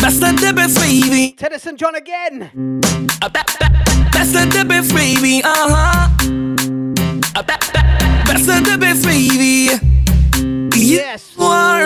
That's 0.06 0.20
the 0.20 0.54
best 0.56 0.78
baby. 0.78 1.34
Teddyson 1.36 1.78
John 1.78 1.96
again. 1.96 2.44
Uh, 3.24 3.28
that, 3.30 3.48
that, 3.60 4.10
that's 4.14 4.32
the 4.34 4.64
best 4.64 4.94
baby. 4.94 5.42
Uh 5.44 5.50
huh. 5.50 6.10
Uh, 7.36 7.42
that, 7.42 7.60
that, 7.74 8.24
that's 8.28 8.46
the 8.46 8.78
best 8.78 9.04
baby. 9.04 9.72
Yes. 10.78 11.34
You 11.36 11.44
are. 11.44 11.86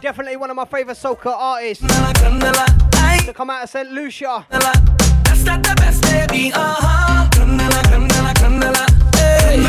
Definitely 0.00 0.36
one 0.36 0.50
of 0.50 0.54
my 0.54 0.64
favorite 0.64 0.96
soca 0.96 1.34
artists 1.34 1.84
to 1.84 3.32
come 3.34 3.50
out 3.50 3.64
of 3.64 3.68
St. 3.68 3.90
Lucia. 3.90 4.46
That's 4.50 5.42
not 5.42 5.64
the 5.64 5.74
best 5.74 6.00
baby. 6.02 6.52
Uh 6.54 6.76
huh. 6.78 7.28
Candela. 7.32 7.82
Hey. 9.16 9.60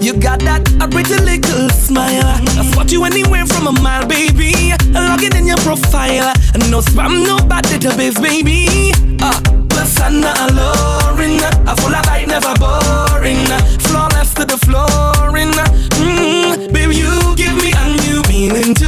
You 0.00 0.14
got 0.14 0.40
that 0.40 0.62
a 0.80 0.86
pretty 0.86 1.16
little 1.22 1.68
smile. 1.70 2.22
I 2.22 2.64
spot 2.70 2.92
you 2.92 3.04
anywhere 3.04 3.46
from 3.46 3.66
a 3.66 3.72
mile, 3.82 4.06
baby. 4.06 4.72
Logging 4.92 5.34
in 5.34 5.46
your 5.46 5.58
profile. 5.58 6.32
No 6.70 6.80
spam, 6.80 7.26
no 7.26 7.38
bad 7.46 7.64
database, 7.64 8.20
baby. 8.22 8.92
Uh, 9.20 9.40
persona 9.68 10.32
alluring. 10.46 11.42
A 11.66 11.74
full 11.76 11.94
of 11.94 12.06
light, 12.06 12.28
never 12.28 12.54
boring. 12.54 13.42
Flawless 13.90 14.34
to 14.34 14.44
the 14.44 14.58
flooring. 14.62 15.52
Mm, 15.98 16.72
baby, 16.72 16.96
you 17.02 17.34
give 17.34 17.56
me 17.58 17.72
a 17.74 17.84
new 18.06 18.22
meaning 18.30 18.74
to 18.74 18.85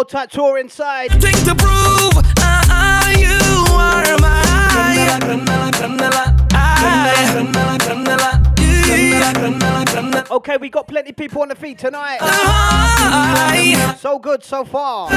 old 0.00 0.08
tight 0.08 0.30
tour 0.30 0.56
inside. 0.56 1.10
Thing 1.20 1.34
to 1.44 1.54
prove. 1.54 2.16
Uh, 2.16 2.62
uh, 2.70 3.12
you 3.18 3.36
are 3.68 4.16
mine. 4.18 4.40
Okay, 10.30 10.56
we 10.56 10.70
got 10.70 10.88
plenty 10.88 11.12
people 11.12 11.42
on 11.42 11.48
the 11.48 11.54
feet 11.54 11.78
tonight. 11.78 12.16
Ay. 12.22 13.94
So 13.98 14.18
good 14.18 14.42
so 14.42 14.64
far. 14.64 15.10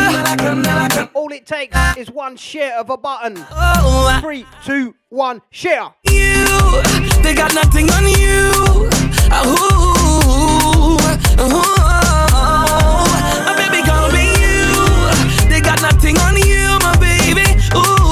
All 1.14 1.32
it 1.32 1.46
takes 1.46 1.78
is 1.98 2.12
one 2.12 2.36
share 2.36 2.78
of 2.78 2.90
a 2.90 2.98
button. 2.98 3.38
Oh, 3.52 4.20
Three, 4.22 4.46
two, 4.66 4.96
one, 5.08 5.42
share. 5.50 5.94
you. 6.10 6.44
They 7.22 7.34
got 7.34 7.54
nothing 7.54 7.90
on 7.92 8.04
you. 8.10 8.52
Ooh, 9.46 9.64
ooh, 10.28 10.98
oh, 11.40 11.83
nothing 15.94 16.18
on 16.20 16.36
you, 16.38 16.78
my 16.82 16.96
baby. 16.98 17.46
Ooh, 17.76 18.03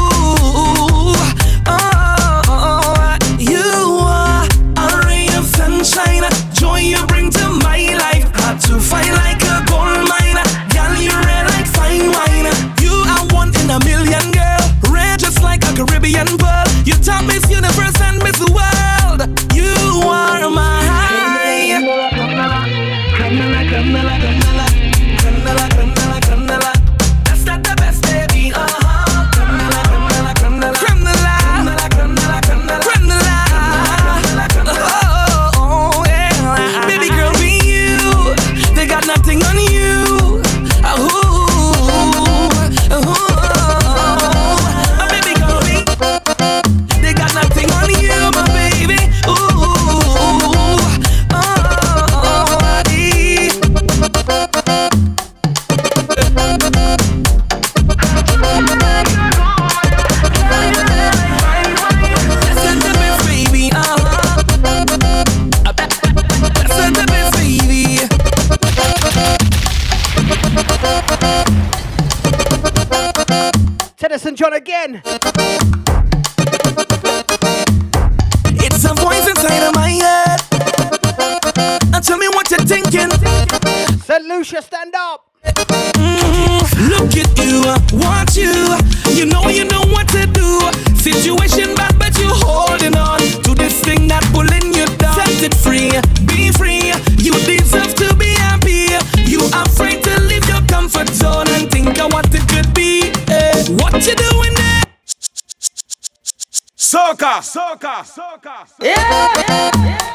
Soca. 107.72 108.03
Soca. 108.03 108.67
Yeah. 108.82 109.34
yeah. 109.45 110.07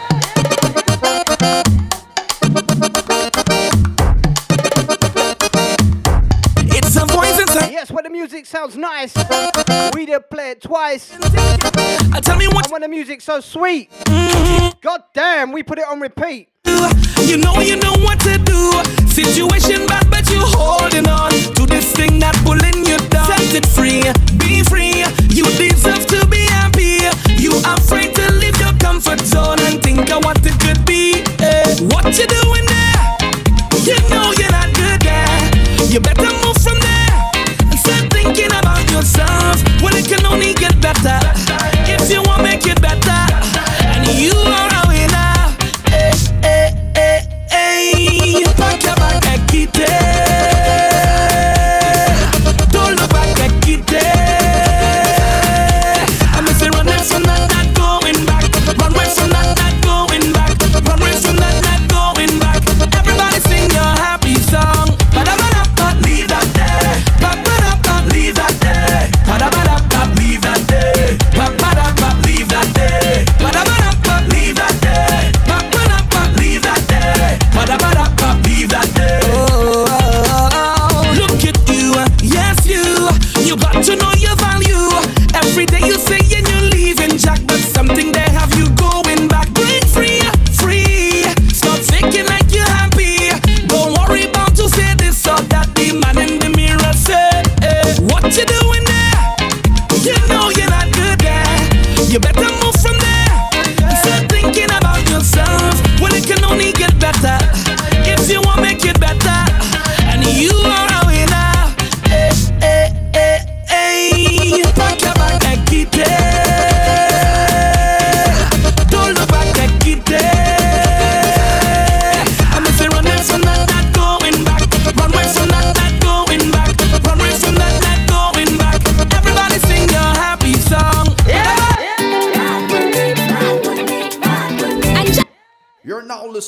Yes, 7.70 7.90
when 7.90 8.04
the 8.04 8.10
music 8.10 8.44
sounds 8.46 8.76
nice, 8.76 9.14
we 9.94 10.04
did 10.04 10.28
play 10.28 10.50
it 10.50 10.60
twice. 10.60 11.12
And 11.14 12.22
tell 12.22 12.36
me 12.36 12.46
what. 12.48 12.70
When 12.70 12.82
the 12.82 12.88
music 12.88 13.22
so 13.22 13.40
sweet, 13.40 13.90
mm-hmm. 13.90 14.78
god 14.82 15.04
damn, 15.14 15.52
we 15.52 15.62
put 15.62 15.78
it 15.78 15.86
on 15.88 16.00
repeat. 16.00 16.48
You 17.22 17.38
know, 17.38 17.60
you 17.60 17.76
know 17.76 17.94
what 18.04 18.20
to 18.20 18.36
do. 18.38 18.82
Situation 19.08 19.86
bad, 19.86 20.10
but 20.10 20.28
you're 20.30 20.42
holding 20.44 21.08
on 21.08 21.30
to 21.30 21.64
this 21.66 21.90
thing 21.92 22.18
that 22.18 22.34
pulling 22.44 22.84
you 22.84 22.98
down. 23.08 23.26
Set 23.26 23.54
it 23.54 23.66
free, 23.66 24.02
be 24.38 24.62
free. 24.64 25.04
You 25.34 25.44
deserve 25.56 26.06
to 26.08 26.26
be 26.26 26.45
Afraid 27.64 28.14
to 28.14 28.32
leave 28.32 28.58
your 28.60 28.72
comfort 28.78 29.20
zone 29.20 29.60
and 29.60 29.82
think 29.82 30.10
of 30.10 30.24
what 30.24 30.38
it 30.44 30.58
could 30.60 30.84
be. 30.84 31.22
Eh. 31.40 31.76
What 31.92 32.04
you 32.18 32.26
doing 32.26 32.66
there? 32.66 33.00
You 33.88 33.96
know 34.10 34.32
you're 34.36 34.50
not 34.50 34.72
good 34.74 35.00
there. 35.00 35.40
You 35.88 36.00
better 36.00 36.30
move 36.44 36.58
from 36.58 36.78
there 36.80 37.30
and 37.70 37.78
start 37.78 38.12
thinking 38.12 38.52
about 38.52 38.84
yourself. 38.90 39.62
Well, 39.82 39.94
it 39.94 40.06
can 40.06 40.24
only 40.26 40.54
get 40.54 40.80
better 40.80 41.18
if 41.86 42.10
you 42.10 42.22
want 42.22 42.38
to 42.38 42.42
make 42.42 42.66
it 42.66 42.80
better. 42.80 43.20
And 43.94 44.06
you 44.18 44.32
are. 44.34 44.65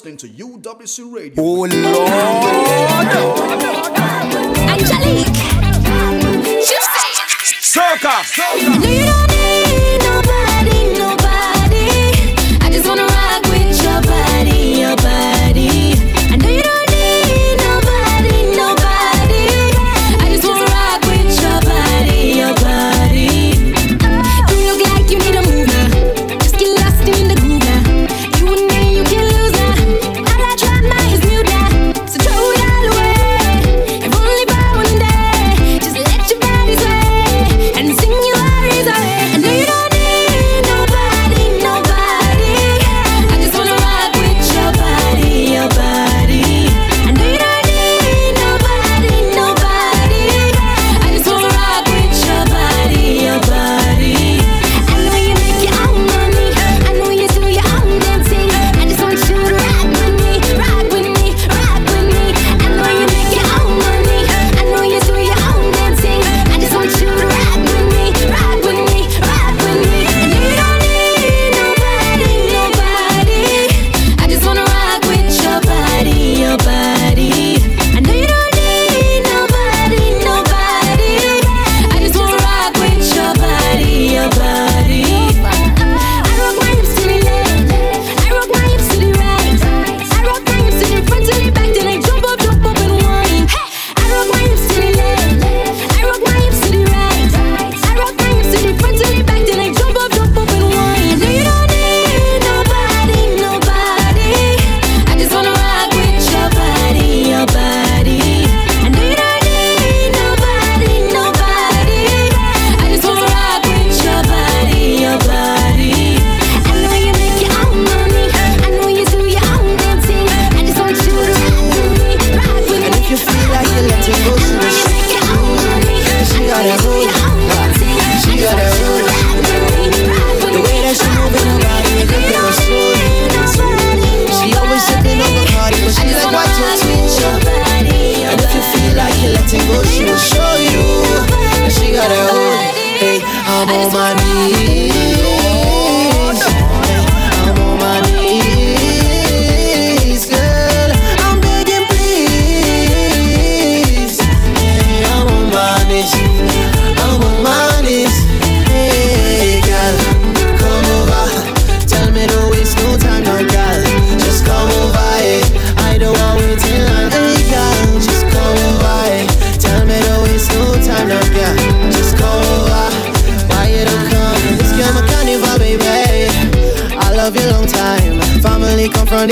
listening 0.04 0.16
to 0.16 0.28
UWC 0.28 1.12
Radio. 1.12 1.42
Oh, 1.42 1.66
Lord. 1.66 1.72
Angelique. 4.68 5.26
Soca. 7.60 8.87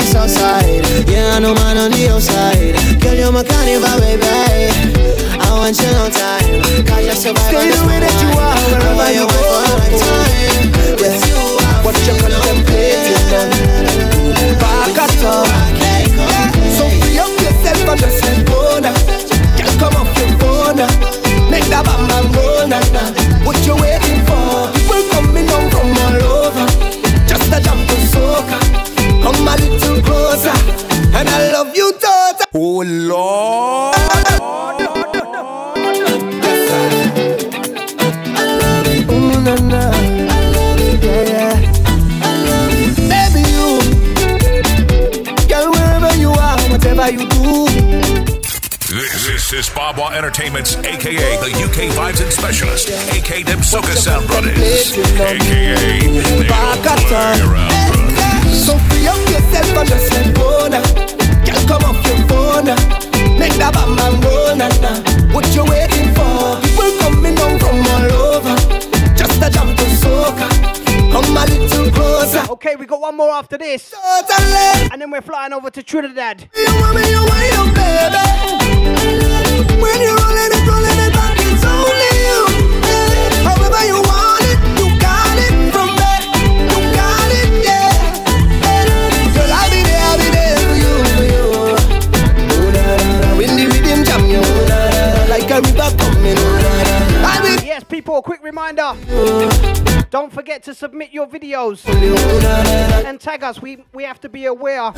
Family 0.07 0.13
come 0.13 0.13
from 0.13 0.13
the 0.13 0.13
south 0.13 0.29
side. 0.29 1.09
Yeah, 1.09 1.39
no 1.39 1.53
man 1.55 1.77
on 1.77 1.91
the 1.91 2.09
outside. 2.09 2.75
Girl, 3.01 3.15
you're 3.15 3.31
my 3.31 3.43
carnival, 3.43 3.99
baby. 3.99 4.23
I 5.39 5.49
want 5.51 5.77
you 5.79 5.91
long 5.91 6.11
time. 6.11 6.61
Cause 6.85 7.05
you're 7.05 7.15
so 7.15 7.33
bad. 7.33 7.51
Stay 7.51 7.71
the 7.71 7.83
way 7.87 7.99
that 7.99 8.15
you 8.21 8.29
are, 8.35 8.55
wherever 8.71 9.11
you 9.11 9.25
want 9.27 9.45
for 9.47 9.61
a 9.63 9.75
lifetime. 9.77 10.71
Yeah. 10.99 11.19
What 11.83 11.95
you 12.07 12.13
contemplating 12.19 13.25
then? 13.31 13.51
Back 14.59 14.97
at 14.97 15.23
all. 15.23 15.47
So 16.75 16.83
free 16.99 17.19
up 17.19 17.31
yourself 17.39 17.87
and 17.87 17.99
just 17.99 18.23
let 18.23 18.39
go 18.47 18.79
now. 18.79 18.95
Girl, 19.57 19.73
come 19.79 19.95
off 19.99 20.11
your 20.17 20.31
phone 20.39 20.75
now. 20.77 20.91
Make 21.51 21.67
that 21.71 21.83
bam 21.85 22.07
bam 22.07 22.31
roll 22.35 22.67
now. 22.67 22.83
What 23.45 23.59
you 23.65 23.75
waiting 23.75 24.16
Come 29.27 29.45
a 29.45 29.57
little 29.57 30.01
closer. 30.03 30.55
And 31.13 31.27
I 31.27 31.51
love 31.51 31.75
you, 31.75 31.91
daughter. 31.99 32.45
Oh 32.55 32.79
Lord. 32.79 33.93
Ooh, 39.11 39.41
na, 39.43 39.55
na. 39.67 39.91
Yeah, 41.03 41.23
yeah. 41.27 41.55
Baby, 43.11 43.43
you. 43.51 43.67
Girl, 45.49 45.71
wherever 45.73 46.15
you 46.15 46.31
are, 46.31 46.59
whatever 46.71 47.11
you 47.11 47.27
do. 47.27 47.67
This, 48.95 49.27
this 49.27 49.51
is 49.51 49.67
Babwah 49.67 50.13
Entertainment's 50.15 50.77
AKA 50.77 51.35
the 51.43 51.51
UK 51.65 51.91
Vibes 51.97 52.21
and 52.21 52.31
Specialist, 52.31 52.87
AKA 53.13 53.43
them 53.43 53.59
Soca 53.59 53.93
Sound 53.93 54.25
Brothers, 54.27 54.97
AKA 54.97 55.99
they 55.99 56.47
don't 56.47 56.81
play 56.81 57.41
around 57.41 57.77
So 58.67 58.77
free 58.91 59.07
up 59.07 59.15
yourself 59.29 59.77
and 59.77 59.87
just 59.87 60.11
let 60.11 60.35
go 60.35 60.67
now. 60.67 60.83
Girl, 61.47 61.63
come 61.71 61.87
off 61.87 62.03
your 62.05 62.19
phone 62.27 62.65
now. 62.65 62.75
Make 63.39 63.55
that 63.63 63.71
bam 63.71 63.95
bam 63.95 64.19
roll 64.19 64.55
now. 64.59 64.67
Uh, 64.67 64.99
nah. 64.99 65.31
What 65.33 65.47
you 65.55 65.63
waiting 65.63 66.11
for? 66.11 66.59
People 66.67 66.91
coming 66.99 67.35
down 67.35 67.55
from 67.63 67.79
all 67.79 68.11
over. 68.35 68.55
Just 69.15 69.39
a 69.39 69.47
jump 69.49 69.71
to 69.71 69.85
soca. 70.03 70.51
Come 71.13 71.37
a 71.37 71.45
little 71.47 71.91
closer. 71.95 72.43
Okay, 72.51 72.75
we 72.75 72.85
got 72.85 72.99
one 72.99 73.15
more 73.15 73.31
after 73.31 73.57
this. 73.57 73.91
Totally. 73.91 74.91
And 74.91 75.01
then 75.01 75.11
we're 75.11 75.21
flying 75.21 75.53
over 75.53 75.69
to 75.69 75.81
Trinidad. 75.81 76.49
You 76.53 76.65
want 76.81 76.95
me, 76.97 77.09
you 77.09 77.23
want 77.23 77.47
you, 77.55 77.63
baby. 77.71 78.25
When 79.79 79.95
you're 80.03 80.11
rolling 80.11 80.51
it, 80.51 80.67
rolling 80.67 80.99
it 81.07 81.13
back, 81.15 81.39
it's 81.39 81.63
only 81.63 82.11
you. 82.19 82.43
However 83.47 83.81
you 83.87 84.01
want 84.03 84.16
like 95.61 95.73
river 95.73 95.97
coming, 95.97 96.35
na, 96.35 96.83
na. 96.83 97.27
I'll 97.27 97.65
Yes, 97.65 97.83
people, 97.83 98.17
a 98.17 98.21
quick 98.21 98.43
reminder. 98.43 98.93
Don't 100.09 100.31
forget 100.31 100.63
to 100.63 100.73
submit 100.73 101.11
your 101.11 101.27
videos 101.27 101.85
and 103.05 103.19
tag 103.19 103.43
us. 103.43 103.61
We 103.61 103.83
we 103.93 104.03
have 104.03 104.19
to 104.21 104.29
be 104.29 104.45
aware 104.45 104.81
of 104.81 104.95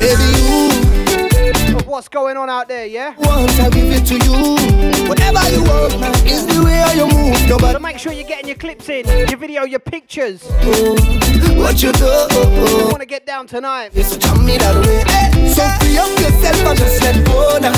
what's 1.86 2.08
going 2.08 2.36
on 2.36 2.48
out 2.48 2.68
there, 2.68 2.86
yeah? 2.86 3.14
once 3.18 3.58
I 3.58 3.70
give 3.70 3.90
it 3.90 4.06
to 4.06 4.14
you. 4.14 5.08
Whatever 5.08 5.40
you 5.50 5.62
want, 5.64 5.94
is 6.26 6.46
the 6.46 6.62
way 6.62 6.84
you 6.94 7.06
move. 7.08 7.48
Nobody 7.48 7.72
So 7.74 7.80
make 7.80 7.98
sure 7.98 8.12
you're 8.12 8.28
getting 8.28 8.46
your 8.46 8.56
clips 8.56 8.88
in, 8.88 9.06
your 9.28 9.36
video, 9.36 9.64
your 9.64 9.80
pictures. 9.80 10.44
what 10.44 11.82
you 11.82 11.92
do. 11.92 12.26
We 12.30 12.84
want 12.84 13.00
to 13.00 13.06
get 13.06 13.26
down 13.26 13.46
tonight. 13.48 13.90
Yes, 13.94 14.16
jam 14.16 14.44
me 14.44 14.58
that 14.58 14.76
way. 14.86 15.02
So 15.50 15.66
free 15.80 15.98
up 15.98 16.08
yourself 16.20 16.66
and 16.66 16.78
just 16.78 17.02
let 17.02 17.26
go 17.26 17.58
now. 17.58 17.74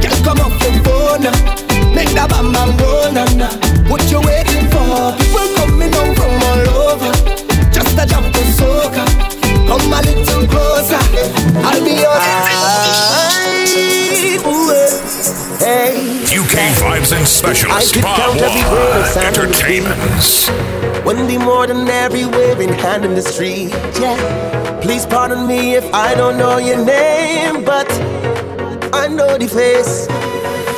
Girl, 0.00 0.24
come 0.24 0.40
off 0.40 0.62
your 0.62 0.84
phone 0.84 1.22
now. 1.22 1.75
Make 1.96 2.12
that 2.12 2.28
bam 2.28 2.52
bam 2.52 2.76
roll 2.76 3.08
now. 3.10 3.24
nah. 3.40 3.52
What 3.90 4.02
you 4.12 4.20
waiting 4.20 4.68
for? 4.68 5.16
People 5.16 5.48
coming 5.56 5.90
down 5.90 6.12
from 6.14 6.32
all 6.48 6.92
over. 6.92 7.12
Just 7.72 7.96
a 7.96 8.04
jump 8.04 8.28
to 8.36 8.42
soca. 8.58 9.04
Come 9.66 9.92
a 9.96 10.00
little 10.04 10.44
closer. 10.52 11.00
I'll 11.64 11.82
be 11.84 11.92
your 12.04 12.16
Hey. 15.58 15.96
UK 16.38 16.54
Vibes 16.78 17.16
and 17.16 17.26
Specialist, 17.26 17.90
I 17.90 17.94
could 17.94 18.04
count 18.04 18.40
every 18.40 18.62
word. 18.70 19.16
Entertainments. 19.24 20.48
One 21.04 21.26
be 21.26 21.38
more 21.38 21.66
than 21.66 21.88
everywhere 21.88 22.54
waving 22.54 22.74
hand 22.74 23.04
in 23.04 23.14
the 23.14 23.22
street. 23.22 23.70
Yeah. 23.98 24.80
Please 24.82 25.06
pardon 25.06 25.46
me 25.46 25.74
if 25.74 25.84
I 25.94 26.14
don't 26.14 26.36
know 26.36 26.58
your 26.58 26.84
name, 26.84 27.64
but 27.64 27.90
I 28.92 29.08
know 29.08 29.38
the 29.38 29.48
face. 29.48 30.06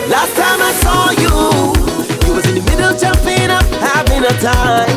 Last 0.09 0.35
time 0.37 0.61
I 0.65 0.73
saw 0.81 1.11
you, 1.21 1.37
you 2.27 2.33
was 2.35 2.47
in 2.49 2.55
the 2.57 2.65
middle 2.65 2.97
jumping 2.97 3.51
up, 3.53 3.69
having 3.77 4.25
a 4.25 4.33
time. 4.41 4.97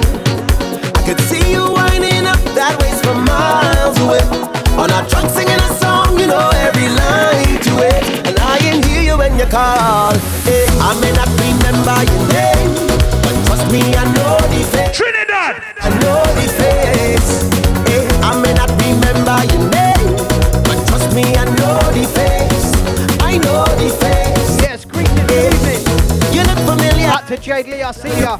I 0.95 1.03
could 1.03 1.20
see 1.28 1.51
you 1.51 1.68
winding 1.68 2.26
up 2.26 2.39
that 2.55 2.80
waist 2.80 3.03
from 3.03 3.26
miles 3.28 3.99
away. 3.99 4.24
On 4.80 4.88
our 4.89 5.03
trunk 5.12 5.30
singing 5.36 5.59
a 5.59 5.72
song, 5.84 6.18
you 6.18 6.28
know 6.28 6.47
every 6.64 6.88
line 6.88 7.59
to 7.59 7.74
it. 7.91 8.24
And 8.24 8.39
I 8.39 8.57
can 8.64 8.82
hear 8.88 9.03
you 9.03 9.18
when 9.18 9.38
you 9.38 9.45
call. 9.51 10.16
Hey, 10.47 10.64
I 10.80 10.95
may 11.03 11.12
not 11.12 11.28
remember 11.43 11.97
your 12.07 12.24
name, 12.32 12.72
but 13.20 13.36
trust 13.51 13.68
me, 13.68 13.84
I 13.91 14.07
know 14.16 14.39
the 14.47 14.64
face. 14.72 14.95
Trinidad! 14.95 15.59
I 15.84 15.89
know 15.99 16.24
the 16.39 16.47
face. 16.55 17.61
To 27.32 27.38
Jade 27.38 27.68
Lee, 27.68 27.82
I 27.82 27.92
see 27.94 28.10
ya. 28.20 28.34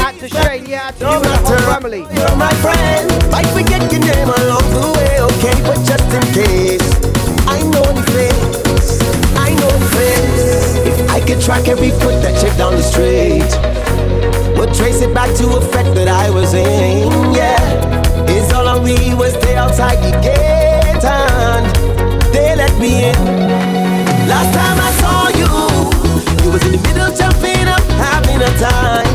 Out 0.00 0.14
to 0.16 0.28
Shane, 0.28 0.64
yeah, 0.64 0.88
out 0.88 0.96
to 0.96 1.04
you 1.04 1.12
and 1.12 1.24
the 1.24 1.36
whole 1.44 1.58
family. 1.68 2.08
You're 2.08 2.36
my 2.40 2.54
friend. 2.64 3.04
Might 3.30 3.48
forget 3.52 3.84
your 3.92 4.00
name 4.00 4.32
along 4.32 4.64
the 4.72 4.88
way, 4.96 5.20
okay? 5.20 5.52
But 5.60 5.76
just 5.84 6.08
in 6.08 6.24
case, 6.32 6.88
I 7.44 7.60
know 7.68 7.84
the 7.92 8.00
face. 8.16 8.96
I 9.36 9.52
know 9.60 9.72
the 9.76 9.90
face. 9.92 10.76
If 10.88 11.10
I 11.10 11.20
could 11.20 11.42
track 11.42 11.68
every 11.68 11.90
foot 11.90 12.16
that 12.24 12.40
chick 12.40 12.56
down 12.56 12.76
the 12.80 12.82
street, 12.82 13.44
would 14.56 14.72
trace 14.72 15.02
it 15.02 15.12
back 15.12 15.36
to 15.36 15.44
a 15.52 15.60
fete 15.60 15.92
that 15.94 16.08
I 16.08 16.30
was 16.30 16.54
in. 16.54 17.12
Yeah, 17.36 17.60
is 18.30 18.50
all 18.54 18.66
I 18.66 18.78
we 18.78 19.12
was 19.14 19.34
stay 19.34 19.56
outside 19.56 20.00
the 20.00 20.16
gate 20.24 21.04
and 21.04 21.68
they 22.32 22.56
let 22.56 22.72
me 22.80 23.04
in. 23.10 23.20
Last 24.32 24.54
time 24.56 24.80
I 24.80 25.01
was 26.52 26.64
in 26.66 26.72
the 26.72 26.82
middle 26.84 27.08
jumping 27.16 27.66
up, 27.66 27.80
having 27.96 28.36
a 28.36 28.52
time. 28.60 29.08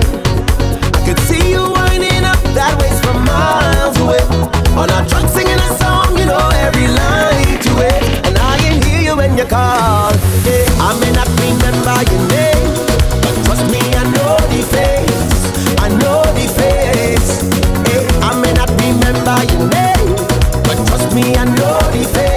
I 0.98 1.00
could 1.06 1.20
see 1.30 1.52
you 1.54 1.62
winding 1.70 2.26
up 2.26 2.42
that 2.58 2.74
waist 2.82 3.06
from 3.06 3.22
miles 3.30 3.94
away. 4.02 4.26
On 4.74 4.90
our 4.90 5.06
trunk 5.06 5.30
singing 5.30 5.62
a 5.62 5.72
song, 5.78 6.18
you 6.18 6.26
know 6.26 6.50
every 6.66 6.90
line 6.90 7.62
to 7.62 7.72
it. 7.86 8.02
And 8.26 8.34
I 8.42 8.58
can 8.58 8.82
hear 8.82 9.02
you 9.02 9.16
when 9.16 9.38
you 9.38 9.46
call. 9.46 10.18
Yeah, 10.50 10.66
I 10.82 10.98
may 10.98 11.14
not 11.14 11.30
remember 11.38 11.98
your 12.10 12.24
name, 12.34 12.74
but 13.22 13.36
trust 13.46 13.70
me, 13.70 13.82
I 13.86 14.04
know 14.18 14.34
the 14.50 14.62
face. 14.74 15.38
I 15.78 15.94
know 15.94 16.26
the 16.34 16.46
face. 16.58 17.46
Yeah, 17.86 18.26
I 18.26 18.34
may 18.42 18.54
not 18.58 18.70
remember 18.82 19.38
your 19.54 19.70
name, 19.70 20.10
but 20.66 20.78
trust 20.90 21.14
me, 21.14 21.38
I 21.38 21.46
know 21.46 21.78
the 21.94 22.04
face. 22.18 22.37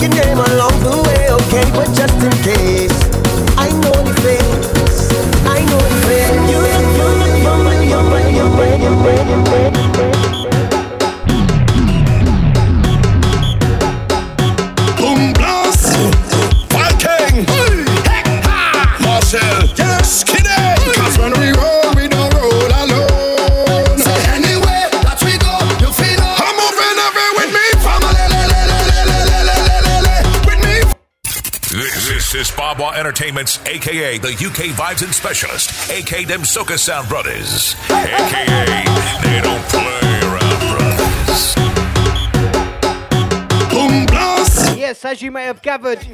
Your 0.00 0.10
name 0.10 0.38
along 0.38 0.78
the 0.80 0.90
way, 1.06 1.30
okay? 1.30 1.70
But 1.72 1.88
just 1.94 2.14
in 2.22 2.30
case, 2.42 2.98
I 3.56 3.70
know 3.70 4.02
the 4.04 4.14
face. 4.22 4.47
Entertainment's 32.98 33.64
aka 33.64 34.18
the 34.18 34.32
UK 34.32 34.74
Vibes 34.74 35.04
and 35.04 35.14
Specialist, 35.14 35.88
aka 35.88 36.24
them 36.24 36.40
Soca 36.40 36.76
Sound 36.76 37.08
Brothers, 37.08 37.76
aka 37.90 38.84
they 39.22 39.40
don't 39.40 39.62
play 39.68 40.20
around 40.26 40.58
brothers. 40.68 41.54
Boom 43.70 44.04
blast! 44.06 44.76
Yes, 44.76 45.04
as 45.04 45.22
you 45.22 45.30
may 45.30 45.44
have 45.44 45.62
gathered, 45.62 46.04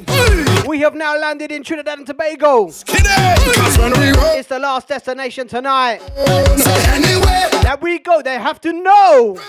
we 0.67 0.79
have 0.81 0.93
now 0.93 1.17
landed 1.17 1.51
in 1.51 1.63
Trinidad 1.63 1.97
and 1.97 2.05
Tobago. 2.05 2.67
It's 2.67 2.83
the 4.47 4.59
last 4.59 4.87
destination 4.87 5.47
tonight. 5.47 6.01
That 7.63 7.79
we 7.81 7.97
go, 7.97 8.21
they 8.21 8.37
have 8.37 8.61
to 8.61 8.71
know. 8.71 9.39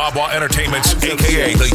Babwah 0.00 0.32
Entertainment's, 0.32 0.94
aka 0.94 1.52
the 1.56 1.68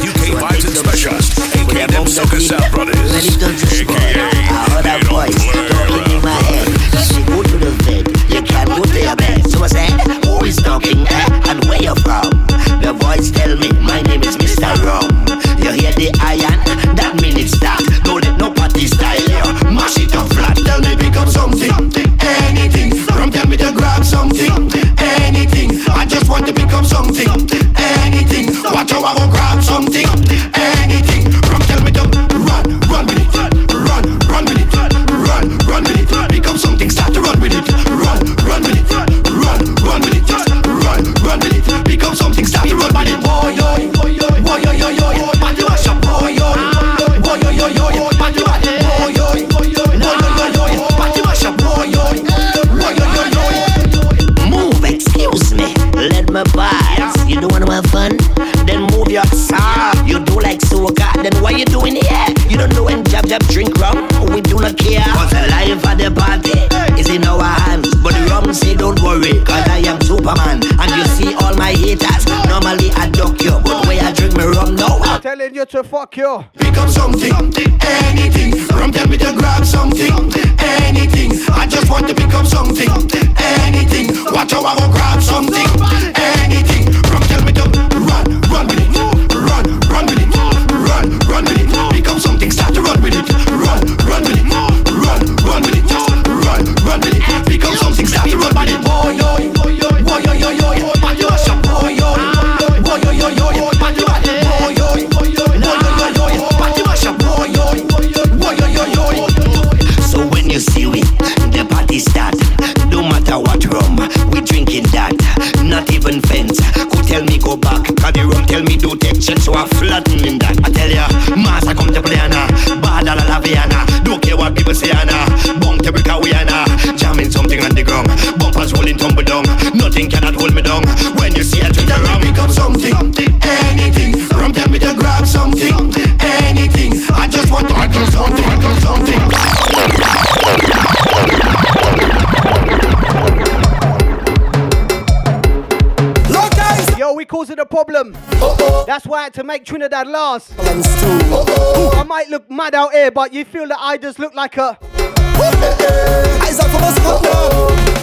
That's 148.96 149.06
why 149.06 149.18
I 149.20 149.22
had 149.24 149.34
to 149.34 149.44
make 149.44 149.66
Trinidad 149.66 150.08
last. 150.08 150.54
I 150.56 152.02
might 152.08 152.30
look 152.30 152.50
mad 152.50 152.74
out 152.74 152.94
here, 152.94 153.10
but 153.10 153.30
you 153.30 153.44
feel 153.44 153.68
that 153.68 153.76
I 153.78 153.98
just 153.98 154.18
look 154.18 154.34
like 154.34 154.56
a. 154.56 154.78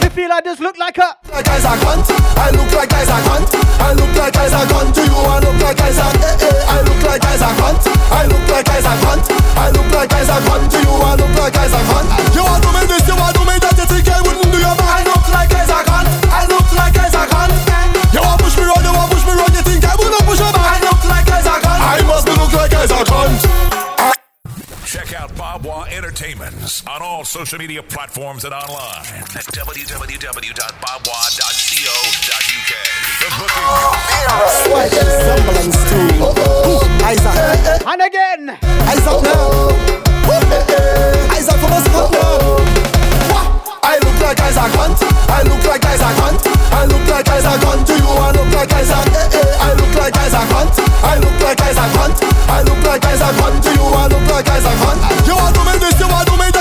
You 0.03 0.09
feel 0.11 0.31
I 0.31 0.41
just 0.45 0.59
look 0.61 0.77
like 0.77 0.99
a. 0.99 1.17
Like 1.31 1.47
Isaac 1.47 1.81
Hunt, 1.81 2.05
I 2.37 2.51
look 2.51 2.71
like 2.77 2.93
Isaac 2.93 3.25
Hunt. 3.25 3.49
I 3.81 3.93
look 3.93 4.15
like 4.15 4.37
Isaac 4.37 4.69
Hunt 4.69 4.93
to 4.93 5.01
you. 5.01 5.17
I 5.17 5.39
look 5.39 5.57
like 5.65 5.81
Isaac. 5.81 6.13
Eh, 6.13 6.45
eh. 6.45 6.65
I 6.69 6.81
look 6.85 7.01
like 7.09 7.25
Isaac 7.25 7.57
Hunt. 7.57 7.81
I 8.13 8.27
look 8.27 8.52
social 27.33 27.57
media 27.57 27.81
platforms 27.81 28.45
and 28.45 28.53
online 28.53 29.09
at 29.33 29.41
www.babwah.co.uk. 29.57 30.33
For 33.17 33.31
booking. 33.41 33.65
And 37.89 38.01
again. 38.05 38.53
Isaac 38.85 39.17
now. 39.25 39.73
Isaac 41.33 41.57
from 41.57 41.73
us 41.73 41.89
I 43.81 43.97
look 44.05 44.17
like 44.21 44.37
Isaac 44.39 44.69
Hunt. 44.77 45.01
I 45.01 45.41
look 45.41 45.65
like 45.65 45.83
Isaac 45.89 46.13
Hunt. 46.21 46.37
I 46.69 46.85
look 46.85 47.01
like 47.09 47.27
Isaac 47.29 47.63
Hunt 47.65 47.87
to 47.87 47.97
you. 47.97 48.13
I 48.13 48.29
look 48.29 48.53
like 48.53 48.71
Isaac. 48.73 49.09
Eh, 49.09 49.41
eh. 49.41 49.57
I 49.57 49.73
look 49.73 49.89
like 49.97 50.15
Isaac 50.21 50.53
Hunt. 50.53 50.77
I 51.01 51.17
look 51.17 51.33
like 51.41 51.59
Isaac 51.65 51.97
Hunt. 51.97 52.13
I 52.45 52.61
look 52.61 52.77
like 52.85 53.03
Isaac 53.05 53.33
Hunt 53.41 53.63
to 53.65 53.73
you. 53.73 53.89
I 53.89 54.05
look 54.05 54.21
like 54.29 54.47
Isaac 54.53 54.77
Hunt. 54.85 55.01
You 55.25 55.33
want 55.33 55.55
to 55.57 55.65
make 55.65 55.81
this? 55.81 55.97
You 55.99 56.07
want 56.07 56.27
to 56.29 56.37
make 56.37 56.52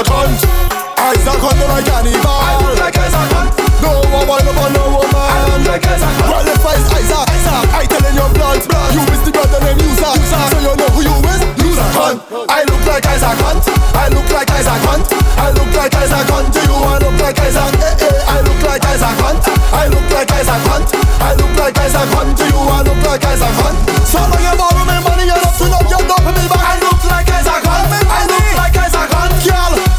look 0.00 0.08
like 0.08 0.40
Isaac 0.40 0.40
Hunt. 0.40 0.80
Isaac 0.96 1.40
Hunt 1.44 1.60
like 1.68 1.84
cannibal. 1.84 2.32
I 2.32 2.56
look 2.56 2.78
like 2.80 2.96
Isaac 2.96 3.28
Hunt. 3.36 3.50
No 3.84 4.00
one 4.08 4.24
want 4.28 4.48
upon 4.48 4.72
no 4.72 4.84
woman. 4.96 5.12
I 5.12 5.44
look 5.44 5.64
like 5.68 5.84
Isaac 5.84 6.14
Hunt. 6.24 6.30
Well, 6.30 6.48
if 6.48 6.64
I 6.64 6.74
Isaac, 6.96 7.28
Isaac, 7.28 7.64
I 7.68 7.84
telling 7.84 8.16
your 8.16 8.30
blood, 8.32 8.60
blood. 8.64 8.90
You 8.96 9.02
is 9.12 9.20
the 9.28 9.32
brother 9.32 9.60
named 9.60 9.80
User. 9.84 10.08
User. 10.16 10.40
So 10.40 10.58
you 10.64 10.72
know 10.72 10.88
who 10.96 11.00
you 11.04 11.16
is? 11.28 11.40
User 11.60 11.90
Hunt. 11.92 12.16
I 12.48 12.64
look 12.64 12.80
like 12.88 13.04
Isaac 13.12 13.36
Hunt. 13.44 13.60
I 13.92 14.08
look 14.08 14.28
like 14.32 14.48
Isaac 14.48 14.80
Hunt. 14.88 15.04
I 15.36 15.52
look 15.52 15.68
like 15.76 15.92
Isaac 15.92 16.28
Hunt 16.32 16.48
to 16.48 16.60
you. 16.64 16.76
I 16.80 16.96
look 16.96 17.16
like 17.20 17.36
Isaac. 17.44 17.72
Eh, 17.76 18.08
eh. 18.08 18.32
I 18.32 18.40
look 18.40 18.60
like 18.64 18.84
Isaac 18.88 19.16
Hunt. 19.20 19.44
I 19.76 19.84
look 19.92 20.08
like 20.08 20.32
Isaac 20.32 20.64
Hunt. 20.64 20.88
I 20.96 21.36
look 21.36 21.52
like 21.60 21.76
Isaac 21.76 22.08
Hunt 22.16 22.32
to 22.40 22.44
you. 22.48 22.56
I 22.56 22.80
look 22.88 23.00
like 23.04 23.24
Isaac 23.28 23.52
Hunt. 23.60 23.76
So 24.08 24.20
long 24.24 24.40
you 24.40 24.54
borrow 24.56 24.84
me 24.88 24.96
money, 25.04 25.28
you 25.28 25.36
don't 25.36 25.54
turn 25.60 25.76
up 25.76 25.84
your 25.92 26.00
door 26.08 26.20
for 26.24 26.32
me 26.32 26.44
back. 26.48 26.64
I 26.64 26.74
look 26.80 27.00
like 27.04 27.28
Isaac 27.28 27.64
Hunt. 27.68 27.84
I 28.08 28.24
look 28.24 28.48
like 28.56 28.72
Isaac 28.72 28.78
Hunt. 28.78 28.79
Girl, 28.79 28.79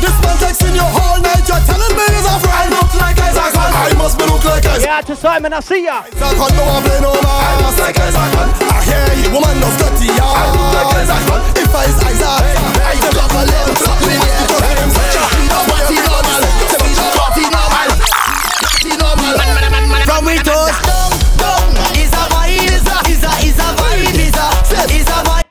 this 0.01 0.17
man 0.25 0.35
texting 0.41 0.73
you 0.73 0.83
all 0.83 1.21
night. 1.21 1.45
You're 1.45 1.61
telling 1.69 1.93
me 1.95 2.05
he's 2.09 2.25
a 2.25 2.35
friend. 2.41 2.57
I 2.57 2.73
look 2.73 2.91
like 2.97 3.17
Isaac 3.21 3.53
Hunt. 3.53 3.73
I 3.77 3.93
must 3.95 4.17
be 4.17 4.25
look 4.25 4.43
like 4.43 4.65
Isaac. 4.65 4.85
Yeah, 4.89 5.01
to 5.01 5.15
Simon, 5.15 5.53
I 5.53 5.61
see 5.61 5.85
ya. 5.85 6.01
Isaac 6.01 6.37
Hunt, 6.41 6.53
no 6.57 6.63
one 6.65 6.83
play 6.83 6.99
no 6.99 7.13
man. 7.13 7.23
I 7.23 7.53
look 7.61 7.77
like 7.77 7.97
Isaac 8.01 8.33
Hunt. 8.35 8.51
I 8.65 8.81
hear 8.81 9.05
you, 9.21 9.29
woman, 9.31 9.55
no 9.61 9.69
dirty 9.77 10.09
yard. 10.17 10.35
I 10.35 10.49
look 10.51 10.73
like 10.73 11.05
Isaac 11.05 11.23
Hunt. 11.29 11.43
If 11.55 11.71
I 11.71 11.85
is 11.85 11.97
Isaac, 12.01 12.57
I 12.81 12.97
can 12.97 13.13
love 13.15 13.31
a 13.31 13.43
little 13.45 13.77
something. 13.77 14.19
Party 15.69 15.97
normal, 16.01 16.41
party 16.65 16.97
normal, 16.97 17.13
party 17.13 17.45
normal. 18.97 19.31
From 20.09 20.25
we 20.25 20.35
toast 20.41 20.81
down, 20.83 21.13
down 21.37 21.69
is 21.95 22.11
a 22.11 22.23
vibe, 22.33 22.73
is 22.73 22.85
a, 22.89 22.97
is 23.07 23.23
a, 23.23 23.33
is 23.45 23.59
a 23.61 23.69
vibe, 23.77 24.17
is 24.17 24.33
a, 24.33 24.49
is 24.89 25.07
a 25.07 25.19
vibe. 25.23 25.45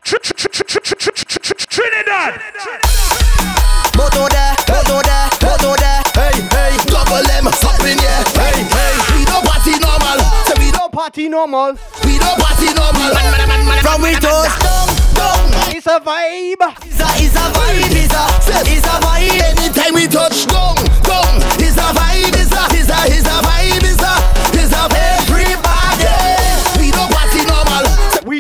Trinidad. 1.70 2.43
Moto 2.59 2.90
party 9.61 9.78
normal. 9.78 10.16
So 10.47 10.55
we 10.57 10.70
don't 10.70 10.93
party 10.93 11.28
normal. 11.28 11.74
We 12.05 12.19
don't 12.19 12.39
party 12.39 12.73
normal. 12.74 13.78
From 13.82 14.03
we 14.03 14.12
touch 14.15 14.55
down, 14.62 14.89
down. 15.15 15.74
It's 15.74 15.87
a 15.87 15.99
vibe. 15.99 16.62
It's 16.87 17.01
a, 17.01 17.09
it's 17.19 17.35
a 17.35 17.45
vibe. 17.51 17.91
It's 17.99 18.15
a, 18.15 18.61
it's 18.62 18.87
a 18.87 18.95
vibe. 19.03 19.43
Anytime 19.59 19.95
we 19.95 20.07
touch 20.07 20.47
down, 20.47 20.77
down. 21.03 21.43
It's 21.59 21.77
a 21.77 21.91
vibe. 21.91 22.37
It's 22.39 22.53
a, 22.53 22.62
it's 22.70 22.91
a, 22.91 22.99
it's 23.11 23.27
a 23.27 23.37
vibe. 23.43 23.82
It's 23.82 24.03
a 24.03 24.40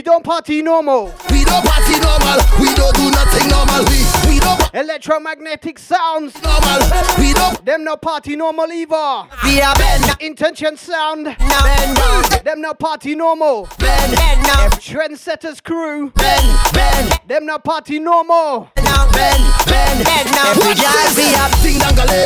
We 0.00 0.04
don't 0.04 0.24
party 0.24 0.62
normal. 0.62 1.12
We 1.30 1.44
don't 1.44 1.62
party 1.62 2.00
normal. 2.00 2.40
We 2.58 2.72
don't 2.74 2.96
do 2.96 3.10
nothing 3.10 3.48
normal. 3.50 3.84
We 3.84 4.00
we 4.32 4.40
don't 4.40 4.58
Electromagnetic 4.72 5.78
sounds. 5.78 6.32
normal. 6.42 6.80
We 7.18 7.34
don't 7.34 7.62
Them 7.66 7.84
no 7.84 7.98
party 7.98 8.34
normal 8.34 8.72
either. 8.72 9.28
we 9.44 9.60
are 9.60 9.74
bend 9.74 10.16
Intention 10.20 10.78
sound. 10.78 11.24
bend 11.26 11.96
down. 11.98 12.22
Them 12.44 12.62
no 12.62 12.72
party 12.72 13.14
normal. 13.14 13.68
Bend 13.78 14.16
bend 14.16 14.40
now. 14.44 14.70
Trendsetters 14.80 15.62
crew. 15.62 16.08
Bend 16.12 16.48
bend 16.72 17.20
Them 17.28 17.44
no 17.44 17.58
party 17.58 17.98
normal. 17.98 18.70
now. 18.82 19.04
Bend 19.12 19.44
bend 19.68 20.02
bend 20.02 20.30
now. 20.32 20.52
Every 20.52 20.80
girl 20.80 21.08
we 21.14 21.28
have 21.36 21.52
ding 21.62 21.76
dangale, 21.76 22.24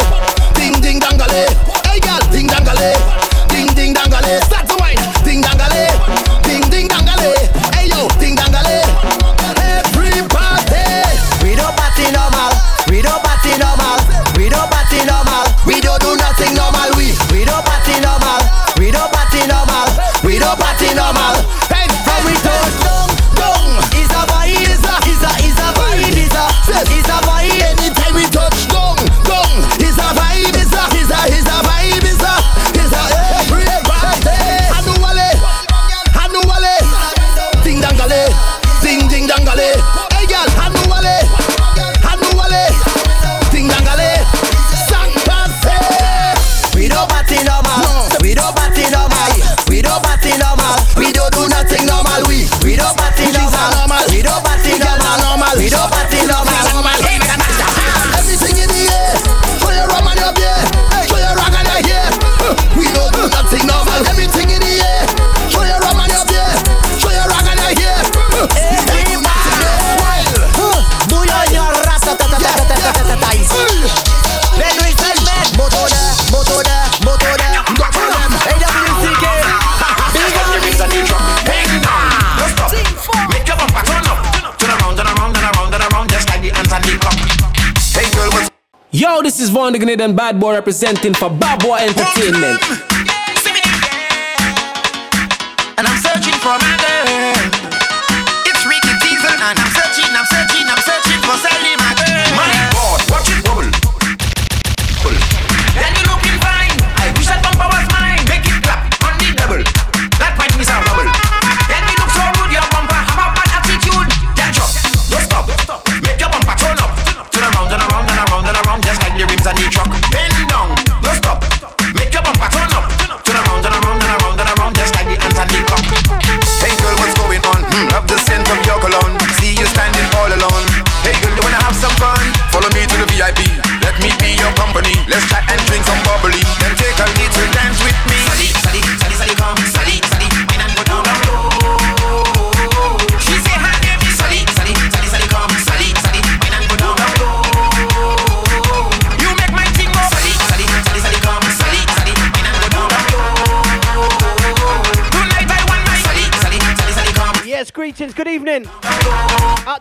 ding 0.54 0.80
ding 0.80 1.00
dangale. 1.00 1.42
Hey 1.90 1.98
girl, 1.98 2.22
ding 2.30 2.46
dangale, 2.46 2.94
ding 3.48 3.66
ding 3.74 3.94
dangale. 3.94 4.40
Start 4.46 4.68
to 4.68 4.76
wine, 4.78 5.24
ding 5.24 5.42
dangale, 5.42 5.90
Hey 7.24 7.88
yo, 7.88 8.06
ding 8.20 8.36
dangale. 8.36 8.84
Everybody, 9.56 10.84
we 11.42 11.56
don't 11.56 11.72
party 11.72 12.04
normal, 12.12 12.52
we 12.88 13.00
don't 13.00 13.22
party 13.24 13.56
normal, 13.56 13.96
we 14.36 14.50
don't 14.50 14.68
party 14.68 15.00
normal, 15.08 15.44
we 15.64 15.80
don't 15.80 16.00
do 16.04 16.16
nothing 16.16 16.54
normal. 16.54 16.90
We 17.00 17.16
we 17.32 17.44
don't 17.46 17.64
party 17.64 17.96
normal, 18.04 18.40
we 18.76 18.90
don't 18.90 19.10
party 19.10 19.40
normal, 19.48 19.88
we 20.22 20.38
don't 20.38 20.58
party 20.60 20.92
normal. 20.94 21.33
Von 89.96 90.16
Bad 90.16 90.40
Boy 90.40 90.54
representing 90.54 91.14
for 91.14 91.30
Bad 91.30 91.60
Boy 91.60 91.76
Entertainment. 91.78 92.60
And 95.78 95.86
I'm 95.86 95.98
searching 95.98 96.34
for 96.40 96.58
my 96.58 96.73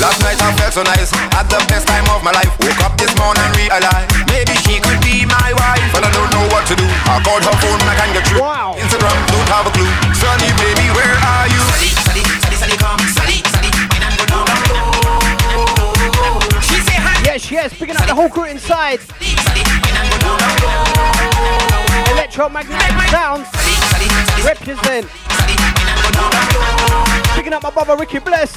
Last 0.00 0.16
night 0.24 0.40
I 0.40 0.48
felt 0.56 0.72
so 0.72 0.82
nice, 0.82 1.12
had 1.36 1.44
the 1.52 1.60
best 1.68 1.84
time 1.86 2.08
of 2.08 2.24
my 2.24 2.32
life. 2.32 2.48
Woke 2.64 2.80
up 2.80 2.96
this 2.96 3.12
morning 3.20 3.44
and 3.44 3.52
realized 3.52 4.08
maybe 4.32 4.56
she 4.64 4.80
could 4.80 4.96
be 5.04 5.28
my 5.28 5.52
wife, 5.52 5.84
but 5.92 6.00
I 6.00 6.10
don't 6.16 6.32
know 6.32 6.40
what 6.48 6.64
to 6.72 6.74
do. 6.74 6.88
I 7.04 7.20
called 7.20 7.44
her 7.44 7.52
phone, 7.60 7.76
I 7.84 7.92
can't 8.00 8.16
get 8.16 8.24
through. 8.24 8.40
Wow. 8.40 8.80
Instagram, 8.80 9.12
don't 9.28 9.50
have 9.52 9.68
a 9.68 9.72
clue. 9.76 9.92
Sunny 10.16 10.48
baby, 10.56 10.88
where 10.96 11.12
are 11.20 11.52
you? 11.52 11.60
Sally, 11.68 11.92
Sally, 12.00 12.24
Sally, 12.24 12.56
Sally, 12.56 12.76
come. 12.80 12.96
Sally, 13.12 13.44
Sally, 13.52 13.68
wine 13.92 14.04
and 14.08 14.16
go 14.16 14.24
down 14.24 14.48
low. 14.72 14.88
She 16.64 16.80
say 16.80 16.96
hi. 16.96 17.20
Yes, 17.20 17.52
yes, 17.52 17.68
picking 17.76 18.00
up 18.00 18.08
the 18.08 18.16
whole 18.16 18.32
crew 18.32 18.48
inside. 18.48 19.04
Sally, 19.04 19.36
Sally, 19.36 19.62
wine 19.68 20.00
and 20.00 20.08
go 20.24 20.32
down 20.40 20.56
low. 20.64 22.16
Electromagnetic 22.16 22.96
sounds. 23.12 23.44
Sally, 23.52 23.76
Sally, 23.92 24.08
Sally, 24.08 24.48
Represent. 24.48 25.04
Sally, 25.12 25.56
wine 25.60 25.92
and 25.92 26.00
go 26.08 26.24
down 26.24 26.48
low. 26.88 27.04
Picking 27.36 27.52
up 27.52 27.60
my 27.60 27.70
brother 27.70 28.00
Ricky 28.00 28.16
Bless. 28.16 28.56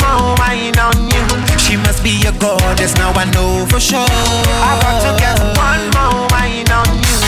be 2.03 2.25
a 2.25 2.31
goddess, 2.33 2.95
now 2.95 3.13
I 3.13 3.25
know 3.29 3.65
for 3.69 3.79
sure. 3.79 4.01
I've 4.01 4.81
got 4.81 4.97
to 5.05 5.11
get 5.21 5.37
one 5.53 5.85
more 5.93 6.25
wine 6.33 6.69
on 6.73 6.89
you. 6.97 7.19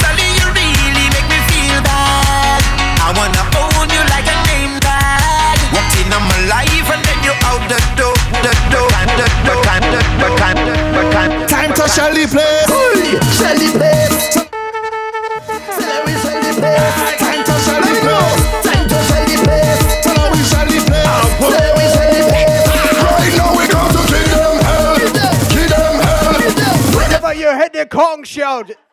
Sally, 0.00 0.28
you 0.40 0.48
really 0.48 1.06
make 1.12 1.28
me 1.28 1.40
feel 1.52 1.76
bad. 1.84 2.60
I 3.04 3.12
wanna 3.12 3.44
own 3.60 3.88
you 3.92 4.02
like 4.08 4.24
a 4.24 4.36
name 4.48 4.80
tag. 4.80 5.60
Walked 5.76 5.96
in 6.00 6.08
on 6.08 6.24
my 6.24 6.40
life 6.48 6.88
and 6.88 7.02
then 7.04 7.20
you 7.20 7.34
out 7.44 7.62
the 7.68 7.80
door, 8.00 8.16
the 8.40 8.52
door, 8.72 8.88
the 9.12 9.28
door. 9.44 9.60
the 9.92 10.28
door, 10.32 10.54
the 10.56 11.04
door. 11.12 11.46
Time 11.48 11.72
to 11.74 11.84
shall 11.88 12.12
leap 12.12 12.30
Kong 12.32 13.20
shelled. 13.36 14.13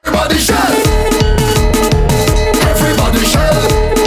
Everybody 0.06 0.38
shell. 0.38 0.74
Everybody 2.62 3.26
shell. 3.26 4.01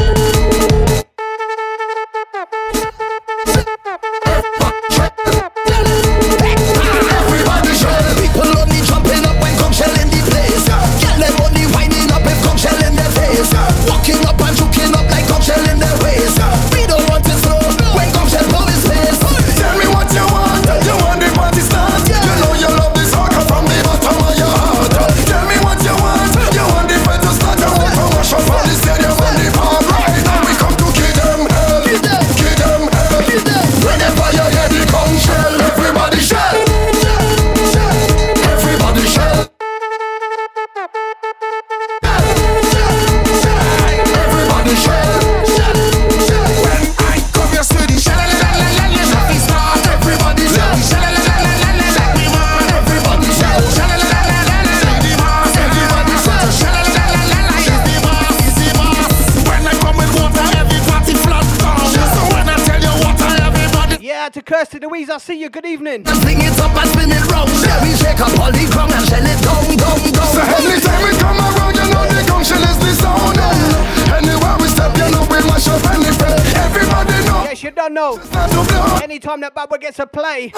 Anytime 79.24 79.40
that 79.40 79.54
Baba 79.54 79.78
gets 79.78 79.98
a 79.98 80.06
play, 80.06 80.52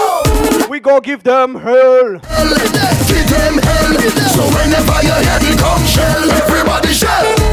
we 0.69 0.81
go 0.81 1.01
give 1.01 1.23
them 1.23 1.55
hell. 1.55 2.15
Give 2.15 2.21
them 3.31 3.59
hell. 3.63 3.95
So 4.35 4.43
whenever 4.59 5.07
you 5.07 5.15
hear 5.23 5.39
the 5.39 5.57
conch 5.63 5.89
shell, 5.89 6.31
everybody 6.33 6.93
shell. 6.93 7.46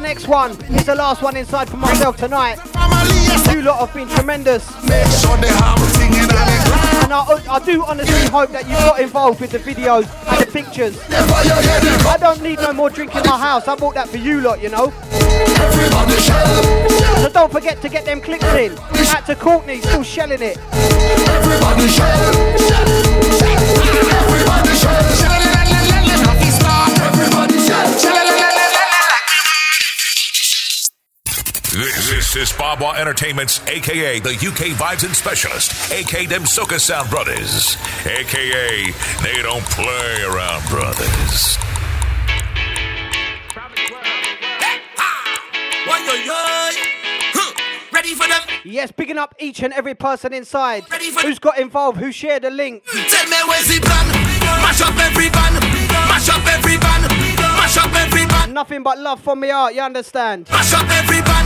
The 0.00 0.06
next 0.06 0.28
one. 0.28 0.52
It's 0.70 0.84
the 0.84 0.94
last 0.94 1.22
one 1.22 1.36
inside 1.36 1.68
for 1.68 1.76
myself 1.76 2.16
tonight. 2.16 2.56
You 3.52 3.62
lot 3.62 3.80
have 3.80 3.92
been 3.92 4.08
tremendous. 4.08 4.64
And 7.02 7.12
I, 7.12 7.42
I 7.50 7.58
do 7.64 7.82
honestly 7.82 8.30
hope 8.30 8.50
that 8.50 8.68
you 8.68 8.74
got 8.74 9.00
involved 9.00 9.40
with 9.40 9.50
the 9.50 9.58
videos 9.58 10.06
and 10.28 10.40
the 10.40 10.52
pictures. 10.52 11.00
I 11.10 12.16
don't 12.20 12.40
need 12.42 12.60
no 12.60 12.72
more 12.72 12.90
drink 12.90 13.16
in 13.16 13.22
my 13.24 13.38
house. 13.38 13.66
I 13.66 13.74
bought 13.74 13.94
that 13.94 14.08
for 14.08 14.18
you 14.18 14.40
lot, 14.40 14.62
you 14.62 14.68
know. 14.68 14.92
So 17.22 17.28
don't 17.30 17.50
forget 17.50 17.82
to 17.82 17.88
get 17.88 18.04
them 18.04 18.20
clicks 18.20 18.44
in. 18.44 18.78
Out 18.78 19.26
to 19.26 19.34
Courtney, 19.34 19.80
still 19.80 20.04
shelling 20.04 20.42
it. 20.42 20.58
This, 31.78 32.10
this 32.10 32.34
is 32.34 32.50
Babwah 32.50 32.98
Entertainment's, 32.98 33.64
aka 33.68 34.18
the 34.18 34.30
UK 34.30 34.74
Vibes 34.74 35.04
and 35.04 35.14
Specialist, 35.14 35.92
aka 35.92 36.26
them 36.26 36.42
Soca 36.42 36.80
Sound 36.80 37.08
Brothers, 37.08 37.76
aka 38.04 38.90
they 39.22 39.42
don't 39.42 39.62
play 39.66 40.24
around 40.24 40.68
brothers. 40.68 41.56
Ready 47.92 48.14
for 48.14 48.26
them? 48.26 48.42
Yes, 48.64 48.90
picking 48.90 49.16
up 49.16 49.36
each 49.38 49.62
and 49.62 49.72
every 49.72 49.94
person 49.94 50.32
inside 50.32 50.82
who's 51.22 51.38
got 51.38 51.58
involved, 51.60 51.98
who 51.98 52.10
shared 52.10 52.42
the 52.42 52.50
link. 52.50 52.82
Hmm. 52.86 53.08
Tell 53.08 53.26
me 53.30 53.36
where's 53.46 53.68
the 53.68 53.78
plan? 53.78 54.06
Mash 54.62 54.80
up 54.80 54.96
every 54.98 55.28
van, 55.28 55.54
mash 56.10 56.28
up 56.28 56.44
every 56.46 56.76
van, 56.76 57.02
mash 57.54 57.76
up 57.76 57.94
every 57.94 58.24
van. 58.26 58.52
Nothing 58.52 58.82
but 58.82 58.98
love 58.98 59.20
from 59.20 59.40
me 59.40 59.50
heart, 59.50 59.74
you 59.74 59.80
understand? 59.80 60.48
Mash 60.50 60.72
up 60.74 60.90
every 60.90 61.20
van, 61.20 61.22
mash 61.22 61.26
up 61.26 61.37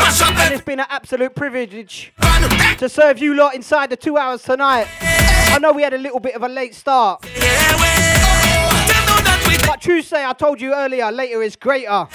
And 0.00 0.54
it's 0.54 0.64
been 0.64 0.80
an 0.80 0.86
absolute 0.88 1.34
privilege 1.34 2.12
to 2.78 2.88
serve 2.88 3.18
you 3.18 3.34
lot 3.34 3.54
inside 3.54 3.90
the 3.90 3.96
two 3.96 4.16
hours 4.16 4.42
tonight. 4.42 4.86
I 5.00 5.58
know 5.60 5.72
we 5.72 5.82
had 5.82 5.92
a 5.92 5.98
little 5.98 6.20
bit 6.20 6.34
of 6.34 6.42
a 6.42 6.48
late 6.48 6.74
start. 6.74 7.22
But 9.66 9.80
Tuesday, 9.80 10.24
I 10.24 10.32
told 10.38 10.60
you 10.60 10.72
earlier, 10.74 11.10
later 11.10 11.42
is 11.42 11.56
greater. 11.56 12.06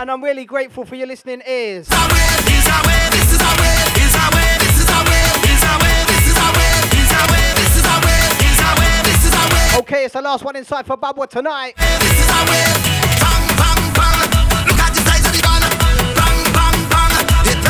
And 0.00 0.10
I'm 0.10 0.22
really 0.22 0.44
grateful 0.44 0.84
for 0.84 0.94
your 0.94 1.06
listening 1.06 1.42
ears. 1.48 1.88
Okay, 9.78 10.04
it's 10.04 10.14
the 10.14 10.20
last 10.22 10.44
one 10.44 10.56
inside 10.56 10.86
for 10.86 10.96
Babwah 10.96 11.28
tonight. 11.28 11.74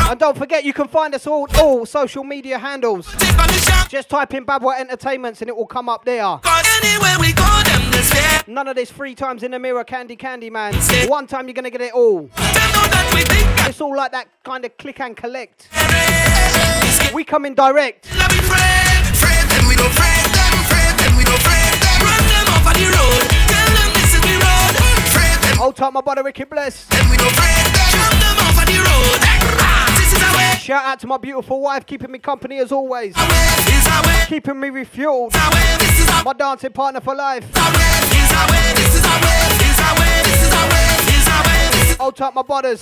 And 0.09 0.19
don't 0.19 0.35
forget, 0.35 0.63
you 0.65 0.73
can 0.73 0.87
find 0.87 1.13
us 1.13 1.27
all 1.27 1.47
all 1.57 1.85
social 1.85 2.23
media 2.23 2.57
handles. 2.57 3.05
Just 3.89 4.09
type 4.09 4.33
in 4.33 4.43
Babwah 4.43 4.79
Entertainments 4.79 5.41
and 5.41 5.49
it 5.49 5.55
will 5.55 5.67
come 5.67 5.87
up 5.87 6.03
there. 6.03 6.39
None 8.47 8.67
of 8.67 8.75
this 8.75 8.91
three 8.91 9.13
times 9.13 9.43
in 9.43 9.51
the 9.51 9.59
mirror, 9.59 9.83
candy, 9.83 10.15
candy, 10.15 10.49
man. 10.49 10.73
One 11.07 11.27
time 11.27 11.47
you're 11.47 11.53
gonna 11.53 11.69
get 11.69 11.81
it 11.81 11.93
all. 11.93 12.27
It's 12.33 13.79
all 13.79 13.95
like 13.95 14.11
that 14.13 14.29
kind 14.43 14.65
of 14.65 14.75
click 14.79 14.99
and 14.99 15.15
collect. 15.15 15.69
We 17.13 17.23
come 17.23 17.45
in 17.45 17.53
direct. 17.53 18.07
Hold 25.59 25.75
tight, 25.75 25.93
my 25.93 26.01
brother 26.01 26.23
Ricky 26.23 26.45
Bless. 26.45 26.87
Shout 30.69 30.85
out 30.85 30.99
to 30.99 31.07
my 31.07 31.17
beautiful 31.17 31.61
wife, 31.61 31.83
keeping 31.83 32.11
me 32.11 32.19
company 32.19 32.59
as 32.59 32.71
always. 32.71 33.15
Keeping 34.27 34.59
me 34.59 34.67
refueled. 34.67 35.33
My 36.23 36.33
dancing 36.37 36.71
partner 36.71 37.01
for 37.01 37.15
life. 37.15 37.43
Hold 41.97 42.15
tight, 42.15 42.35
my 42.35 42.43
brothers. 42.43 42.81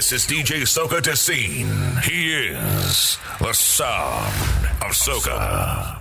This 0.00 0.12
is 0.12 0.26
DJ 0.26 0.62
Soca 0.62 0.98
Dessine. 0.98 2.00
He 2.04 2.32
is 2.32 3.18
the 3.38 3.52
sound 3.52 4.64
of 4.80 4.92
Soca. 4.92 6.00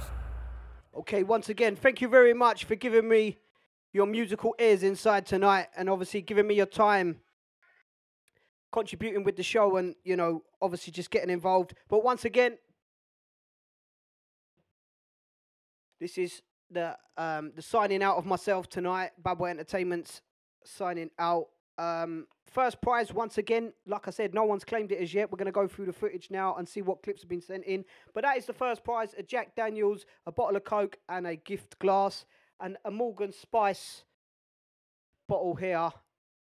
Okay, 0.95 1.23
once 1.23 1.49
again, 1.49 1.75
thank 1.75 1.99
you 1.99 2.07
very 2.07 2.33
much 2.33 2.63
for 2.63 2.75
giving 2.75 3.09
me 3.09 3.39
your 3.91 4.05
musical 4.05 4.55
ears 4.57 4.83
inside 4.83 5.25
tonight 5.25 5.67
and 5.75 5.89
obviously 5.89 6.21
giving 6.21 6.47
me 6.47 6.55
your 6.55 6.65
time 6.65 7.19
contributing 8.71 9.25
with 9.25 9.35
the 9.35 9.43
show 9.43 9.75
and, 9.75 9.95
you 10.05 10.15
know, 10.15 10.43
obviously 10.61 10.93
just 10.93 11.11
getting 11.11 11.29
involved. 11.29 11.73
But 11.89 12.01
once 12.01 12.23
again, 12.23 12.57
this 15.99 16.17
is 16.17 16.41
the 16.71 16.95
um, 17.17 17.51
the 17.53 17.61
signing 17.61 18.01
out 18.01 18.15
of 18.15 18.25
myself 18.25 18.69
tonight. 18.69 19.09
Babwah 19.21 19.49
Entertainment's 19.49 20.21
signing 20.63 21.09
out. 21.19 21.47
Um, 21.77 22.27
first 22.49 22.81
prize 22.81 23.13
once 23.13 23.37
again. 23.37 23.73
Like 23.85 24.07
I 24.07 24.11
said, 24.11 24.33
no 24.33 24.43
one's 24.43 24.63
claimed 24.63 24.91
it 24.91 24.99
as 24.99 25.13
yet. 25.13 25.31
We're 25.31 25.37
going 25.37 25.45
to 25.45 25.51
go 25.51 25.67
through 25.67 25.85
the 25.85 25.93
footage 25.93 26.29
now 26.29 26.55
and 26.55 26.67
see 26.67 26.81
what 26.81 27.03
clips 27.03 27.21
have 27.21 27.29
been 27.29 27.41
sent 27.41 27.63
in. 27.65 27.85
But 28.13 28.23
that 28.23 28.37
is 28.37 28.45
the 28.45 28.53
first 28.53 28.83
prize: 28.83 29.13
a 29.17 29.23
Jack 29.23 29.55
Daniels, 29.55 30.05
a 30.25 30.31
bottle 30.31 30.55
of 30.55 30.63
Coke, 30.63 30.97
and 31.07 31.27
a 31.27 31.35
gift 31.35 31.79
glass, 31.79 32.25
and 32.59 32.77
a 32.85 32.91
Morgan 32.91 33.31
Spice 33.31 34.03
bottle 35.27 35.55
here. 35.55 35.91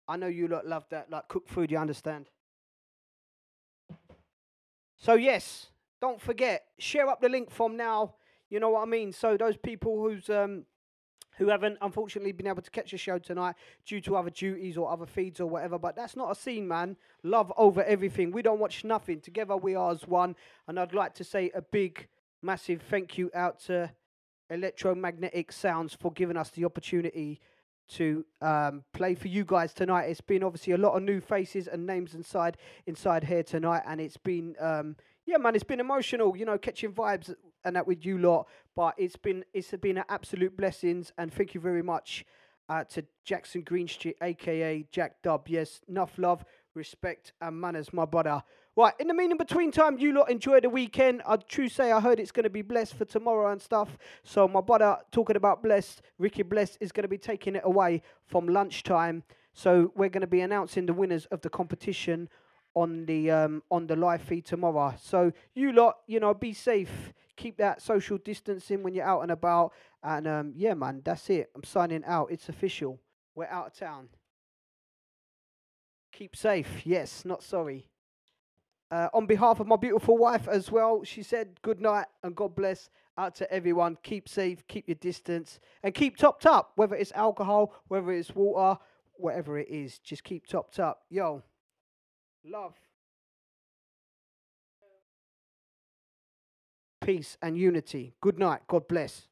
I 0.07 0.17
know 0.17 0.27
you 0.27 0.47
lot 0.47 0.67
love 0.67 0.85
that, 0.89 1.09
like 1.09 1.27
cooked 1.27 1.49
food. 1.49 1.71
You 1.71 1.79
understand? 1.79 2.29
So 4.97 5.13
yes, 5.13 5.67
don't 6.01 6.21
forget 6.21 6.65
share 6.77 7.07
up 7.07 7.21
the 7.21 7.29
link 7.29 7.51
from 7.51 7.75
now. 7.77 8.15
You 8.49 8.59
know 8.59 8.69
what 8.69 8.83
I 8.83 8.85
mean. 8.85 9.11
So 9.11 9.37
those 9.37 9.57
people 9.57 9.99
who's 10.01 10.29
um 10.29 10.65
who 11.37 11.49
haven't 11.49 11.77
unfortunately 11.81 12.31
been 12.31 12.47
able 12.47 12.61
to 12.61 12.71
catch 12.71 12.93
a 12.93 12.97
show 12.97 13.17
tonight 13.17 13.55
due 13.85 14.01
to 14.01 14.15
other 14.15 14.29
duties 14.29 14.77
or 14.77 14.91
other 14.91 15.05
feeds 15.05 15.39
or 15.39 15.47
whatever. 15.47 15.77
But 15.77 15.95
that's 15.95 16.15
not 16.15 16.31
a 16.31 16.35
scene, 16.35 16.67
man. 16.67 16.97
Love 17.23 17.51
over 17.57 17.83
everything. 17.83 18.31
We 18.31 18.41
don't 18.41 18.59
watch 18.59 18.83
nothing. 18.83 19.21
Together 19.21 19.57
we 19.57 19.75
are 19.75 19.91
as 19.91 20.07
one. 20.07 20.35
And 20.67 20.79
I'd 20.79 20.93
like 20.93 21.13
to 21.15 21.23
say 21.23 21.51
a 21.53 21.61
big, 21.61 22.07
massive 22.41 22.81
thank 22.89 23.17
you 23.17 23.31
out 23.33 23.59
to 23.61 23.91
Electromagnetic 24.49 25.51
Sounds 25.51 25.93
for 25.93 26.11
giving 26.11 26.37
us 26.37 26.49
the 26.49 26.65
opportunity 26.65 27.39
to 27.87 28.25
um, 28.41 28.83
play 28.93 29.15
for 29.15 29.27
you 29.27 29.45
guys 29.45 29.73
tonight. 29.73 30.05
It's 30.05 30.21
been 30.21 30.43
obviously 30.43 30.73
a 30.73 30.77
lot 30.77 30.93
of 30.93 31.03
new 31.03 31.19
faces 31.19 31.67
and 31.67 31.85
names 31.85 32.15
inside 32.15 32.57
inside 32.87 33.23
here 33.23 33.43
tonight, 33.43 33.83
and 33.85 34.01
it's 34.01 34.17
been 34.17 34.55
um, 34.59 34.95
yeah, 35.25 35.37
man, 35.37 35.55
it's 35.55 35.63
been 35.63 35.79
emotional. 35.79 36.35
You 36.35 36.45
know, 36.45 36.57
catching 36.57 36.91
vibes 36.91 37.33
and 37.63 37.75
that 37.75 37.87
with 37.87 38.05
you 38.05 38.17
lot. 38.17 38.47
But 38.75 38.95
it's 38.97 39.15
been 39.15 39.45
it's 39.53 39.71
been 39.71 39.97
an 39.97 40.05
absolute 40.09 40.55
blessings, 40.57 41.13
and 41.17 41.33
thank 41.33 41.53
you 41.53 41.61
very 41.61 41.81
much 41.81 42.25
uh, 42.69 42.83
to 42.85 43.05
Jackson 43.23 43.61
Greenstreet, 43.61 44.17
aka 44.21 44.85
Jack 44.91 45.21
Dub. 45.21 45.47
Yes, 45.47 45.81
enough 45.87 46.17
love, 46.17 46.43
respect, 46.73 47.33
and 47.41 47.59
manners, 47.59 47.93
my 47.93 48.05
brother. 48.05 48.43
Right, 48.77 48.93
in 48.99 49.07
the 49.07 49.13
meaning 49.13 49.37
between 49.37 49.71
time, 49.71 49.97
you 49.97 50.11
lot 50.11 50.29
enjoy 50.29 50.59
the 50.59 50.69
weekend. 50.69 51.21
I'd 51.25 51.47
true 51.47 51.69
say 51.69 51.93
I 51.93 52.01
heard 52.01 52.19
it's 52.19 52.33
going 52.33 52.43
to 52.43 52.49
be 52.49 52.61
blessed 52.61 52.95
for 52.95 53.05
tomorrow 53.05 53.49
and 53.49 53.61
stuff. 53.61 53.97
So 54.23 54.49
my 54.49 54.59
brother 54.59 54.97
talking 55.11 55.37
about 55.37 55.63
blessed, 55.63 56.01
Ricky 56.17 56.43
Blessed 56.43 56.79
is 56.81 56.91
going 56.91 57.03
to 57.03 57.07
be 57.07 57.17
taking 57.17 57.55
it 57.55 57.61
away 57.63 58.01
from 58.25 58.49
lunchtime. 58.49 59.23
So 59.53 59.93
we're 59.95 60.09
going 60.09 60.21
to 60.21 60.27
be 60.27 60.41
announcing 60.41 60.85
the 60.85 60.93
winners 60.93 61.25
of 61.27 61.39
the 61.39 61.49
competition 61.49 62.27
on 62.73 63.05
the 63.05 63.31
um, 63.31 63.63
on 63.71 63.87
the 63.87 63.95
live 63.95 64.21
feed 64.21 64.43
tomorrow. 64.43 64.93
So 65.01 65.31
you 65.53 65.71
lot, 65.71 65.99
you 66.07 66.19
know, 66.19 66.33
be 66.33 66.51
safe. 66.51 67.13
Keep 67.37 67.57
that 67.57 67.81
social 67.81 68.17
distancing 68.17 68.83
when 68.83 68.93
you're 68.93 69.05
out 69.05 69.21
and 69.21 69.31
about. 69.31 69.73
And 70.03 70.27
um, 70.27 70.53
yeah, 70.55 70.73
man, 70.73 71.01
that's 71.03 71.29
it. 71.29 71.49
I'm 71.55 71.63
signing 71.63 72.03
out. 72.05 72.31
It's 72.31 72.49
official. 72.49 72.99
We're 73.35 73.47
out 73.47 73.67
of 73.67 73.73
town. 73.73 74.09
Keep 76.11 76.35
safe. 76.35 76.85
Yes, 76.85 77.25
not 77.25 77.43
sorry. 77.43 77.89
Uh, 78.91 79.09
on 79.13 79.25
behalf 79.25 79.59
of 79.59 79.67
my 79.67 79.75
beautiful 79.75 80.17
wife 80.17 80.47
as 80.47 80.71
well, 80.71 81.03
she 81.03 81.23
said 81.23 81.59
good 81.61 81.81
night 81.81 82.05
and 82.23 82.35
God 82.35 82.55
bless 82.55 82.89
out 83.17 83.35
to 83.35 83.51
everyone. 83.51 83.97
Keep 84.03 84.29
safe, 84.29 84.65
keep 84.67 84.87
your 84.87 84.95
distance, 84.95 85.59
and 85.83 85.93
keep 85.93 86.17
topped 86.17 86.45
up. 86.45 86.71
Whether 86.75 86.95
it's 86.95 87.11
alcohol, 87.13 87.73
whether 87.87 88.11
it's 88.11 88.33
water, 88.35 88.79
whatever 89.15 89.57
it 89.57 89.69
is, 89.69 89.99
just 89.99 90.23
keep 90.23 90.45
topped 90.47 90.79
up. 90.79 91.03
Yo, 91.09 91.43
love, 92.45 92.75
peace, 97.05 97.37
and 97.41 97.57
unity. 97.57 98.13
Good 98.21 98.39
night. 98.39 98.61
God 98.67 98.87
bless. 98.87 99.27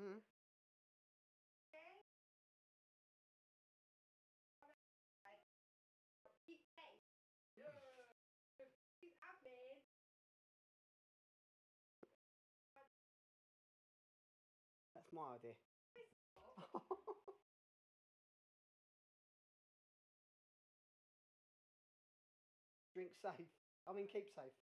Mm-hmm. 0.00 0.18
That's 14.94 15.12
my 15.12 15.34
idea. 15.34 15.54
Drink 22.94 23.10
safe. 23.22 23.48
I 23.88 23.92
mean, 23.92 24.06
keep 24.06 24.28
safe. 24.28 24.69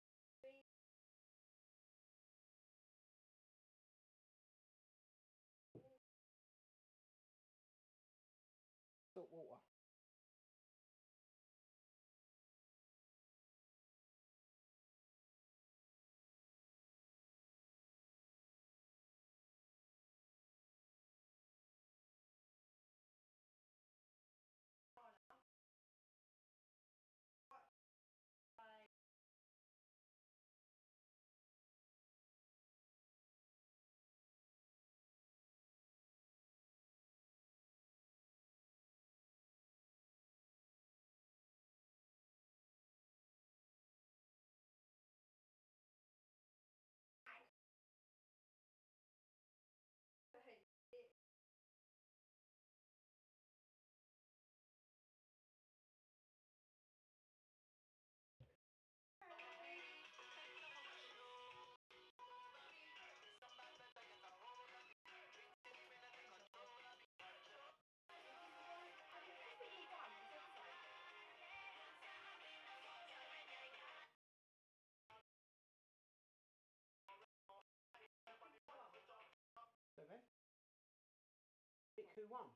one. 82.33 82.49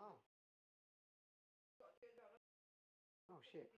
Oh. 0.00 0.16
Oh 3.30 3.40
shit. 3.52 3.68